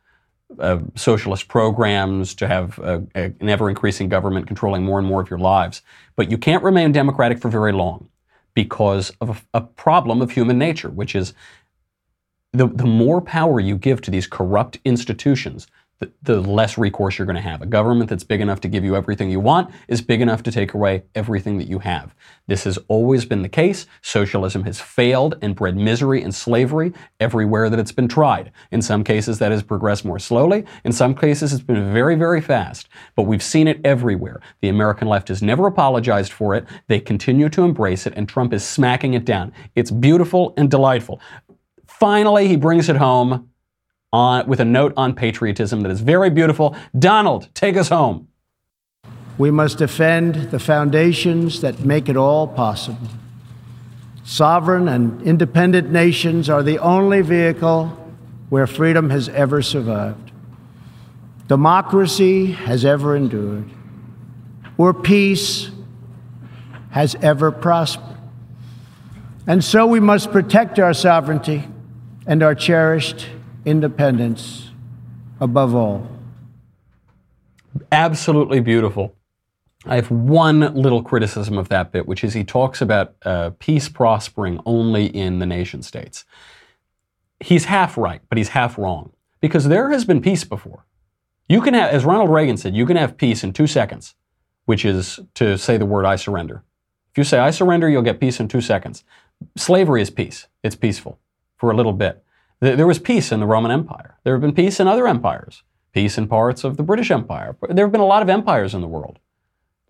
uh, 0.59 0.79
socialist 0.95 1.47
programs, 1.47 2.35
to 2.35 2.47
have 2.47 2.77
a, 2.79 3.03
a, 3.15 3.23
an 3.39 3.47
ever 3.47 3.69
increasing 3.69 4.09
government 4.09 4.47
controlling 4.47 4.83
more 4.83 4.99
and 4.99 5.07
more 5.07 5.21
of 5.21 5.29
your 5.29 5.39
lives. 5.39 5.81
But 6.17 6.29
you 6.29 6.37
can't 6.37 6.63
remain 6.63 6.91
democratic 6.91 7.39
for 7.39 7.49
very 7.49 7.71
long 7.71 8.09
because 8.53 9.13
of 9.21 9.29
a, 9.53 9.59
a 9.59 9.61
problem 9.61 10.21
of 10.21 10.31
human 10.31 10.57
nature, 10.57 10.89
which 10.89 11.15
is 11.15 11.33
the, 12.53 12.67
the 12.67 12.85
more 12.85 13.21
power 13.21 13.59
you 13.59 13.77
give 13.77 14.01
to 14.01 14.11
these 14.11 14.27
corrupt 14.27 14.79
institutions, 14.83 15.67
the, 15.99 16.11
the 16.23 16.41
less 16.41 16.77
recourse 16.77 17.17
you're 17.17 17.27
going 17.27 17.35
to 17.35 17.41
have. 17.41 17.61
A 17.61 17.67
government 17.67 18.09
that's 18.09 18.23
big 18.23 18.41
enough 18.41 18.59
to 18.61 18.67
give 18.67 18.83
you 18.83 18.95
everything 18.95 19.29
you 19.29 19.39
want 19.39 19.69
is 19.87 20.01
big 20.01 20.19
enough 20.19 20.41
to 20.43 20.51
take 20.51 20.73
away 20.73 21.03
everything 21.13 21.59
that 21.59 21.67
you 21.67 21.79
have. 21.79 22.15
This 22.47 22.63
has 22.63 22.77
always 22.87 23.23
been 23.23 23.43
the 23.43 23.49
case. 23.49 23.85
Socialism 24.01 24.63
has 24.63 24.81
failed 24.81 25.37
and 25.41 25.55
bred 25.55 25.77
misery 25.77 26.23
and 26.23 26.33
slavery 26.33 26.91
everywhere 27.19 27.69
that 27.69 27.79
it's 27.79 27.91
been 27.91 28.07
tried. 28.07 28.51
In 28.71 28.81
some 28.81 29.03
cases, 29.03 29.37
that 29.39 29.51
has 29.51 29.61
progressed 29.61 30.03
more 30.03 30.19
slowly. 30.19 30.65
In 30.83 30.91
some 30.91 31.13
cases, 31.13 31.53
it's 31.53 31.63
been 31.63 31.93
very, 31.93 32.15
very 32.15 32.41
fast. 32.41 32.89
But 33.15 33.23
we've 33.23 33.43
seen 33.43 33.67
it 33.67 33.79
everywhere. 33.85 34.41
The 34.61 34.69
American 34.69 35.07
left 35.07 35.27
has 35.27 35.43
never 35.43 35.67
apologized 35.67 36.33
for 36.33 36.55
it. 36.55 36.65
They 36.87 36.99
continue 36.99 37.47
to 37.49 37.63
embrace 37.63 38.07
it, 38.07 38.13
and 38.15 38.27
Trump 38.27 38.53
is 38.53 38.67
smacking 38.67 39.13
it 39.13 39.23
down. 39.23 39.53
It's 39.75 39.91
beautiful 39.91 40.55
and 40.57 40.69
delightful. 40.69 41.21
Finally, 42.01 42.47
he 42.47 42.55
brings 42.55 42.89
it 42.89 42.95
home 42.95 43.51
on, 44.11 44.47
with 44.47 44.59
a 44.59 44.65
note 44.65 44.91
on 44.97 45.13
patriotism 45.13 45.81
that 45.81 45.91
is 45.91 46.01
very 46.01 46.31
beautiful. 46.31 46.75
Donald, 46.97 47.47
take 47.53 47.77
us 47.77 47.89
home. 47.89 48.27
We 49.37 49.51
must 49.51 49.77
defend 49.77 50.49
the 50.49 50.57
foundations 50.57 51.61
that 51.61 51.81
make 51.81 52.09
it 52.09 52.17
all 52.17 52.47
possible. 52.47 53.07
Sovereign 54.23 54.87
and 54.87 55.21
independent 55.21 55.91
nations 55.91 56.49
are 56.49 56.63
the 56.63 56.79
only 56.79 57.21
vehicle 57.21 57.89
where 58.49 58.65
freedom 58.65 59.11
has 59.11 59.29
ever 59.29 59.61
survived, 59.61 60.31
democracy 61.47 62.53
has 62.53 62.83
ever 62.83 63.15
endured, 63.15 63.69
where 64.75 64.91
peace 64.91 65.69
has 66.89 67.13
ever 67.21 67.51
prospered. 67.51 68.17
And 69.45 69.63
so 69.63 69.85
we 69.85 69.99
must 69.99 70.31
protect 70.31 70.79
our 70.79 70.95
sovereignty 70.95 71.67
and 72.31 72.41
our 72.41 72.55
cherished 72.55 73.27
independence 73.65 74.69
above 75.41 75.75
all. 75.75 76.07
Absolutely 77.91 78.61
beautiful. 78.61 79.13
I 79.85 79.97
have 79.97 80.09
one 80.09 80.73
little 80.73 81.03
criticism 81.03 81.57
of 81.57 81.67
that 81.67 81.91
bit, 81.91 82.07
which 82.07 82.23
is 82.23 82.33
he 82.33 82.45
talks 82.45 82.79
about 82.79 83.15
uh, 83.25 83.49
peace 83.59 83.89
prospering 83.89 84.61
only 84.65 85.07
in 85.07 85.39
the 85.39 85.45
nation 85.45 85.83
states. 85.83 86.23
He's 87.41 87.65
half 87.65 87.97
right, 87.97 88.21
but 88.29 88.37
he's 88.37 88.49
half 88.49 88.77
wrong. 88.77 89.11
Because 89.41 89.65
there 89.67 89.89
has 89.89 90.05
been 90.05 90.21
peace 90.21 90.45
before. 90.45 90.85
You 91.49 91.59
can 91.59 91.73
have, 91.73 91.91
as 91.91 92.05
Ronald 92.05 92.29
Reagan 92.29 92.55
said, 92.55 92.73
you 92.73 92.85
can 92.85 92.95
have 92.95 93.17
peace 93.17 93.43
in 93.43 93.51
two 93.51 93.67
seconds, 93.67 94.15
which 94.63 94.85
is 94.85 95.19
to 95.33 95.57
say 95.57 95.75
the 95.75 95.85
word 95.85 96.05
I 96.05 96.15
surrender. 96.15 96.63
If 97.11 97.17
you 97.17 97.25
say 97.25 97.39
I 97.39 97.51
surrender, 97.51 97.89
you'll 97.89 98.03
get 98.03 98.21
peace 98.21 98.39
in 98.39 98.47
two 98.47 98.61
seconds. 98.61 99.03
Slavery 99.57 100.01
is 100.01 100.09
peace. 100.09 100.47
It's 100.63 100.77
peaceful 100.77 101.19
for 101.61 101.69
a 101.69 101.75
little 101.75 101.93
bit. 101.93 102.23
There 102.59 102.87
was 102.87 102.97
peace 102.97 103.31
in 103.31 103.39
the 103.39 103.45
Roman 103.45 103.69
Empire. 103.69 104.17
There 104.23 104.33
have 104.33 104.41
been 104.41 104.53
peace 104.53 104.79
in 104.79 104.87
other 104.87 105.07
empires, 105.07 105.61
peace 105.93 106.17
in 106.17 106.27
parts 106.27 106.63
of 106.63 106.75
the 106.75 106.81
British 106.81 107.11
Empire. 107.11 107.55
There 107.69 107.85
have 107.85 107.91
been 107.91 108.01
a 108.01 108.05
lot 108.05 108.23
of 108.23 108.29
empires 108.29 108.73
in 108.73 108.81
the 108.81 108.87
world. 108.87 109.19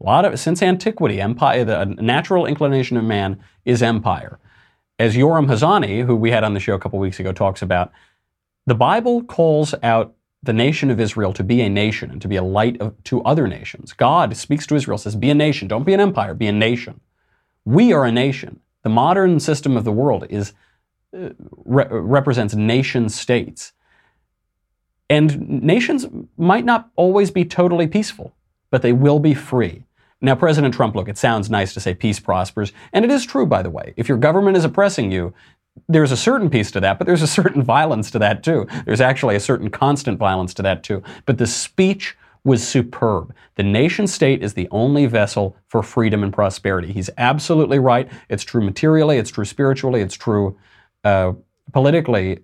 A 0.01 0.03
lot 0.03 0.25
of 0.25 0.37
since 0.37 0.61
antiquity, 0.61 1.21
empire, 1.21 1.63
the 1.63 1.79
uh, 1.79 1.85
natural 1.85 2.45
inclination 2.45 2.97
of 2.97 3.05
man 3.05 3.41
is 3.63 3.81
empire. 3.81 4.37
As 4.99 5.15
Yoram 5.15 5.47
Hazony, 5.47 6.05
who 6.05 6.15
we 6.15 6.31
had 6.31 6.43
on 6.43 6.53
the 6.53 6.59
show 6.59 6.73
a 6.73 6.79
couple 6.79 6.99
weeks 6.99 7.21
ago, 7.21 7.31
talks 7.31 7.61
about, 7.61 7.93
the 8.65 8.75
Bible 8.75 9.23
calls 9.23 9.73
out 9.81 10.13
the 10.43 10.53
nation 10.53 10.89
of 10.89 10.99
Israel 10.99 11.31
to 11.33 11.43
be 11.43 11.61
a 11.61 11.69
nation 11.69 12.11
and 12.11 12.21
to 12.21 12.27
be 12.27 12.35
a 12.35 12.43
light 12.43 12.81
of, 12.81 13.01
to 13.05 13.23
other 13.23 13.47
nations. 13.47 13.93
God 13.93 14.35
speaks 14.35 14.67
to 14.67 14.75
Israel, 14.75 14.97
says, 14.97 15.15
"Be 15.15 15.29
a 15.29 15.35
nation. 15.35 15.69
Don't 15.69 15.85
be 15.85 15.93
an 15.93 16.01
empire. 16.01 16.33
Be 16.33 16.47
a 16.47 16.51
nation." 16.51 16.99
We 17.63 17.93
are 17.93 18.03
a 18.03 18.11
nation. 18.11 18.59
The 18.83 18.89
modern 18.89 19.39
system 19.39 19.77
of 19.77 19.85
the 19.85 19.91
world 19.91 20.25
is 20.29 20.53
re- 21.11 21.87
represents 21.89 22.55
nation 22.55 23.09
states. 23.09 23.73
And 25.09 25.61
nations 25.61 26.07
might 26.37 26.65
not 26.65 26.89
always 26.95 27.31
be 27.31 27.43
totally 27.43 27.87
peaceful, 27.87 28.33
but 28.69 28.81
they 28.81 28.93
will 28.93 29.19
be 29.19 29.33
free. 29.33 29.83
Now, 30.21 30.35
President 30.35 30.73
Trump, 30.73 30.95
look, 30.95 31.09
it 31.09 31.17
sounds 31.17 31.49
nice 31.49 31.73
to 31.73 31.79
say 31.79 31.95
peace 31.95 32.19
prospers, 32.19 32.71
and 32.93 33.03
it 33.03 33.11
is 33.11 33.25
true, 33.25 33.45
by 33.45 33.63
the 33.63 33.71
way. 33.71 33.93
If 33.97 34.07
your 34.07 34.19
government 34.19 34.55
is 34.55 34.63
oppressing 34.63 35.11
you, 35.11 35.33
there's 35.89 36.11
a 36.11 36.17
certain 36.17 36.49
peace 36.49 36.69
to 36.71 36.79
that, 36.79 36.97
but 36.97 37.07
there's 37.07 37.23
a 37.23 37.27
certain 37.27 37.63
violence 37.77 38.11
to 38.11 38.19
that 38.19 38.43
too. 38.43 38.67
There's 38.85 39.01
actually 39.01 39.35
a 39.35 39.39
certain 39.39 39.69
constant 39.69 40.19
violence 40.19 40.53
to 40.55 40.61
that 40.61 40.83
too. 40.83 41.01
But 41.25 41.37
the 41.39 41.47
speech 41.47 42.15
was 42.43 42.67
superb. 42.67 43.33
The 43.55 43.63
nation 43.63 44.07
state 44.07 44.43
is 44.43 44.53
the 44.53 44.67
only 44.71 45.05
vessel 45.05 45.55
for 45.67 45.83
freedom 45.83 46.23
and 46.23 46.33
prosperity. 46.33 46.91
He's 46.91 47.09
absolutely 47.17 47.79
right. 47.79 48.09
It's 48.29 48.43
true 48.43 48.63
materially, 48.63 49.17
it's 49.17 49.29
true 49.29 49.45
spiritually, 49.45 50.01
it's 50.01 50.15
true 50.15 50.57
uh, 51.03 51.33
politically 51.73 52.39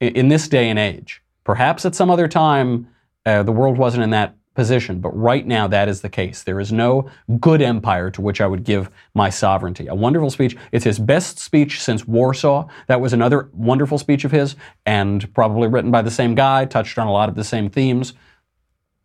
in 0.00 0.28
this 0.28 0.48
day 0.48 0.68
and 0.68 0.78
age. 0.78 1.22
Perhaps 1.44 1.84
at 1.84 1.94
some 1.94 2.10
other 2.10 2.28
time 2.28 2.88
uh, 3.26 3.42
the 3.42 3.52
world 3.52 3.78
wasn't 3.78 4.02
in 4.02 4.10
that 4.10 4.34
position, 4.54 4.98
but 5.00 5.16
right 5.16 5.46
now 5.46 5.68
that 5.68 5.88
is 5.88 6.00
the 6.00 6.08
case. 6.08 6.42
There 6.42 6.58
is 6.58 6.72
no 6.72 7.08
good 7.38 7.62
empire 7.62 8.10
to 8.10 8.20
which 8.20 8.40
I 8.40 8.46
would 8.46 8.64
give 8.64 8.90
my 9.14 9.30
sovereignty. 9.30 9.86
A 9.86 9.94
wonderful 9.94 10.30
speech. 10.30 10.56
It's 10.72 10.84
his 10.84 10.98
best 10.98 11.38
speech 11.38 11.80
since 11.80 12.08
Warsaw. 12.08 12.66
That 12.88 13.00
was 13.00 13.12
another 13.12 13.50
wonderful 13.52 13.98
speech 13.98 14.24
of 14.24 14.32
his, 14.32 14.56
and 14.84 15.32
probably 15.32 15.68
written 15.68 15.92
by 15.92 16.02
the 16.02 16.10
same 16.10 16.34
guy, 16.34 16.64
touched 16.64 16.98
on 16.98 17.06
a 17.06 17.12
lot 17.12 17.28
of 17.28 17.36
the 17.36 17.44
same 17.44 17.70
themes. 17.70 18.14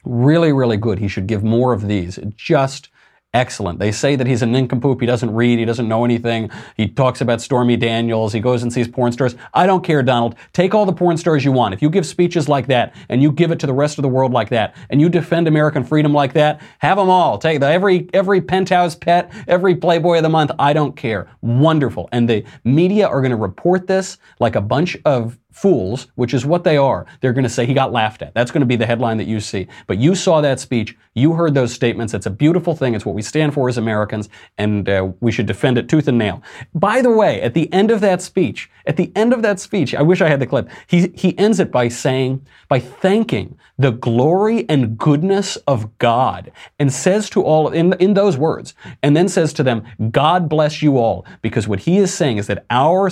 Really, 0.03 0.51
really 0.51 0.77
good. 0.77 0.97
He 0.97 1.07
should 1.07 1.27
give 1.27 1.43
more 1.43 1.71
of 1.71 1.87
these. 1.87 2.17
Just 2.35 2.89
excellent. 3.33 3.79
They 3.79 3.91
say 3.91 4.15
that 4.15 4.27
he's 4.27 4.41
a 4.41 4.45
nincompoop. 4.45 5.01
He 5.01 5.07
doesn't 5.07 5.33
read. 5.33 5.59
He 5.59 5.65
doesn't 5.65 5.87
know 5.87 6.05
anything. 6.05 6.49
He 6.77 6.87
talks 6.87 7.21
about 7.21 7.41
Stormy 7.41 7.77
Daniels. 7.77 8.33
He 8.33 8.39
goes 8.39 8.63
and 8.63 8.71
sees 8.71 8.87
porn 8.87 9.11
stars. 9.11 9.35
I 9.53 9.65
don't 9.65 9.83
care, 9.83 10.03
Donald. 10.03 10.35
Take 10.53 10.73
all 10.73 10.85
the 10.85 10.93
porn 10.93 11.17
stars 11.17 11.43
you 11.43 11.51
want. 11.51 11.73
If 11.73 11.81
you 11.81 11.89
give 11.89 12.05
speeches 12.05 12.47
like 12.47 12.67
that 12.67 12.95
and 13.09 13.21
you 13.21 13.31
give 13.31 13.51
it 13.51 13.59
to 13.59 13.67
the 13.67 13.73
rest 13.73 13.97
of 13.97 14.03
the 14.03 14.09
world 14.09 14.31
like 14.31 14.49
that 14.49 14.75
and 14.89 15.01
you 15.01 15.09
defend 15.09 15.47
American 15.47 15.83
freedom 15.83 16.13
like 16.13 16.33
that, 16.33 16.61
have 16.79 16.97
them 16.97 17.09
all. 17.09 17.37
Take 17.37 17.59
the, 17.59 17.67
every 17.67 18.09
every 18.13 18.41
penthouse 18.41 18.95
pet, 18.95 19.31
every 19.47 19.75
Playboy 19.75 20.17
of 20.17 20.23
the 20.23 20.29
month. 20.29 20.51
I 20.59 20.73
don't 20.73 20.95
care. 20.95 21.29
Wonderful. 21.41 22.09
And 22.11 22.29
the 22.29 22.45
media 22.63 23.07
are 23.07 23.21
going 23.21 23.31
to 23.31 23.37
report 23.37 23.87
this 23.87 24.17
like 24.39 24.55
a 24.55 24.61
bunch 24.61 24.95
of 25.05 25.39
fools, 25.53 26.07
which 26.15 26.33
is 26.33 26.45
what 26.45 26.63
they 26.63 26.75
are, 26.75 27.05
they're 27.21 27.31
going 27.31 27.43
to 27.43 27.49
say 27.49 27.65
he 27.65 27.73
got 27.73 27.93
laughed 27.93 28.21
at. 28.21 28.33
That's 28.33 28.51
going 28.51 28.61
to 28.61 28.67
be 28.67 28.75
the 28.75 28.85
headline 28.85 29.17
that 29.17 29.27
you 29.27 29.39
see. 29.39 29.67
But 29.87 29.99
you 29.99 30.15
saw 30.15 30.41
that 30.41 30.59
speech. 30.59 30.97
You 31.13 31.33
heard 31.33 31.53
those 31.53 31.71
statements. 31.71 32.13
It's 32.13 32.25
a 32.25 32.31
beautiful 32.31 32.75
thing. 32.75 32.95
It's 32.95 33.05
what 33.05 33.15
we 33.15 33.21
stand 33.21 33.53
for 33.53 33.69
as 33.69 33.77
Americans, 33.77 34.29
and 34.57 34.89
uh, 34.89 35.11
we 35.21 35.31
should 35.31 35.45
defend 35.45 35.77
it 35.77 35.87
tooth 35.87 36.07
and 36.07 36.17
nail. 36.17 36.41
By 36.73 37.01
the 37.01 37.11
way, 37.11 37.41
at 37.41 37.53
the 37.53 37.71
end 37.71 37.91
of 37.91 38.01
that 38.01 38.21
speech, 38.21 38.69
at 38.87 38.97
the 38.97 39.11
end 39.15 39.31
of 39.31 39.43
that 39.43 39.59
speech, 39.59 39.93
I 39.93 40.01
wish 40.01 40.21
I 40.21 40.27
had 40.27 40.39
the 40.39 40.47
clip. 40.47 40.69
He, 40.87 41.13
he 41.15 41.37
ends 41.37 41.59
it 41.59 41.71
by 41.71 41.87
saying, 41.87 42.45
by 42.67 42.79
thanking 42.79 43.57
the 43.77 43.91
glory 43.91 44.67
and 44.67 44.97
goodness 44.97 45.55
of 45.67 45.97
God, 45.99 46.51
and 46.79 46.91
says 46.91 47.29
to 47.31 47.43
all, 47.43 47.69
in, 47.69 47.93
in 47.93 48.15
those 48.15 48.37
words, 48.37 48.73
and 49.03 49.15
then 49.15 49.29
says 49.29 49.53
to 49.53 49.63
them, 49.63 49.83
God 50.11 50.49
bless 50.49 50.81
you 50.81 50.97
all, 50.97 51.25
because 51.41 51.67
what 51.67 51.81
he 51.81 51.97
is 51.97 52.13
saying 52.13 52.37
is 52.37 52.47
that 52.47 52.65
our 52.69 53.09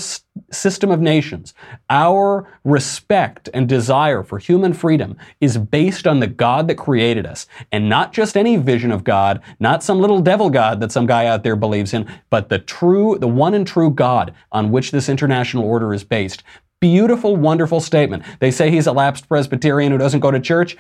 system 0.51 0.91
of 0.91 1.01
nations, 1.01 1.53
our 1.89 2.47
respect 2.63 3.49
and 3.53 3.67
desire 3.67 4.23
for 4.23 4.39
human 4.39 4.73
freedom 4.73 5.17
is 5.39 5.57
based 5.57 6.07
on 6.07 6.19
the 6.19 6.27
God 6.27 6.67
that 6.67 6.75
created 6.75 7.25
us, 7.25 7.47
and 7.71 7.89
not 7.89 8.13
just 8.13 8.37
any 8.37 8.57
vision 8.57 8.91
of 8.91 9.03
God, 9.03 9.41
not 9.59 9.83
some 9.83 9.99
little 9.99 10.21
devil 10.21 10.49
God 10.49 10.79
that 10.79 10.91
some 10.91 11.05
guy 11.05 11.25
out 11.25 11.43
there 11.43 11.55
believes 11.55 11.93
in, 11.93 12.09
but 12.29 12.49
the 12.49 12.59
true, 12.59 13.17
the 13.19 13.27
one 13.27 13.53
and 13.53 13.67
true 13.67 13.91
God 13.91 14.33
on 14.51 14.71
which 14.71 14.91
this 14.91 15.09
international 15.09 15.65
order 15.65 15.93
is 15.93 16.03
based. 16.03 16.43
Beautiful, 16.79 17.35
wonderful 17.35 17.79
statement. 17.79 18.23
They 18.39 18.51
say 18.51 18.71
he's 18.71 18.87
a 18.87 18.91
lapsed 18.91 19.27
Presbyterian 19.27 19.91
who 19.91 19.97
doesn't 19.97 20.21
go 20.21 20.31
to 20.31 20.39
church 20.39 20.77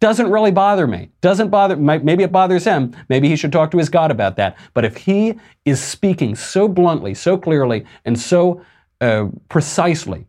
doesn't 0.00 0.30
really 0.30 0.50
bother 0.50 0.86
me. 0.86 1.08
Doesn't 1.20 1.48
bother, 1.48 1.76
maybe 1.76 2.24
it 2.24 2.32
bothers 2.32 2.64
him. 2.64 2.94
Maybe 3.08 3.28
he 3.28 3.36
should 3.36 3.52
talk 3.52 3.70
to 3.70 3.78
his 3.78 3.88
God 3.88 4.10
about 4.10 4.36
that. 4.36 4.56
But 4.74 4.84
if 4.84 4.98
he 4.98 5.34
is 5.64 5.82
speaking 5.82 6.34
so 6.34 6.68
bluntly, 6.68 7.14
so 7.14 7.38
clearly, 7.38 7.86
and 8.04 8.18
so 8.18 8.62
uh, 9.00 9.26
precisely 9.48 10.26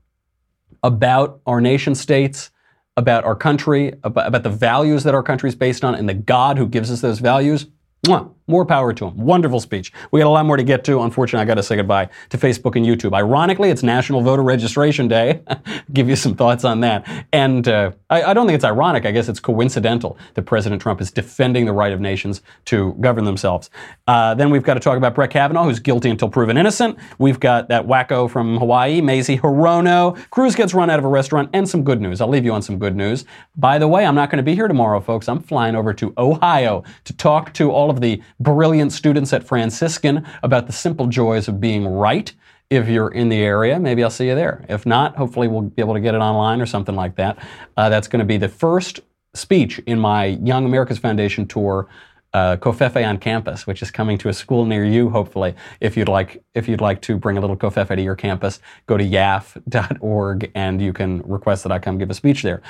about 0.84 1.41
our 1.45 1.62
nation 1.62 1.95
states, 1.95 2.51
about 2.97 3.23
our 3.23 3.36
country, 3.36 3.93
about, 4.04 4.28
about 4.28 4.43
the 4.43 4.49
values 4.49 5.04
that 5.04 5.15
our 5.15 5.23
country 5.23 5.49
is 5.49 5.56
based 5.56 5.84
on, 5.84 5.95
and 5.95 6.08
the 6.08 6.13
God 6.13 6.58
who 6.58 6.67
gives 6.67 6.91
us 6.91 7.01
those 7.01 7.19
values, 7.19 7.67
mwah, 8.06 8.35
more 8.47 8.65
power 8.65 8.93
to 8.93 9.08
him. 9.08 9.17
Wonderful 9.17 9.60
speech. 9.60 9.91
We 10.12 10.19
got 10.19 10.27
a 10.27 10.29
lot 10.29 10.45
more 10.45 10.58
to 10.58 10.63
get 10.63 10.84
to. 10.86 11.01
Unfortunately, 11.01 11.41
I 11.41 11.45
got 11.45 11.55
to 11.55 11.63
say 11.63 11.75
goodbye 11.75 12.10
to 12.29 12.38
Facebook 12.38 12.75
and 12.75 12.86
YouTube. 12.86 13.15
Ironically, 13.15 13.69
it's 13.69 13.84
National 13.84 14.21
Voter 14.21 14.43
Registration 14.43 15.08
Day. 15.08 15.41
Give 15.93 16.08
you 16.08 16.15
some 16.15 16.36
thoughts 16.36 16.63
on 16.63 16.81
that. 16.81 17.08
And 17.34 17.67
uh, 17.67 17.91
I, 18.10 18.23
I, 18.23 18.34
don't 18.34 18.45
think 18.45 18.55
it's 18.55 18.65
ironic. 18.65 19.06
I 19.06 19.12
guess 19.12 19.27
it's 19.29 19.39
coincidental 19.39 20.17
that 20.35 20.43
President 20.43 20.81
Trump 20.81 21.02
is 21.02 21.12
defending 21.12 21.65
the 21.65 21.73
right 21.73 21.91
of 21.91 22.00
nations 22.00 22.41
to 22.65 22.93
govern 23.00 23.25
themselves. 23.25 23.69
Uh, 24.08 24.35
then 24.35 24.50
we've 24.50 24.63
got 24.63 24.75
to 24.75 24.79
talk 24.79 24.98
about 24.98 25.15
Brett 25.15 25.31
Kavanaugh, 25.31 25.63
who's 25.63 25.79
guilty 25.79 26.10
until 26.10 26.29
proven 26.29 26.58
innocent. 26.58 26.98
We've 27.17 27.39
got 27.39 27.69
that 27.69 27.87
wacko 27.87 28.29
from 28.29 28.58
Hawaii, 28.58 29.02
Mazie 29.02 29.37
Hirono. 29.37 30.17
Cruz 30.29 30.56
gets 30.56 30.73
run 30.73 30.89
out 30.89 31.00
of 31.00 31.06
a 31.06 31.10
restaurant, 31.10 31.50
and 31.54 31.67
some 31.67 31.83
good 31.83 32.02
news. 32.02 32.21
I'll 32.21 32.27
leave 32.27 32.46
you 32.46 32.54
on 32.54 32.62
some 32.62 32.77
good 32.77 32.96
news. 32.96 33.25
By 33.56 33.79
the 33.79 33.87
way, 33.87 34.06
I'm 34.06 34.15
not 34.15 34.29
going 34.29 34.37
to 34.37 34.43
be 34.43 34.56
here 34.56 34.67
tomorrow, 34.67 35.00
folks. 35.00 35.27
I'm 35.27 35.39
flying 35.39 35.75
over 35.75 35.93
to 35.93 36.13
Ohio 36.17 36.83
to 37.06 37.13
talk 37.13 37.54
to 37.54 37.71
all 37.71 37.89
of 37.89 38.02
the 38.02 38.21
brilliant 38.40 38.92
students 38.92 39.33
at 39.33 39.44
Franciscan 39.44 40.25
about 40.44 40.67
the 40.67 40.73
simple 40.73 41.08
joys 41.08 41.48
of 41.48 41.60
being 41.60 41.88
right. 41.88 42.33
If 42.69 42.90
you're 42.90 43.10
in 43.10 43.29
the 43.29 43.42
area, 43.42 43.79
maybe 43.79 44.04
I'll 44.04 44.10
see 44.10 44.27
you 44.27 44.36
there. 44.36 44.65
If 44.67 44.86
not, 44.86 45.15
hopefully 45.15 45.48
we'll 45.48 45.62
be 45.62 45.81
able 45.81 45.94
to 45.94 46.00
get 46.00 46.15
it 46.15 46.19
online 46.19 46.62
or 46.62 46.65
something 46.65 46.96
like 46.96 47.15
that. 47.15 47.38
Uh, 47.77 47.90
that's 47.90 48.08
going 48.08 48.19
to 48.19 48.25
be 48.25 48.38
the 48.38 48.50
first 48.50 49.02
speech 49.33 49.79
in 49.79 50.00
my 50.00 50.25
Young 50.25 50.65
America's 50.65 50.98
Foundation 50.98 51.48
tour. 51.48 51.88
Uh, 52.33 52.58
on 52.63 53.17
campus, 53.17 53.65
which 53.65 53.81
is 53.81 53.90
coming 53.92 54.17
to 54.17 54.27
a 54.27 54.33
school 54.33 54.65
near 54.65 54.83
you, 54.83 55.10
hopefully. 55.10 55.56
If 55.79 55.96
you'd 55.96 56.10
like, 56.10 56.44
if 56.54 56.67
you'd 56.67 56.81
like 56.81 57.02
to 57.04 57.15
bring 57.15 57.38
a 57.38 57.40
little 57.40 57.56
Covfefe 57.56 57.96
to 57.96 58.02
your 58.02 58.17
campus, 58.17 58.60
go 58.88 58.98
to 58.98 59.06
yaf.org 59.06 60.52
and 60.54 60.81
you 60.81 60.92
can 60.92 61.21
request 61.21 61.63
that 61.63 61.71
I 61.71 61.79
come 61.79 61.98
give 61.98 62.10
a 62.10 62.13
speech 62.13 62.44
there. 62.44 62.62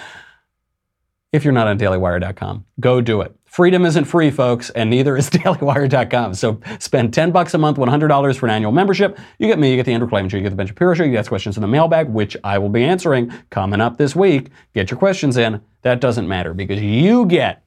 If 1.32 1.44
you're 1.44 1.52
not 1.52 1.68
on 1.68 1.80
dailywire.com, 1.80 2.66
go 2.80 3.02
do 3.02 3.22
it. 3.22 3.36
Freedom 3.56 3.86
isn't 3.86 4.04
free, 4.04 4.32
folks, 4.32 4.70
and 4.72 4.90
neither 4.90 5.16
is 5.16 5.30
dailywire.com. 5.32 6.34
So 6.34 6.60
spend 6.78 7.14
10 7.14 7.32
bucks 7.32 7.54
a 7.54 7.58
month, 7.58 7.78
$100 7.78 8.36
for 8.38 8.48
an 8.48 8.52
annual 8.52 8.74
membership. 8.74 9.18
You 9.40 9.48
get 9.48 9.58
me, 9.58 9.70
you 9.70 9.78
get 9.78 9.86
the 9.86 9.94
Andrew 9.94 10.10
Klavan 10.10 10.28
Show, 10.28 10.36
you 10.36 10.44
get 10.44 10.50
the 10.50 10.58
Ben 10.58 10.68
Shapiro 10.68 10.94
Show, 10.94 11.06
you 11.06 11.14
get 11.14 11.26
questions 11.30 11.56
in 11.56 11.62
the 11.62 11.68
mailbag, 11.70 12.10
which 12.10 12.36
I 12.44 12.58
will 12.58 12.68
be 12.68 12.84
answering 12.84 13.32
coming 13.52 13.80
up 13.80 13.96
this 13.96 14.14
week. 14.14 14.50
Get 14.74 14.92
your 14.92 14.98
questions 14.98 15.38
in. 15.38 15.62
That 15.84 16.02
doesn't 16.02 16.28
matter 16.28 16.54
because 16.54 16.82
you 16.82 17.28
get 17.28 17.64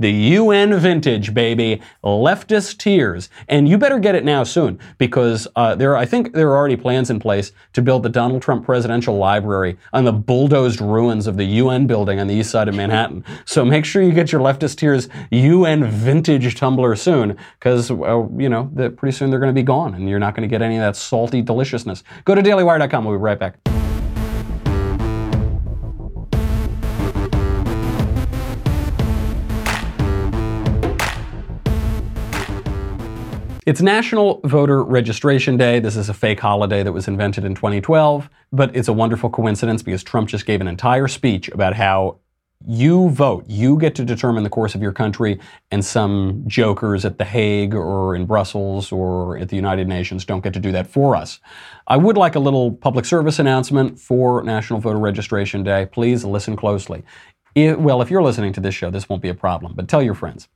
the 0.00 0.10
UN 0.10 0.78
vintage, 0.78 1.34
baby. 1.34 1.80
Leftist 2.02 2.78
tears. 2.78 3.28
And 3.48 3.68
you 3.68 3.76
better 3.78 3.98
get 3.98 4.14
it 4.14 4.24
now 4.24 4.42
soon 4.42 4.78
because 4.98 5.46
uh, 5.54 5.74
there, 5.74 5.96
I 5.96 6.06
think 6.06 6.32
there 6.32 6.48
are 6.48 6.56
already 6.56 6.76
plans 6.76 7.10
in 7.10 7.20
place 7.20 7.52
to 7.74 7.82
build 7.82 8.02
the 8.02 8.08
Donald 8.08 8.42
Trump 8.42 8.64
Presidential 8.64 9.16
Library 9.16 9.78
on 9.92 10.04
the 10.04 10.12
bulldozed 10.12 10.80
ruins 10.80 11.26
of 11.26 11.36
the 11.36 11.44
UN 11.44 11.86
building 11.86 12.18
on 12.18 12.26
the 12.26 12.34
east 12.34 12.50
side 12.50 12.66
of 12.66 12.74
Manhattan. 12.74 13.24
So 13.44 13.64
make 13.64 13.84
sure 13.84 14.02
you 14.02 14.12
get 14.12 14.32
your 14.32 14.40
Leftist 14.40 14.76
tears 14.76 15.08
UN 15.30 15.84
vintage 15.84 16.54
tumbler 16.54 16.96
soon 16.96 17.36
because, 17.58 17.90
uh, 17.90 18.26
you 18.38 18.48
know, 18.48 18.70
the, 18.74 18.88
pretty 18.90 19.14
soon 19.14 19.30
they're 19.30 19.38
going 19.38 19.54
to 19.54 19.60
be 19.60 19.62
gone 19.62 19.94
and 19.94 20.08
you're 20.08 20.18
not 20.18 20.34
going 20.34 20.48
to 20.48 20.52
get 20.52 20.62
any 20.62 20.76
of 20.76 20.80
that 20.80 20.96
salty 20.96 21.42
deliciousness. 21.42 22.02
Go 22.24 22.34
to 22.34 22.42
dailywire.com. 22.42 23.04
We'll 23.04 23.18
be 23.18 23.22
right 23.22 23.38
back. 23.38 23.69
It's 33.70 33.80
National 33.80 34.40
Voter 34.42 34.82
Registration 34.82 35.56
Day. 35.56 35.78
This 35.78 35.94
is 35.94 36.08
a 36.08 36.12
fake 36.12 36.40
holiday 36.40 36.82
that 36.82 36.90
was 36.90 37.06
invented 37.06 37.44
in 37.44 37.54
2012, 37.54 38.28
but 38.50 38.74
it's 38.74 38.88
a 38.88 38.92
wonderful 38.92 39.30
coincidence 39.30 39.80
because 39.80 40.02
Trump 40.02 40.28
just 40.28 40.44
gave 40.44 40.60
an 40.60 40.66
entire 40.66 41.06
speech 41.06 41.48
about 41.50 41.74
how 41.74 42.18
you 42.66 43.10
vote, 43.10 43.44
you 43.46 43.78
get 43.78 43.94
to 43.94 44.04
determine 44.04 44.42
the 44.42 44.50
course 44.50 44.74
of 44.74 44.82
your 44.82 44.90
country, 44.90 45.38
and 45.70 45.84
some 45.84 46.42
jokers 46.48 47.04
at 47.04 47.18
The 47.18 47.24
Hague 47.24 47.76
or 47.76 48.16
in 48.16 48.26
Brussels 48.26 48.90
or 48.90 49.38
at 49.38 49.50
the 49.50 49.54
United 49.54 49.86
Nations 49.86 50.24
don't 50.24 50.42
get 50.42 50.54
to 50.54 50.60
do 50.60 50.72
that 50.72 50.88
for 50.88 51.14
us. 51.14 51.38
I 51.86 51.96
would 51.96 52.16
like 52.16 52.34
a 52.34 52.40
little 52.40 52.72
public 52.72 53.04
service 53.04 53.38
announcement 53.38 54.00
for 54.00 54.42
National 54.42 54.80
Voter 54.80 54.98
Registration 54.98 55.62
Day. 55.62 55.86
Please 55.86 56.24
listen 56.24 56.56
closely. 56.56 57.04
If, 57.54 57.78
well, 57.78 58.02
if 58.02 58.10
you're 58.10 58.20
listening 58.20 58.52
to 58.54 58.60
this 58.60 58.74
show, 58.74 58.90
this 58.90 59.08
won't 59.08 59.22
be 59.22 59.28
a 59.28 59.34
problem, 59.34 59.74
but 59.76 59.86
tell 59.86 60.02
your 60.02 60.14
friends. 60.14 60.48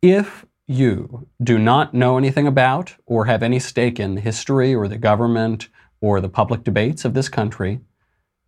If 0.00 0.46
you 0.70 1.26
do 1.42 1.58
not 1.58 1.92
know 1.92 2.16
anything 2.16 2.46
about 2.46 2.94
or 3.04 3.24
have 3.24 3.42
any 3.42 3.58
stake 3.58 3.98
in 3.98 4.14
the 4.14 4.20
history 4.20 4.72
or 4.72 4.86
the 4.86 4.96
government 4.96 5.68
or 6.00 6.20
the 6.20 6.28
public 6.28 6.62
debates 6.62 7.04
of 7.04 7.12
this 7.12 7.28
country, 7.28 7.80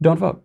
don't 0.00 0.18
vote. 0.18 0.44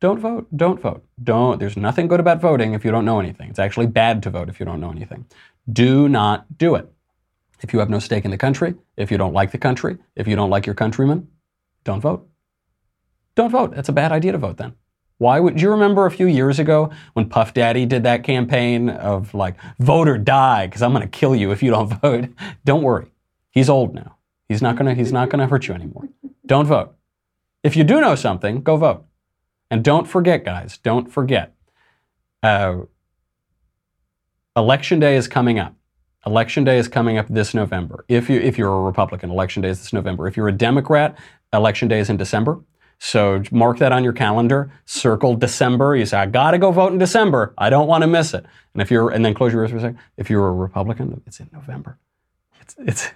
Don't 0.00 0.18
vote. 0.18 0.48
Don't 0.54 0.80
vote. 0.80 1.04
Don't. 1.22 1.60
There's 1.60 1.76
nothing 1.76 2.08
good 2.08 2.18
about 2.18 2.40
voting 2.40 2.74
if 2.74 2.84
you 2.84 2.90
don't 2.90 3.04
know 3.04 3.20
anything. 3.20 3.50
It's 3.50 3.60
actually 3.60 3.86
bad 3.86 4.20
to 4.24 4.30
vote 4.30 4.48
if 4.48 4.58
you 4.58 4.66
don't 4.66 4.80
know 4.80 4.90
anything. 4.90 5.26
Do 5.72 6.08
not 6.08 6.58
do 6.58 6.74
it. 6.74 6.92
If 7.62 7.72
you 7.72 7.78
have 7.78 7.88
no 7.88 8.00
stake 8.00 8.24
in 8.24 8.32
the 8.32 8.36
country, 8.36 8.74
if 8.96 9.12
you 9.12 9.16
don't 9.16 9.32
like 9.32 9.52
the 9.52 9.58
country, 9.58 9.98
if 10.16 10.26
you 10.26 10.34
don't 10.34 10.50
like 10.50 10.66
your 10.66 10.74
countrymen, 10.74 11.28
don't 11.84 12.00
vote. 12.00 12.28
Don't 13.36 13.50
vote. 13.50 13.74
It's 13.76 13.88
a 13.88 13.92
bad 13.92 14.10
idea 14.10 14.32
to 14.32 14.38
vote 14.38 14.56
then. 14.56 14.74
Why 15.18 15.38
would 15.38 15.60
you 15.60 15.70
remember 15.70 16.06
a 16.06 16.10
few 16.10 16.26
years 16.26 16.58
ago 16.58 16.90
when 17.12 17.28
Puff 17.28 17.54
Daddy 17.54 17.86
did 17.86 18.02
that 18.02 18.24
campaign 18.24 18.90
of 18.90 19.32
like 19.32 19.56
vote 19.78 20.08
or 20.08 20.18
die 20.18 20.66
because 20.66 20.82
I'm 20.82 20.92
going 20.92 21.02
to 21.02 21.08
kill 21.08 21.36
you 21.36 21.52
if 21.52 21.62
you 21.62 21.70
don't 21.70 21.88
vote? 22.02 22.28
Don't 22.64 22.82
worry. 22.82 23.06
He's 23.50 23.68
old 23.68 23.94
now. 23.94 24.16
He's 24.48 24.60
not 24.60 24.76
going 24.76 24.86
to 24.86 24.94
he's 24.94 25.12
not 25.12 25.30
going 25.30 25.40
to 25.40 25.46
hurt 25.46 25.68
you 25.68 25.74
anymore. 25.74 26.08
Don't 26.44 26.66
vote. 26.66 26.94
If 27.62 27.76
you 27.76 27.84
do 27.84 28.00
know 28.00 28.14
something, 28.14 28.62
go 28.62 28.76
vote. 28.76 29.06
And 29.70 29.82
don't 29.82 30.06
forget 30.06 30.44
guys, 30.44 30.78
don't 30.78 31.10
forget. 31.10 31.54
Uh, 32.42 32.82
election 34.56 35.00
day 35.00 35.16
is 35.16 35.28
coming 35.28 35.58
up. 35.58 35.74
Election 36.26 36.64
day 36.64 36.78
is 36.78 36.88
coming 36.88 37.18
up 37.18 37.26
this 37.28 37.54
November. 37.54 38.04
If 38.08 38.28
you 38.28 38.40
if 38.40 38.58
you're 38.58 38.74
a 38.74 38.80
Republican, 38.80 39.30
election 39.30 39.62
day 39.62 39.68
is 39.68 39.80
this 39.80 39.92
November. 39.92 40.26
If 40.26 40.36
you're 40.36 40.48
a 40.48 40.52
Democrat, 40.52 41.16
election 41.52 41.88
day 41.88 42.00
is 42.00 42.10
in 42.10 42.16
December. 42.16 42.60
So 43.04 43.42
mark 43.50 43.78
that 43.80 43.92
on 43.92 44.02
your 44.02 44.14
calendar. 44.14 44.72
Circle 44.86 45.36
December. 45.36 45.94
You 45.94 46.06
say, 46.06 46.16
I 46.16 46.24
got 46.24 46.52
to 46.52 46.58
go 46.58 46.70
vote 46.70 46.90
in 46.90 46.98
December. 46.98 47.52
I 47.58 47.68
don't 47.68 47.86
want 47.86 48.00
to 48.00 48.06
miss 48.06 48.32
it. 48.32 48.46
And 48.72 48.80
if 48.80 48.90
you're, 48.90 49.10
and 49.10 49.22
then 49.22 49.34
close 49.34 49.52
your 49.52 49.60
ears 49.60 49.72
for 49.72 49.76
a 49.76 49.80
second. 49.80 49.98
If 50.16 50.30
you're 50.30 50.48
a 50.48 50.52
Republican, 50.54 51.20
it's 51.26 51.38
in 51.38 51.50
November. 51.52 51.98
It's, 52.62 52.74
it's, 52.78 53.10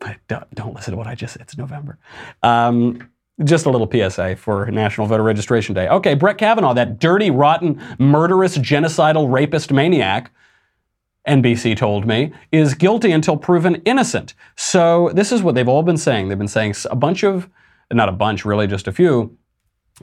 but 0.00 0.16
don't, 0.26 0.52
don't 0.56 0.74
listen 0.74 0.90
to 0.90 0.98
what 0.98 1.06
I 1.06 1.14
just 1.14 1.34
said. 1.34 1.42
It's 1.42 1.56
November. 1.56 1.96
Um, 2.42 3.08
just 3.44 3.66
a 3.66 3.70
little 3.70 3.88
PSA 3.88 4.34
for 4.34 4.68
National 4.72 5.06
Voter 5.06 5.22
Registration 5.22 5.76
Day. 5.76 5.86
Okay, 5.86 6.14
Brett 6.14 6.36
Kavanaugh, 6.36 6.74
that 6.74 6.98
dirty, 6.98 7.30
rotten, 7.30 7.80
murderous, 8.00 8.58
genocidal, 8.58 9.32
rapist 9.32 9.70
maniac, 9.72 10.32
NBC 11.28 11.76
told 11.76 12.04
me, 12.04 12.32
is 12.50 12.74
guilty 12.74 13.12
until 13.12 13.36
proven 13.36 13.76
innocent. 13.84 14.34
So 14.56 15.10
this 15.14 15.30
is 15.30 15.40
what 15.40 15.54
they've 15.54 15.68
all 15.68 15.84
been 15.84 15.98
saying. 15.98 16.28
They've 16.28 16.36
been 16.36 16.48
saying 16.48 16.74
a 16.90 16.96
bunch 16.96 17.22
of 17.22 17.48
not 17.94 18.08
a 18.08 18.12
bunch, 18.12 18.44
really 18.44 18.66
just 18.66 18.88
a 18.88 18.92
few, 18.92 19.36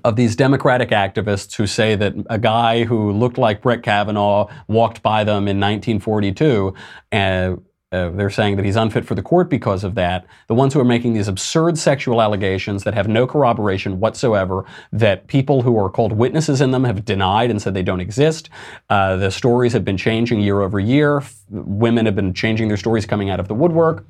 of 0.04 0.16
these 0.16 0.36
Democratic 0.36 0.90
activists 0.90 1.56
who 1.56 1.68
say 1.68 1.96
that 1.96 2.14
a 2.30 2.40
guy 2.40 2.86
who 2.86 3.12
looked 3.12 3.38
like 3.38 3.62
Brett 3.62 3.84
Kavanaugh 3.84 4.48
walked 4.68 5.04
by 5.04 5.24
them 5.24 5.48
in 5.48 5.60
1942 5.60 6.74
and 7.12 7.62
uh, 7.92 8.10
they're 8.12 8.30
saying 8.30 8.56
that 8.56 8.64
he's 8.64 8.78
unfit 8.78 9.06
for 9.06 9.16
the 9.16 9.22
court 9.22 9.50
because 9.50 9.84
of 9.84 9.96
that. 9.96 10.26
The 10.48 10.56
ones 10.56 10.74
who 10.74 10.80
are 10.80 10.86
making 10.86 11.14
these 11.14 11.28
absurd 11.28 11.78
sexual 11.78 12.22
allegations 12.22 12.86
that 12.86 12.94
have 12.94 13.10
no 13.10 13.28
corroboration 13.28 14.00
whatsoever, 14.00 14.64
that 14.94 15.28
people 15.28 15.62
who 15.62 15.78
are 15.78 15.90
called 15.90 16.14
witnesses 16.14 16.62
in 16.62 16.72
them 16.72 16.86
have 16.86 17.04
denied 17.04 17.52
and 17.52 17.62
said 17.62 17.74
they 17.74 17.84
don't 17.84 18.00
exist. 18.00 18.50
Uh, 18.90 19.18
the 19.18 19.30
stories 19.30 19.74
have 19.74 19.84
been 19.84 19.98
changing 19.98 20.40
year 20.40 20.62
over 20.62 20.80
year. 20.80 21.22
Women 21.50 22.06
have 22.06 22.16
been 22.16 22.34
changing 22.34 22.70
their 22.70 22.78
stories 22.78 23.06
coming 23.06 23.30
out 23.30 23.42
of 23.42 23.50
the 23.50 23.56
woodwork. 23.56 24.06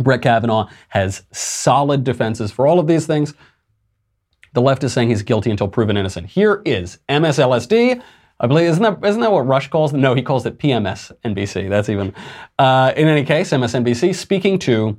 Brett 0.00 0.22
Kavanaugh 0.22 0.68
has 0.88 1.22
solid 1.32 2.04
defenses 2.04 2.50
for 2.50 2.66
all 2.66 2.78
of 2.78 2.86
these 2.86 3.06
things. 3.06 3.34
The 4.52 4.60
left 4.60 4.82
is 4.82 4.92
saying 4.92 5.10
he's 5.10 5.22
guilty 5.22 5.50
until 5.50 5.68
proven 5.68 5.96
innocent. 5.96 6.26
Here 6.26 6.62
is 6.64 6.98
MSLSD. 7.08 8.02
I 8.40 8.46
believe 8.46 8.68
isn't 8.70 8.82
that 8.82 9.06
isn't 9.06 9.20
that 9.20 9.30
what 9.30 9.46
Rush 9.46 9.68
calls? 9.68 9.92
No, 9.92 10.14
he 10.14 10.22
calls 10.22 10.46
it 10.46 10.58
PMS 10.58 11.12
NBC. 11.24 11.68
That's 11.68 11.88
even. 11.88 12.14
Uh, 12.58 12.92
in 12.96 13.06
any 13.06 13.24
case, 13.24 13.50
MSNBC 13.50 14.14
speaking 14.14 14.58
to 14.60 14.98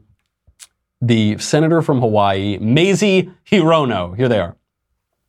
the 1.02 1.38
senator 1.40 1.82
from 1.82 2.00
Hawaii, 2.00 2.60
Mazie 2.60 3.32
Hirono. 3.52 4.16
Here 4.16 4.30
they 4.30 4.40
are. 4.40 4.56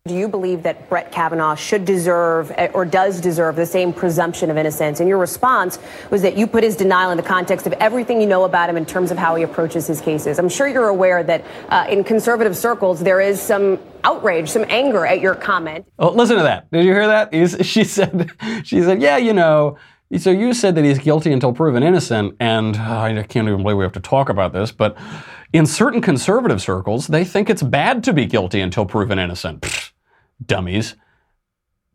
Do 0.08 0.16
you 0.16 0.26
believe 0.26 0.64
that 0.64 0.88
Brett 0.88 1.12
Kavanaugh 1.12 1.54
should 1.54 1.84
deserve 1.84 2.50
eh, 2.56 2.72
or 2.74 2.84
does 2.84 3.20
deserve 3.20 3.54
the 3.54 3.64
same 3.64 3.92
presumption 3.92 4.50
of 4.50 4.56
innocence? 4.56 4.98
And 4.98 5.08
your 5.08 5.18
response 5.18 5.78
was 6.10 6.22
that 6.22 6.36
you 6.36 6.48
put 6.48 6.64
his 6.64 6.74
denial 6.74 7.12
in 7.12 7.16
the 7.16 7.22
context 7.22 7.68
of 7.68 7.72
everything 7.74 8.20
you 8.20 8.26
know 8.26 8.42
about 8.42 8.68
him 8.68 8.76
in 8.76 8.84
terms 8.84 9.12
of 9.12 9.16
how 9.16 9.36
he 9.36 9.44
approaches 9.44 9.86
his 9.86 10.00
cases. 10.00 10.40
I'm 10.40 10.48
sure 10.48 10.66
you're 10.66 10.88
aware 10.88 11.22
that 11.22 11.44
uh, 11.68 11.86
in 11.88 12.02
conservative 12.02 12.56
circles 12.56 12.98
there 12.98 13.20
is 13.20 13.40
some 13.40 13.78
outrage, 14.02 14.48
some 14.48 14.64
anger 14.68 15.06
at 15.06 15.20
your 15.20 15.36
comment. 15.36 15.86
Oh, 16.00 16.10
listen 16.10 16.36
to 16.36 16.42
that. 16.42 16.68
Did 16.72 16.84
you 16.84 16.92
hear 16.92 17.06
that? 17.06 17.32
She 17.64 17.84
said, 17.84 18.32
she 18.64 18.82
said, 18.82 19.00
yeah, 19.00 19.18
you 19.18 19.32
know. 19.32 19.78
So 20.18 20.32
you 20.32 20.52
said 20.52 20.74
that 20.74 20.84
he's 20.84 20.98
guilty 20.98 21.32
until 21.32 21.52
proven 21.52 21.84
innocent, 21.84 22.34
and 22.40 22.76
uh, 22.76 23.00
I 23.02 23.22
can't 23.22 23.46
even 23.46 23.62
believe 23.62 23.76
we 23.76 23.84
have 23.84 23.92
to 23.92 24.00
talk 24.00 24.28
about 24.28 24.52
this, 24.52 24.72
but 24.72 24.98
in 25.52 25.64
certain 25.64 26.00
conservative 26.00 26.60
circles, 26.60 27.06
they 27.06 27.24
think 27.24 27.48
it's 27.48 27.62
bad 27.62 28.02
to 28.04 28.12
be 28.12 28.26
guilty 28.26 28.60
until 28.60 28.84
proven 28.84 29.18
innocent. 29.18 29.60
Pfft 29.62 29.91
dummies. 30.46 30.94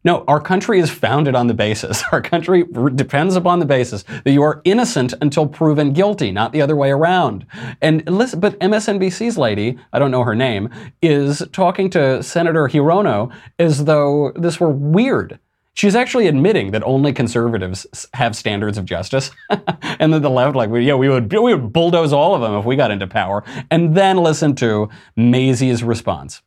No, 0.08 0.24
our 0.26 0.40
country 0.40 0.80
is 0.80 0.90
founded 0.90 1.36
on 1.36 1.48
the 1.48 1.54
basis. 1.54 2.02
Our 2.14 2.22
country 2.22 2.64
depends 2.96 3.36
upon 3.36 3.60
the 3.60 3.66
basis 3.66 4.04
that 4.24 4.32
you 4.32 4.42
are 4.42 4.62
innocent 4.64 5.14
until 5.20 5.48
proven 5.48 5.92
guilty, 5.92 6.32
not 6.32 6.54
the 6.54 6.62
other 6.62 6.78
way 6.78 6.92
around. 6.92 7.46
And 7.82 8.10
listen, 8.10 8.40
but 8.40 8.58
MSNBC's 8.62 9.38
lady, 9.38 9.78
I 9.92 10.00
don't 10.00 10.12
know 10.12 10.24
her 10.24 10.34
name, 10.34 10.70
is 11.02 11.44
talking 11.52 11.90
to 11.90 12.24
Senator 12.24 12.70
Hirono 12.70 13.34
as 13.60 13.84
though 13.84 14.32
this 14.38 14.62
were 14.62 14.72
weird. 14.72 15.40
She's 15.74 15.94
actually 15.94 16.28
admitting 16.28 16.72
that 16.72 16.84
only 16.84 17.12
conservatives 17.12 17.86
have 18.14 18.34
standards 18.34 18.78
of 18.78 18.86
justice, 18.86 19.30
and 20.00 20.14
that 20.14 20.22
the 20.22 20.30
left, 20.30 20.56
like, 20.56 20.70
yeah, 20.74 20.96
we 20.96 21.10
would 21.10 21.32
we 21.32 21.54
would 21.54 21.74
bulldoze 21.74 22.14
all 22.14 22.34
of 22.34 22.42
them 22.42 22.56
if 22.56 22.64
we 22.64 22.76
got 22.78 22.92
into 22.92 23.08
power. 23.08 23.44
And 23.70 23.94
then 23.94 24.18
listen 24.18 24.56
to 24.56 24.90
Mazie's 25.18 25.84
response. 25.84 26.42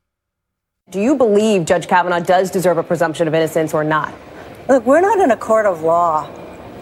Do 0.90 1.00
you 1.00 1.14
believe 1.14 1.66
Judge 1.66 1.86
Kavanaugh 1.86 2.18
does 2.18 2.50
deserve 2.50 2.76
a 2.76 2.82
presumption 2.82 3.28
of 3.28 3.34
innocence 3.34 3.72
or 3.72 3.84
not? 3.84 4.12
Look, 4.68 4.84
we're 4.84 5.00
not 5.00 5.20
in 5.20 5.30
a 5.30 5.36
court 5.36 5.64
of 5.64 5.82
law. 5.82 6.28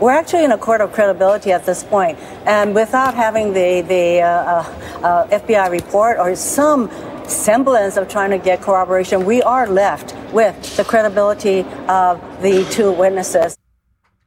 We're 0.00 0.12
actually 0.12 0.44
in 0.44 0.52
a 0.52 0.56
court 0.56 0.80
of 0.80 0.92
credibility 0.92 1.52
at 1.52 1.66
this 1.66 1.84
point. 1.84 2.18
And 2.46 2.74
without 2.74 3.12
having 3.12 3.52
the, 3.52 3.82
the 3.82 4.22
uh, 4.22 4.28
uh, 4.28 5.26
uh 5.28 5.38
FBI 5.38 5.70
report 5.70 6.18
or 6.18 6.34
some 6.36 6.90
semblance 7.26 7.98
of 7.98 8.08
trying 8.08 8.30
to 8.30 8.38
get 8.38 8.62
corroboration, 8.62 9.26
we 9.26 9.42
are 9.42 9.66
left 9.66 10.14
with 10.32 10.76
the 10.78 10.84
credibility 10.84 11.60
of 11.86 12.18
the 12.40 12.64
two 12.70 12.90
witnesses. 12.92 13.58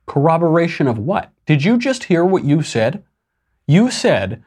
Corroboration 0.05 0.85
of 0.87 0.99
what? 0.99 1.31
Did 1.47 1.63
you 1.63 1.79
just 1.79 2.03
hear 2.03 2.23
what 2.23 2.43
you 2.43 2.61
said? 2.61 3.03
You 3.65 3.89
said 3.89 4.43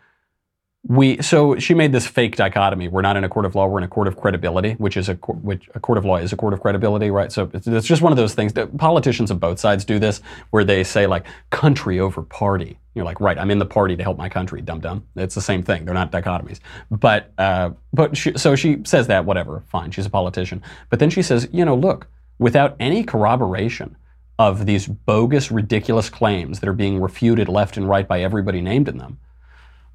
we 0.86 1.20
so 1.22 1.58
she 1.58 1.72
made 1.72 1.92
this 1.92 2.06
fake 2.06 2.36
dichotomy. 2.36 2.88
We're 2.88 3.00
not 3.00 3.16
in 3.16 3.24
a 3.24 3.28
court 3.28 3.46
of 3.46 3.54
law 3.54 3.66
we're 3.66 3.78
in 3.78 3.84
a 3.84 3.88
court 3.88 4.06
of 4.06 4.18
credibility 4.18 4.72
which 4.72 4.96
is 4.98 5.08
a 5.08 5.14
which 5.14 5.68
a 5.74 5.80
court 5.80 5.96
of 5.96 6.04
law 6.04 6.16
is 6.16 6.32
a 6.32 6.36
court 6.36 6.52
of 6.52 6.60
credibility 6.60 7.10
right? 7.10 7.32
So 7.32 7.50
it's, 7.54 7.66
it's 7.66 7.86
just 7.86 8.02
one 8.02 8.12
of 8.12 8.18
those 8.18 8.34
things 8.34 8.52
that 8.52 8.76
politicians 8.76 9.30
of 9.30 9.40
both 9.40 9.58
sides 9.58 9.84
do 9.84 9.98
this 9.98 10.20
where 10.50 10.62
they 10.62 10.84
say 10.84 11.06
like 11.06 11.24
country 11.50 12.00
over 12.00 12.22
party. 12.22 12.78
You're 12.94 13.06
like 13.06 13.20
right 13.20 13.38
i'm 13.38 13.50
in 13.50 13.58
the 13.58 13.66
party 13.66 13.96
to 13.96 14.02
help 14.02 14.18
my 14.18 14.28
country 14.28 14.60
dum 14.60 14.80
dum. 14.80 15.06
It's 15.16 15.34
the 15.34 15.40
same 15.40 15.62
thing. 15.62 15.86
They're 15.86 15.94
not 15.94 16.12
dichotomies. 16.12 16.60
But 16.90 17.32
uh, 17.38 17.70
but 17.94 18.16
she, 18.16 18.36
so 18.36 18.54
she 18.54 18.82
says 18.84 19.06
that 19.06 19.24
whatever 19.24 19.62
fine 19.68 19.90
she's 19.90 20.06
a 20.06 20.10
politician. 20.10 20.62
But 20.90 20.98
then 20.98 21.08
she 21.08 21.22
says 21.22 21.48
you 21.50 21.64
know 21.64 21.74
look 21.74 22.08
without 22.38 22.76
any 22.78 23.04
corroboration 23.04 23.96
of 24.38 24.66
these 24.66 24.86
bogus 24.86 25.50
ridiculous 25.50 26.10
claims 26.10 26.60
that 26.60 26.68
are 26.68 26.74
being 26.74 27.00
refuted 27.00 27.48
left 27.48 27.76
and 27.78 27.88
right 27.88 28.06
by 28.06 28.20
everybody 28.20 28.60
named 28.60 28.88
in 28.88 28.98
them 28.98 29.18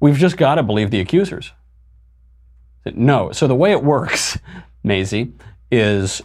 We've 0.00 0.16
just 0.16 0.36
got 0.36 0.56
to 0.56 0.62
believe 0.62 0.90
the 0.90 1.00
accusers. 1.00 1.52
No. 2.86 3.32
So 3.32 3.46
the 3.46 3.54
way 3.54 3.72
it 3.72 3.84
works, 3.84 4.38
Mazie, 4.82 5.32
is 5.70 6.22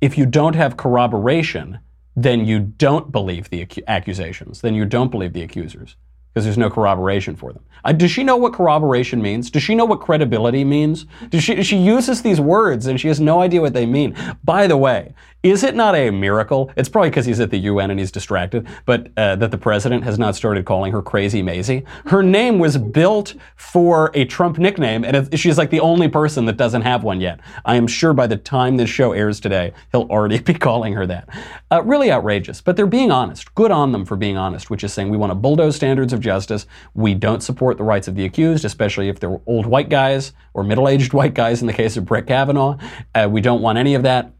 if 0.00 0.18
you 0.18 0.26
don't 0.26 0.54
have 0.54 0.76
corroboration, 0.76 1.78
then 2.14 2.44
you 2.44 2.60
don't 2.60 3.10
believe 3.10 3.50
the 3.50 3.66
accusations. 3.88 4.60
Then 4.60 4.74
you 4.74 4.84
don't 4.84 5.10
believe 5.10 5.32
the 5.32 5.42
accusers 5.42 5.96
because 6.32 6.44
there's 6.44 6.58
no 6.58 6.70
corroboration 6.70 7.36
for 7.36 7.52
them. 7.52 7.64
Uh, 7.84 7.92
does 7.92 8.10
she 8.10 8.24
know 8.24 8.36
what 8.36 8.52
corroboration 8.52 9.20
means? 9.20 9.50
Does 9.50 9.62
she 9.62 9.74
know 9.74 9.84
what 9.84 10.00
credibility 10.00 10.64
means? 10.64 11.06
Does 11.28 11.44
she, 11.44 11.62
she 11.62 11.76
uses 11.76 12.22
these 12.22 12.40
words 12.40 12.86
and 12.86 13.00
she 13.00 13.08
has 13.08 13.20
no 13.20 13.40
idea 13.40 13.60
what 13.60 13.74
they 13.74 13.86
mean. 13.86 14.16
By 14.42 14.66
the 14.66 14.76
way, 14.76 15.14
is 15.44 15.62
it 15.62 15.74
not 15.74 15.94
a 15.94 16.10
miracle? 16.10 16.70
It's 16.74 16.88
probably 16.88 17.10
because 17.10 17.26
he's 17.26 17.38
at 17.38 17.50
the 17.50 17.58
UN 17.58 17.90
and 17.90 18.00
he's 18.00 18.10
distracted, 18.10 18.66
but 18.86 19.08
uh, 19.18 19.36
that 19.36 19.50
the 19.50 19.58
president 19.58 20.02
has 20.04 20.18
not 20.18 20.34
started 20.34 20.64
calling 20.64 20.90
her 20.92 21.02
Crazy 21.02 21.42
Mazie. 21.42 21.84
Her 22.06 22.22
name 22.22 22.58
was 22.58 22.78
built 22.78 23.34
for 23.56 24.10
a 24.14 24.24
Trump 24.24 24.56
nickname, 24.56 25.04
and 25.04 25.14
it, 25.14 25.38
she's 25.38 25.58
like 25.58 25.68
the 25.68 25.80
only 25.80 26.08
person 26.08 26.46
that 26.46 26.56
doesn't 26.56 26.80
have 26.80 27.04
one 27.04 27.20
yet. 27.20 27.40
I 27.66 27.76
am 27.76 27.86
sure 27.86 28.14
by 28.14 28.26
the 28.26 28.38
time 28.38 28.78
this 28.78 28.88
show 28.88 29.12
airs 29.12 29.38
today, 29.38 29.74
he'll 29.92 30.08
already 30.08 30.38
be 30.52 30.54
calling 30.54 30.94
her 30.94 31.06
that. 31.08 31.28
Uh, 31.70 31.82
really 31.82 32.10
outrageous, 32.10 32.62
but 32.62 32.74
they're 32.74 32.86
being 32.86 33.10
honest. 33.10 33.54
Good 33.54 33.70
on 33.70 33.92
them 33.92 34.06
for 34.06 34.16
being 34.16 34.38
honest, 34.38 34.70
which 34.70 34.82
is 34.82 34.94
saying 34.94 35.10
we 35.10 35.18
want 35.18 35.30
to 35.30 35.34
bulldoze 35.34 35.76
standards 35.76 36.14
of 36.14 36.20
justice. 36.20 36.66
We 36.94 37.12
don't 37.12 37.42
support 37.42 37.73
the 37.78 37.84
rights 37.84 38.08
of 38.08 38.14
the 38.14 38.24
accused, 38.24 38.64
especially 38.64 39.08
if 39.08 39.20
they're 39.20 39.40
old 39.46 39.66
white 39.66 39.88
guys 39.88 40.32
or 40.52 40.64
middle 40.64 40.88
aged 40.88 41.12
white 41.18 41.34
guys 41.34 41.60
in 41.60 41.66
the 41.66 41.72
case 41.72 41.96
of 41.96 42.04
Brett 42.04 42.26
Kavanaugh. 42.26 42.78
Uh, 43.14 43.28
we 43.30 43.40
don't 43.40 43.62
want 43.62 43.78
any 43.78 43.94
of 43.94 44.02
that. 44.02 44.32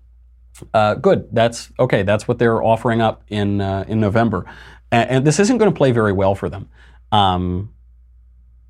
Uh, 0.72 0.95
good. 0.95 1.28
That's 1.32 1.70
okay. 1.78 2.03
That's 2.03 2.28
what 2.28 2.39
they're 2.39 2.62
offering 2.62 3.01
up 3.01 3.24
in 3.28 3.61
uh, 3.61 3.85
in 3.89 4.01
November, 4.01 4.45
and, 4.93 5.11
and, 5.11 5.26
this 5.26 5.41
isn't 5.41 5.59
going 5.59 5.72
to 5.72 5.76
play 5.76 5.91
very 5.91 6.12
well 6.12 6.37
for 6.37 6.49
them. 6.49 6.68
Um, 7.11 7.74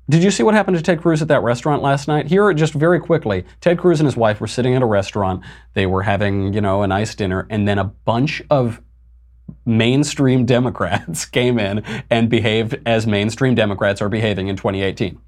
did 0.09 0.23
you 0.23 0.29
see 0.29 0.43
what 0.43 0.53
happened 0.53 0.77
to 0.77 0.83
Ted 0.83 1.01
Cruz 1.01 1.21
at 1.21 1.27
that 1.29 1.41
restaurant 1.41 1.81
last 1.81 2.07
night? 2.07 2.27
Here, 2.27 2.53
just 2.53 2.73
very 2.73 2.99
quickly, 2.99 3.43
Ted 3.59 3.79
Cruz 3.79 3.99
and 3.99 4.05
his 4.05 4.15
wife 4.15 4.39
were 4.39 4.47
sitting 4.47 4.75
at 4.75 4.83
a 4.83 4.85
restaurant. 4.85 5.43
They 5.73 5.87
were 5.87 6.03
having, 6.03 6.53
you 6.53 6.61
know, 6.61 6.83
a 6.83 6.87
nice 6.87 7.15
dinner, 7.15 7.47
and 7.49 7.67
then 7.67 7.79
a 7.79 7.85
bunch 7.85 8.41
of 8.49 8.81
mainstream 9.65 10.45
Democrats 10.45 11.25
came 11.25 11.59
in 11.59 11.83
and 12.09 12.29
behaved 12.29 12.77
as 12.85 13.07
mainstream 13.07 13.55
Democrats 13.55 14.01
are 14.01 14.09
behaving 14.09 14.47
in 14.47 14.55
2018. 14.55 15.19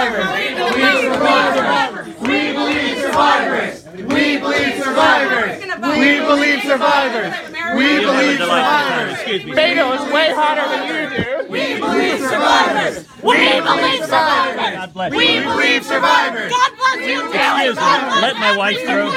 We 0.00 0.06
believe 0.06 1.00
survivors. 1.02 2.06
We 2.20 2.52
believe 2.52 2.98
survivors. 2.98 3.84
We 3.94 4.38
believe 4.38 4.82
survivors. 4.82 5.60
We 5.82 6.18
believe 6.20 6.62
survivors. 6.62 7.34
We 7.76 8.00
believe 8.00 8.38
survivors. 8.38 9.18
Beto 9.54 9.94
is 9.94 10.12
way 10.12 10.32
hotter 10.32 10.66
than 10.68 10.82
you 10.88 10.94
do. 11.16 11.48
We 11.50 11.78
believe 11.78 12.18
survivors. 12.20 13.06
We 13.22 13.60
believe 13.60 14.04
survivors. 14.04 14.94
We 15.14 15.40
believe 15.40 15.84
survivors. 15.84 16.50
God 16.50 16.72
bless 16.76 17.00
you. 17.06 17.20
Excuse 17.20 17.76
me. 17.76 17.82
Let 18.20 18.36
my 18.36 18.56
wife 18.56 18.80
through. 18.80 19.10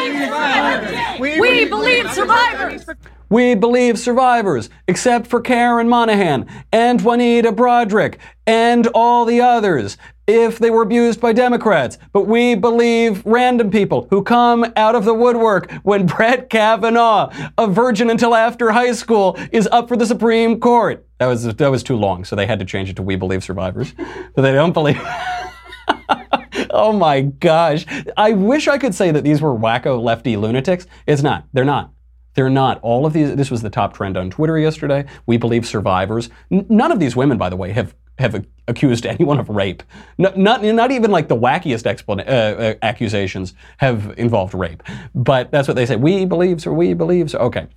We 1.42 1.66
believe 1.66 2.12
survivors. 2.12 2.86
We 3.30 3.56
believe 3.56 3.98
survivors, 3.98 4.70
except 4.88 5.28
for 5.28 5.42
Karen 5.42 5.90
Monahan 5.90 6.48
and 6.72 7.02
Juanita 7.02 7.52
Broaddrick 7.52 8.18
and 8.48 8.88
all 8.94 9.26
the 9.26 9.42
others 9.42 9.98
if 10.28 10.60
they 10.60 10.70
were 10.70 10.82
abused 10.82 11.20
by 11.20 11.34
Democrats. 11.34 11.98
But 12.12 12.28
we 12.28 12.56
believe 12.56 13.26
random 13.26 13.70
people 13.70 14.08
who 14.10 14.24
come 14.24 14.66
out 14.76 14.96
of 14.96 15.06
the 15.06 15.14
woodwork 15.14 15.72
when 15.84 16.06
Brett 16.06 16.50
Kavanaugh, 16.50 17.32
a 17.58 17.68
virgin 17.68 18.10
until 18.10 18.36
after 18.36 18.72
high 18.72 18.94
school, 18.94 19.38
is 19.52 19.68
up 19.72 19.88
for 19.88 19.98
the 19.98 20.06
Supreme 20.06 20.60
Court. 20.60 21.06
That 21.20 21.28
was 21.28 21.44
that 21.44 21.72
was 21.72 21.84
too 21.84 21.96
long, 21.96 22.26
so 22.26 22.36
they 22.36 22.46
had 22.46 22.60
to 22.60 22.66
change 22.66 22.90
it 22.90 22.98
to 22.98 23.02
"We 23.02 23.16
Believe 23.16 23.44
Survivors," 23.44 23.94
but 24.36 24.42
they 24.42 24.52
don't 24.52 24.74
believe. 24.74 25.00
oh 26.72 26.92
my 26.92 27.22
gosh! 27.22 27.86
I 28.18 28.34
wish 28.34 28.68
I 28.68 28.78
could 28.78 28.94
say 28.94 29.12
that 29.12 29.24
these 29.24 29.42
were 29.42 29.54
wacko 29.56 30.02
lefty 30.02 30.36
lunatics. 30.36 30.88
It's 31.08 31.22
not. 31.22 31.46
They're 31.54 31.64
not. 31.64 31.92
They're 32.36 32.50
not. 32.50 32.80
All 32.82 33.06
of 33.06 33.14
these. 33.14 33.36
This 33.36 33.50
was 33.50 33.62
the 33.62 33.70
top 33.70 33.94
trend 33.94 34.18
on 34.18 34.30
Twitter 34.30 34.58
yesterday. 34.60 35.06
We 35.26 35.38
believe 35.38 35.66
survivors. 35.66 36.30
N- 36.52 36.66
none 36.70 36.92
of 36.92 37.00
these 37.00 37.16
women, 37.16 37.38
by 37.38 37.50
the 37.50 37.56
way, 37.56 37.72
have 37.72 37.96
have 38.20 38.46
accused 38.68 39.06
anyone 39.16 39.40
of 39.40 39.50
rape. 39.50 39.84
Not, 40.18 40.38
not, 40.38 40.64
not 40.64 40.92
even 40.92 41.12
like 41.12 41.28
the 41.28 41.36
wackiest 41.36 41.84
explan- 41.84 42.28
uh, 42.28 42.32
uh, 42.32 42.74
accusations 42.82 43.54
have 43.78 44.14
involved 44.18 44.54
rape. 44.54 44.84
But 45.14 45.52
that's 45.52 45.68
what 45.68 45.76
they 45.76 45.86
say. 45.86 45.96
We 45.96 46.26
believe, 46.26 46.62
so 46.62 46.72
we 46.72 46.94
believe. 46.94 47.34
Okay. 47.34 47.68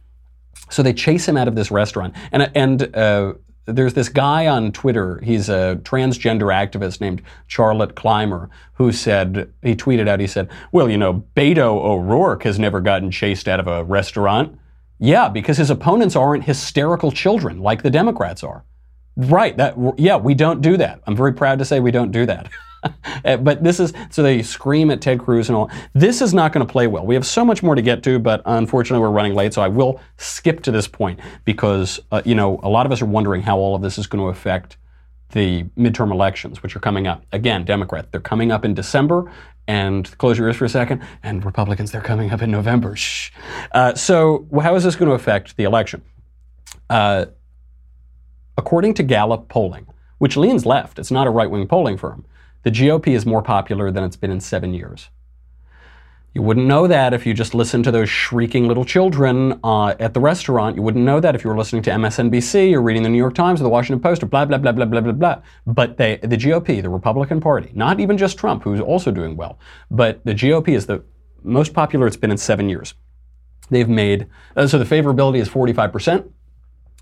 So 0.70 0.82
they 0.82 0.92
chase 0.92 1.26
him 1.26 1.36
out 1.36 1.48
of 1.48 1.54
this 1.54 1.70
restaurant, 1.70 2.14
and 2.30 2.50
and 2.54 2.94
uh, 2.94 3.34
there's 3.68 3.94
this 3.94 4.08
guy 4.08 4.46
on 4.46 4.72
Twitter. 4.72 5.20
He's 5.22 5.48
a 5.48 5.78
transgender 5.82 6.52
activist 6.52 7.00
named 7.00 7.22
Charlotte 7.46 7.94
Clymer, 7.94 8.50
who 8.74 8.92
said 8.92 9.52
he 9.62 9.76
tweeted 9.76 10.08
out. 10.08 10.20
He 10.20 10.26
said, 10.26 10.48
"Well, 10.72 10.90
you 10.90 10.96
know, 10.96 11.24
Beto 11.36 11.76
O'Rourke 11.76 12.44
has 12.44 12.58
never 12.58 12.80
gotten 12.80 13.10
chased 13.10 13.48
out 13.48 13.60
of 13.60 13.66
a 13.66 13.84
restaurant." 13.84 14.58
Yeah, 14.98 15.28
because 15.28 15.58
his 15.58 15.70
opponents 15.70 16.16
aren't 16.16 16.44
hysterical 16.44 17.12
children 17.12 17.60
like 17.60 17.82
the 17.82 17.90
Democrats 17.90 18.42
are. 18.42 18.64
Right. 19.16 19.56
That 19.56 19.76
yeah, 19.98 20.16
we 20.16 20.34
don't 20.34 20.60
do 20.60 20.76
that. 20.76 21.00
I'm 21.06 21.16
very 21.16 21.32
proud 21.32 21.58
to 21.58 21.64
say 21.64 21.80
we 21.80 21.90
don't 21.90 22.12
do 22.12 22.26
that. 22.26 22.48
Eh, 23.24 23.36
but 23.48 23.62
this 23.62 23.80
is 23.80 23.92
so 24.10 24.22
they 24.22 24.42
scream 24.42 24.90
at 24.90 25.00
Ted 25.00 25.18
Cruz 25.20 25.48
and 25.48 25.56
all. 25.56 25.70
This 25.94 26.20
is 26.20 26.34
not 26.34 26.52
going 26.52 26.66
to 26.66 26.70
play 26.70 26.86
well. 26.86 27.04
We 27.04 27.14
have 27.14 27.26
so 27.26 27.44
much 27.44 27.62
more 27.62 27.74
to 27.74 27.82
get 27.82 28.02
to, 28.04 28.18
but 28.18 28.42
unfortunately 28.44 29.02
we're 29.02 29.12
running 29.12 29.34
late, 29.34 29.54
so 29.54 29.62
I 29.62 29.68
will 29.68 30.00
skip 30.16 30.62
to 30.62 30.70
this 30.70 30.88
point 30.88 31.20
because 31.44 32.00
uh, 32.12 32.22
you 32.24 32.34
know 32.34 32.60
a 32.62 32.68
lot 32.68 32.86
of 32.86 32.92
us 32.92 33.02
are 33.02 33.06
wondering 33.06 33.42
how 33.42 33.58
all 33.58 33.74
of 33.74 33.82
this 33.82 33.98
is 33.98 34.06
going 34.06 34.22
to 34.22 34.28
affect 34.28 34.76
the 35.32 35.64
midterm 35.76 36.10
elections, 36.10 36.62
which 36.62 36.74
are 36.74 36.80
coming 36.80 37.06
up. 37.06 37.24
Again, 37.32 37.64
Democrat, 37.64 38.10
they're 38.10 38.20
coming 38.20 38.50
up 38.50 38.64
in 38.64 38.72
December, 38.74 39.30
and 39.66 40.16
close 40.16 40.38
your 40.38 40.46
ears 40.46 40.56
for 40.56 40.64
a 40.64 40.68
second, 40.70 41.02
and 41.22 41.44
Republicans, 41.44 41.92
they're 41.92 42.00
coming 42.00 42.30
up 42.30 42.40
in 42.40 42.50
November. 42.50 42.96
Shh. 42.96 43.30
Uh, 43.72 43.94
so 43.94 44.46
how 44.62 44.74
is 44.74 44.84
this 44.84 44.96
going 44.96 45.10
to 45.10 45.14
affect 45.14 45.56
the 45.56 45.64
election? 45.64 46.02
Uh, 46.88 47.26
According 48.58 48.94
to 48.94 49.04
Gallup 49.04 49.48
polling, 49.48 49.86
which 50.18 50.36
leans 50.36 50.66
left, 50.66 50.98
it's 50.98 51.12
not 51.12 51.28
a 51.28 51.30
right 51.30 51.48
wing 51.48 51.68
polling 51.68 51.96
firm, 51.96 52.24
the 52.62 52.70
GOP 52.70 53.08
is 53.08 53.24
more 53.24 53.42
popular 53.42 53.90
than 53.90 54.04
it's 54.04 54.16
been 54.16 54.30
in 54.30 54.40
seven 54.40 54.74
years. 54.74 55.10
You 56.34 56.42
wouldn't 56.42 56.66
know 56.66 56.86
that 56.86 57.14
if 57.14 57.26
you 57.26 57.34
just 57.34 57.54
listened 57.54 57.84
to 57.84 57.90
those 57.90 58.08
shrieking 58.08 58.68
little 58.68 58.84
children 58.84 59.58
uh, 59.64 59.94
at 59.98 60.14
the 60.14 60.20
restaurant. 60.20 60.76
You 60.76 60.82
wouldn't 60.82 61.04
know 61.04 61.20
that 61.20 61.34
if 61.34 61.42
you 61.42 61.50
were 61.50 61.56
listening 61.56 61.82
to 61.82 61.90
MSNBC 61.90 62.74
or 62.74 62.82
reading 62.82 63.02
the 63.02 63.08
New 63.08 63.18
York 63.18 63.34
Times 63.34 63.60
or 63.60 63.64
the 63.64 63.70
Washington 63.70 64.00
Post 64.00 64.22
or 64.22 64.26
blah, 64.26 64.44
blah, 64.44 64.58
blah, 64.58 64.72
blah, 64.72 64.84
blah, 64.84 65.00
blah, 65.00 65.12
blah. 65.12 65.42
But 65.66 65.96
they, 65.96 66.18
the 66.18 66.36
GOP, 66.36 66.82
the 66.82 66.90
Republican 66.90 67.40
Party, 67.40 67.70
not 67.74 67.98
even 67.98 68.18
just 68.18 68.38
Trump, 68.38 68.62
who's 68.62 68.80
also 68.80 69.10
doing 69.10 69.36
well, 69.36 69.58
but 69.90 70.24
the 70.24 70.34
GOP 70.34 70.68
is 70.68 70.86
the 70.86 71.02
most 71.42 71.72
popular 71.72 72.06
it's 72.06 72.16
been 72.16 72.30
in 72.30 72.38
seven 72.38 72.68
years. 72.68 72.94
They've 73.70 73.88
made, 73.88 74.28
uh, 74.54 74.66
so 74.66 74.78
the 74.78 74.84
favorability 74.84 75.38
is 75.38 75.48
45%. 75.48 76.30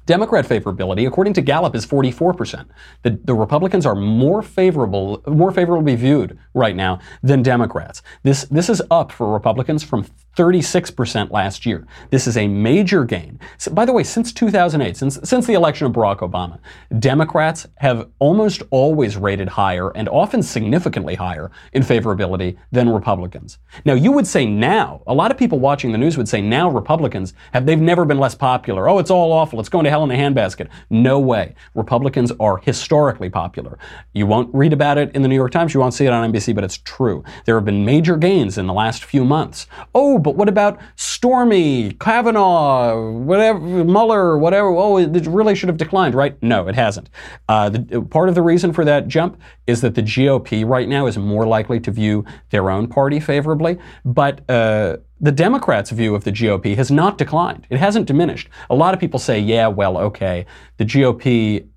Democrat 0.07 0.47
favorability, 0.47 1.07
according 1.07 1.35
to 1.35 1.43
Gallup, 1.43 1.75
is 1.75 1.85
44%. 1.85 2.67
The, 3.03 3.21
the 3.25 3.35
Republicans 3.35 3.85
are 3.85 3.97
more 3.97 4.41
favorable, 4.41 5.23
more 5.27 5.51
favorably 5.51 5.97
viewed 5.97 6.39
right 6.55 6.77
now 6.77 7.01
than 7.23 7.43
Democrats. 7.43 8.03
This, 8.23 8.45
this 8.45 8.71
is 8.71 8.81
up 8.91 9.11
for 9.13 9.33
Republicans 9.33 9.83
from 9.83 10.07
36% 10.37 11.31
last 11.31 11.65
year. 11.67 11.87
This 12.11 12.27
is 12.27 12.37
a 12.37 12.47
major 12.47 13.05
gain. 13.05 13.41
So, 13.59 13.73
by 13.73 13.85
the 13.85 13.93
way, 13.93 14.05
since 14.05 14.33
2008, 14.33 14.97
since, 14.97 15.19
since 15.25 15.47
the 15.47 15.55
election 15.55 15.87
of 15.87 15.93
Barack 15.93 16.19
Obama, 16.19 16.59
Democrats 16.99 17.67
have 17.77 18.09
almost 18.19 18.63
always 18.71 19.17
rated 19.17 19.49
higher 19.49 19.91
and 19.97 20.09
often 20.09 20.43
significantly 20.43 21.15
higher 21.15 21.51
in 21.73 21.83
favorability 21.83 22.57
than 22.71 22.89
Republicans. 22.91 23.59
Now, 23.85 23.95
you 23.95 24.13
would 24.13 24.27
say 24.27 24.45
now, 24.45 25.03
a 25.07 25.15
lot 25.15 25.31
of 25.31 25.39
people 25.39 25.59
watching 25.59 25.91
the 25.91 25.99
news 25.99 26.19
would 26.19 26.29
say 26.29 26.43
now 26.43 26.69
Republicans 26.71 27.33
have, 27.53 27.65
they've 27.65 27.81
never 27.81 28.05
been 28.05 28.19
less 28.19 28.35
popular. 28.35 28.89
Oh, 28.89 28.99
it's 28.99 29.11
all 29.11 29.33
awful. 29.33 29.59
It's 29.59 29.71
going 29.71 29.85
to 29.85 29.91
hell 29.91 30.05
in 30.05 30.11
a 30.11 30.15
handbasket. 30.15 30.69
No 30.91 31.19
way. 31.19 31.55
Republicans 31.75 32.31
are 32.39 32.59
historically 32.59 33.31
popular. 33.31 33.79
You 34.13 34.27
won't 34.27 34.55
read 34.55 34.75
about 34.75 34.99
it 34.99 35.15
in 35.15 35.23
the 35.23 35.29
New 35.29 35.35
York 35.35 35.53
Times. 35.53 35.73
You 35.73 35.81
won't 35.81 35.95
see 35.95 36.05
it 36.05 36.13
on 36.13 36.31
NBC, 36.31 36.55
but 36.55 36.63
it's 36.63 36.79
true. 36.79 37.25
There 37.47 37.55
have 37.55 37.65
been 37.65 37.85
major 37.85 38.17
gains 38.17 38.59
in 38.59 38.67
the 38.67 38.75
last 38.75 39.05
few 39.05 39.25
months. 39.25 39.67
Oh, 39.95 40.19
but 40.27 40.35
what 40.35 40.49
about 40.49 40.81
Stormy, 40.97 41.93
Kavanaugh, 41.93 43.13
whatever, 43.13 43.61
Mueller, 43.61 44.37
whatever? 44.37 44.71
Oh, 44.71 44.97
it 44.97 45.25
really 45.25 45.55
should 45.55 45.69
have 45.69 45.79
declined, 45.79 46.17
right? 46.17 46.37
No, 46.43 46.67
it 46.67 46.75
hasn't. 46.75 47.11
Uh, 47.49 47.69
the, 47.69 48.03
part 48.11 48.29
of 48.29 48.35
the 48.35 48.43
reason 48.43 48.73
for 48.73 48.85
that 48.85 49.07
jump 49.07 49.41
is 49.69 49.83
that 49.83 49.95
the 49.95 50.03
GOP 50.03 50.67
right 50.67 50.89
now 50.89 51.07
is 51.07 51.17
more 51.17 51.47
likely 51.47 51.79
to 51.79 51.93
view 51.93 52.25
their 52.51 52.71
own 52.71 52.89
party 52.89 53.21
favorably, 53.21 53.79
but 54.05 54.41
uh, 54.51 54.97
the 55.21 55.31
Democrats' 55.31 55.91
view 55.91 56.17
of 56.17 56.25
the 56.25 56.33
GOP 56.33 56.75
has 56.75 56.91
not 56.91 57.19
declined. 57.19 57.69
It 57.71 57.79
hasn't 57.79 58.07
diminished. 58.07 58.49
A 58.69 58.75
lot 58.75 58.95
of 58.95 58.99
people 58.99 59.21
say, 59.21 59.39
yeah, 59.39 59.69
well, 59.69 59.97
okay, 59.97 60.45
the 60.79 60.85
GOP 60.85 61.69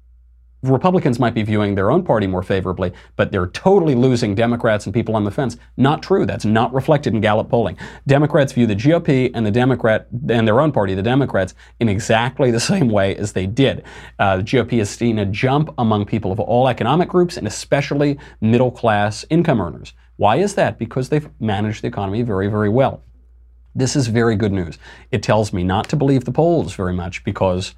Republicans 0.61 1.19
might 1.19 1.33
be 1.33 1.43
viewing 1.43 1.75
their 1.75 1.89
own 1.89 2.03
party 2.03 2.27
more 2.27 2.43
favorably, 2.43 2.91
but 3.15 3.31
they're 3.31 3.47
totally 3.47 3.95
losing 3.95 4.35
Democrats 4.35 4.85
and 4.85 4.93
people 4.93 5.15
on 5.15 5.23
the 5.23 5.31
fence. 5.31 5.57
Not 5.77 6.03
true. 6.03 6.25
That's 6.25 6.43
not 6.43 6.73
reflected 6.73 7.13
in 7.13 7.21
Gallup 7.21 7.49
polling. 7.49 7.77
Democrats 8.07 8.51
view 8.51 8.67
the 8.67 8.75
GOP 8.75 9.31
and 9.33 9.45
the 9.45 9.51
Democrat 9.51 10.07
and 10.29 10.47
their 10.47 10.59
own 10.59 10.71
party, 10.71 10.95
the 10.95 11.01
Democrats, 11.01 11.53
in 11.79 11.87
exactly 11.87 12.51
the 12.51 12.59
same 12.59 12.89
way 12.89 13.15
as 13.15 13.33
they 13.33 13.47
did. 13.47 13.83
Uh, 14.17 14.37
the 14.37 14.43
GOP 14.43 14.79
has 14.79 14.89
seen 14.89 15.19
a 15.19 15.25
jump 15.25 15.73
among 15.77 16.05
people 16.05 16.31
of 16.31 16.39
all 16.39 16.67
economic 16.67 17.07
groups 17.07 17.37
and 17.37 17.47
especially 17.47 18.19
middle 18.41 18.71
class 18.71 19.23
income 19.29 19.61
earners. 19.61 19.93
Why 20.17 20.35
is 20.37 20.55
that? 20.55 20.77
Because 20.77 21.07
they've 21.07 21.29
managed 21.39 21.81
the 21.81 21.87
economy 21.87 22.23
very, 22.23 22.47
very 22.47 22.69
well. 22.69 23.03
This 23.73 23.95
is 23.95 24.07
very 24.07 24.35
good 24.35 24.51
news. 24.51 24.77
It 25.11 25.23
tells 25.23 25.53
me 25.53 25.63
not 25.63 25.87
to 25.89 25.95
believe 25.95 26.25
the 26.25 26.33
polls 26.33 26.73
very 26.73 26.93
much 26.93 27.23
because 27.23 27.75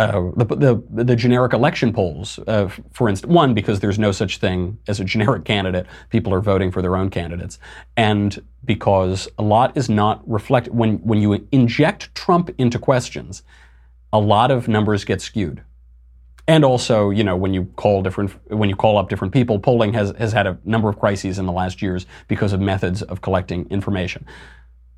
uh, 0.00 0.30
the, 0.34 0.44
the, 0.56 1.04
the, 1.04 1.14
generic 1.14 1.52
election 1.52 1.92
polls, 1.92 2.38
uh, 2.46 2.68
for 2.90 3.06
instance, 3.06 3.30
one, 3.30 3.52
because 3.52 3.80
there's 3.80 3.98
no 3.98 4.12
such 4.12 4.38
thing 4.38 4.78
as 4.88 4.98
a 4.98 5.04
generic 5.04 5.44
candidate. 5.44 5.86
People 6.08 6.32
are 6.32 6.40
voting 6.40 6.70
for 6.70 6.80
their 6.80 6.96
own 6.96 7.10
candidates. 7.10 7.58
And 7.98 8.42
because 8.64 9.28
a 9.38 9.42
lot 9.42 9.76
is 9.76 9.90
not 9.90 10.26
reflected, 10.26 10.74
when, 10.74 10.96
when 10.98 11.20
you 11.20 11.46
inject 11.52 12.14
Trump 12.14 12.48
into 12.56 12.78
questions, 12.78 13.42
a 14.10 14.18
lot 14.18 14.50
of 14.50 14.68
numbers 14.68 15.04
get 15.04 15.20
skewed. 15.20 15.62
And 16.48 16.64
also, 16.64 17.10
you 17.10 17.22
know, 17.22 17.36
when 17.36 17.52
you 17.52 17.66
call 17.76 18.02
different, 18.02 18.32
when 18.50 18.70
you 18.70 18.76
call 18.76 18.96
up 18.96 19.10
different 19.10 19.34
people, 19.34 19.58
polling 19.58 19.92
has, 19.92 20.14
has 20.16 20.32
had 20.32 20.46
a 20.46 20.58
number 20.64 20.88
of 20.88 20.98
crises 20.98 21.38
in 21.38 21.44
the 21.44 21.52
last 21.52 21.82
years 21.82 22.06
because 22.26 22.54
of 22.54 22.60
methods 22.60 23.02
of 23.02 23.20
collecting 23.20 23.68
information. 23.68 24.24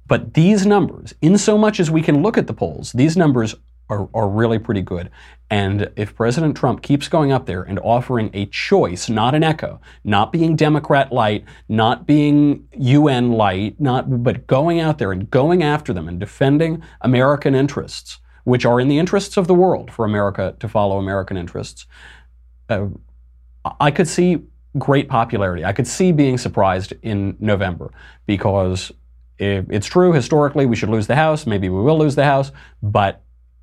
But 0.06 0.34
these 0.34 0.64
numbers, 0.64 1.12
in 1.20 1.38
so 1.38 1.58
much 1.58 1.80
as 1.80 1.90
we 1.90 2.02
can 2.02 2.22
look 2.22 2.38
at 2.38 2.46
the 2.46 2.54
polls, 2.54 2.92
these 2.92 3.16
numbers 3.16 3.56
are, 3.88 4.08
are 4.14 4.28
really 4.28 4.58
pretty 4.58 4.82
good. 4.82 5.10
And 5.50 5.90
if 5.96 6.14
President 6.14 6.56
Trump 6.56 6.82
keeps 6.82 7.08
going 7.08 7.30
up 7.30 7.44
there 7.44 7.62
and 7.62 7.78
offering 7.80 8.30
a 8.32 8.46
choice, 8.46 9.10
not 9.10 9.34
an 9.34 9.44
echo, 9.44 9.80
not 10.02 10.32
being 10.32 10.56
Democrat 10.56 11.12
light, 11.12 11.44
not 11.68 12.06
being 12.06 12.66
UN 12.78 13.32
light, 13.32 13.78
not 13.78 14.22
but 14.22 14.46
going 14.46 14.80
out 14.80 14.96
there 14.96 15.12
and 15.12 15.30
going 15.30 15.62
after 15.62 15.92
them 15.92 16.08
and 16.08 16.18
defending 16.18 16.82
American 17.02 17.54
interests, 17.54 18.18
which 18.44 18.64
are 18.64 18.80
in 18.80 18.88
the 18.88 18.98
interests 18.98 19.36
of 19.36 19.46
the 19.46 19.54
world 19.54 19.90
for 19.90 20.06
America 20.06 20.56
to 20.58 20.68
follow 20.68 20.98
American 20.98 21.36
interests, 21.36 21.86
uh, 22.70 22.86
I 23.78 23.90
could 23.90 24.08
see 24.08 24.42
great 24.78 25.08
popularity. 25.08 25.64
I 25.64 25.72
could 25.72 25.86
see 25.86 26.12
being 26.12 26.38
surprised 26.38 26.94
in 27.02 27.36
November 27.38 27.92
because 28.26 28.90
it's 29.38 29.86
true 29.86 30.12
historically 30.12 30.66
we 30.66 30.76
should 30.76 30.88
lose 30.88 31.08
the 31.08 31.16
House. 31.16 31.46
Maybe 31.46 31.68
we 31.68 31.82
will 31.82 31.98
lose 31.98 32.14
the 32.14 32.24
House, 32.24 32.52
but 32.82 33.22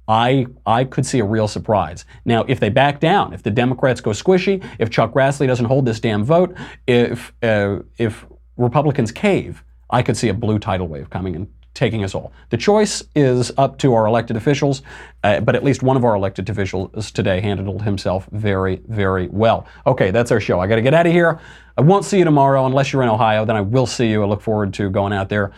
I, 0.09 0.47
I 0.65 0.85
could 0.85 1.05
see 1.05 1.19
a 1.19 1.23
real 1.23 1.47
surprise. 1.47 2.03
Now, 2.25 2.43
if 2.47 2.59
they 2.59 2.69
back 2.69 2.99
down, 2.99 3.31
if 3.31 3.43
the 3.43 3.51
Democrats 3.51 4.01
go 4.01 4.09
squishy, 4.09 4.65
if 4.79 4.89
Chuck 4.89 5.13
Grassley 5.13 5.45
doesn't 5.45 5.67
hold 5.67 5.85
this 5.85 5.99
damn 5.99 6.23
vote, 6.23 6.57
if, 6.87 7.31
uh, 7.43 7.79
if 7.99 8.25
Republicans 8.57 9.11
cave, 9.11 9.63
I 9.91 10.01
could 10.01 10.17
see 10.17 10.29
a 10.29 10.33
blue 10.33 10.57
tidal 10.57 10.87
wave 10.87 11.11
coming 11.11 11.35
and 11.35 11.47
taking 11.75 12.03
us 12.03 12.15
all. 12.15 12.33
The 12.49 12.57
choice 12.57 13.03
is 13.15 13.51
up 13.57 13.77
to 13.77 13.93
our 13.93 14.07
elected 14.07 14.35
officials, 14.35 14.81
uh, 15.23 15.41
but 15.41 15.55
at 15.55 15.63
least 15.63 15.83
one 15.83 15.95
of 15.95 16.03
our 16.03 16.15
elected 16.15 16.49
officials 16.49 17.11
today 17.11 17.39
handled 17.39 17.83
himself 17.83 18.27
very, 18.31 18.81
very 18.87 19.27
well. 19.27 19.67
Okay, 19.85 20.09
that's 20.09 20.31
our 20.31 20.39
show. 20.39 20.59
I 20.59 20.65
got 20.65 20.75
to 20.75 20.81
get 20.81 20.95
out 20.95 21.05
of 21.05 21.13
here. 21.13 21.39
I 21.77 21.81
won't 21.81 22.03
see 22.03 22.17
you 22.17 22.25
tomorrow 22.25 22.65
unless 22.65 22.91
you're 22.91 23.03
in 23.03 23.09
Ohio. 23.09 23.45
Then 23.45 23.55
I 23.55 23.61
will 23.61 23.85
see 23.85 24.09
you. 24.09 24.23
I 24.23 24.25
look 24.25 24.41
forward 24.41 24.73
to 24.73 24.89
going 24.89 25.13
out 25.13 25.29
there. 25.29 25.51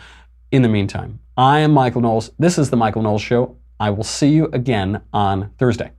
In 0.50 0.60
the 0.60 0.68
meantime, 0.68 1.18
I 1.38 1.60
am 1.60 1.72
Michael 1.72 2.02
Knowles. 2.02 2.30
This 2.38 2.58
is 2.58 2.68
The 2.68 2.76
Michael 2.76 3.00
Knowles 3.00 3.22
Show. 3.22 3.56
I 3.82 3.90
will 3.90 4.04
see 4.04 4.28
you 4.28 4.46
again 4.52 5.00
on 5.12 5.50
Thursday. 5.58 5.90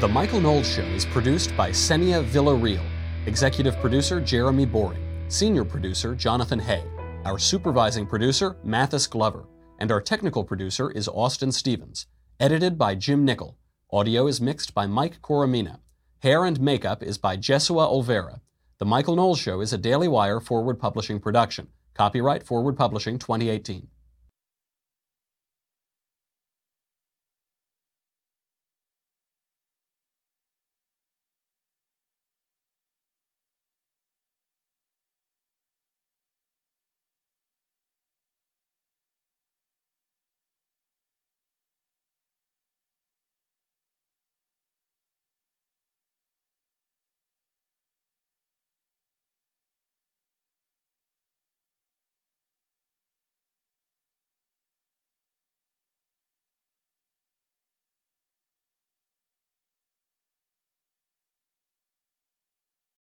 The 0.00 0.08
Michael 0.10 0.40
Knowles 0.40 0.68
Show 0.68 0.82
is 0.82 1.06
produced 1.06 1.56
by 1.56 1.70
Senia 1.70 2.24
Villarreal, 2.24 2.84
executive 3.26 3.76
producer 3.76 4.20
Jeremy 4.20 4.66
Boring, 4.66 4.98
senior 5.28 5.64
producer 5.64 6.16
Jonathan 6.16 6.58
Hay, 6.58 6.82
our 7.24 7.38
supervising 7.38 8.08
producer 8.08 8.56
Mathis 8.64 9.06
Glover, 9.06 9.44
and 9.78 9.92
our 9.92 10.00
technical 10.00 10.42
producer 10.42 10.90
is 10.90 11.06
Austin 11.06 11.52
Stevens. 11.52 12.08
Edited 12.40 12.76
by 12.76 12.96
Jim 12.96 13.24
Nickel. 13.24 13.56
Audio 13.92 14.26
is 14.26 14.40
mixed 14.40 14.74
by 14.74 14.88
Mike 14.88 15.22
Coromina. 15.22 15.78
Hair 16.24 16.44
and 16.44 16.60
makeup 16.60 17.04
is 17.04 17.18
by 17.18 17.36
Jesua 17.36 17.88
Olvera. 17.88 18.40
The 18.78 18.84
Michael 18.84 19.14
Knowles 19.14 19.38
Show 19.38 19.60
is 19.60 19.72
a 19.72 19.78
Daily 19.78 20.08
Wire 20.08 20.40
forward 20.40 20.80
publishing 20.80 21.20
production. 21.20 21.68
Copyright 21.96 22.42
Forward 22.42 22.76
Publishing 22.76 23.18
2018. 23.18 23.88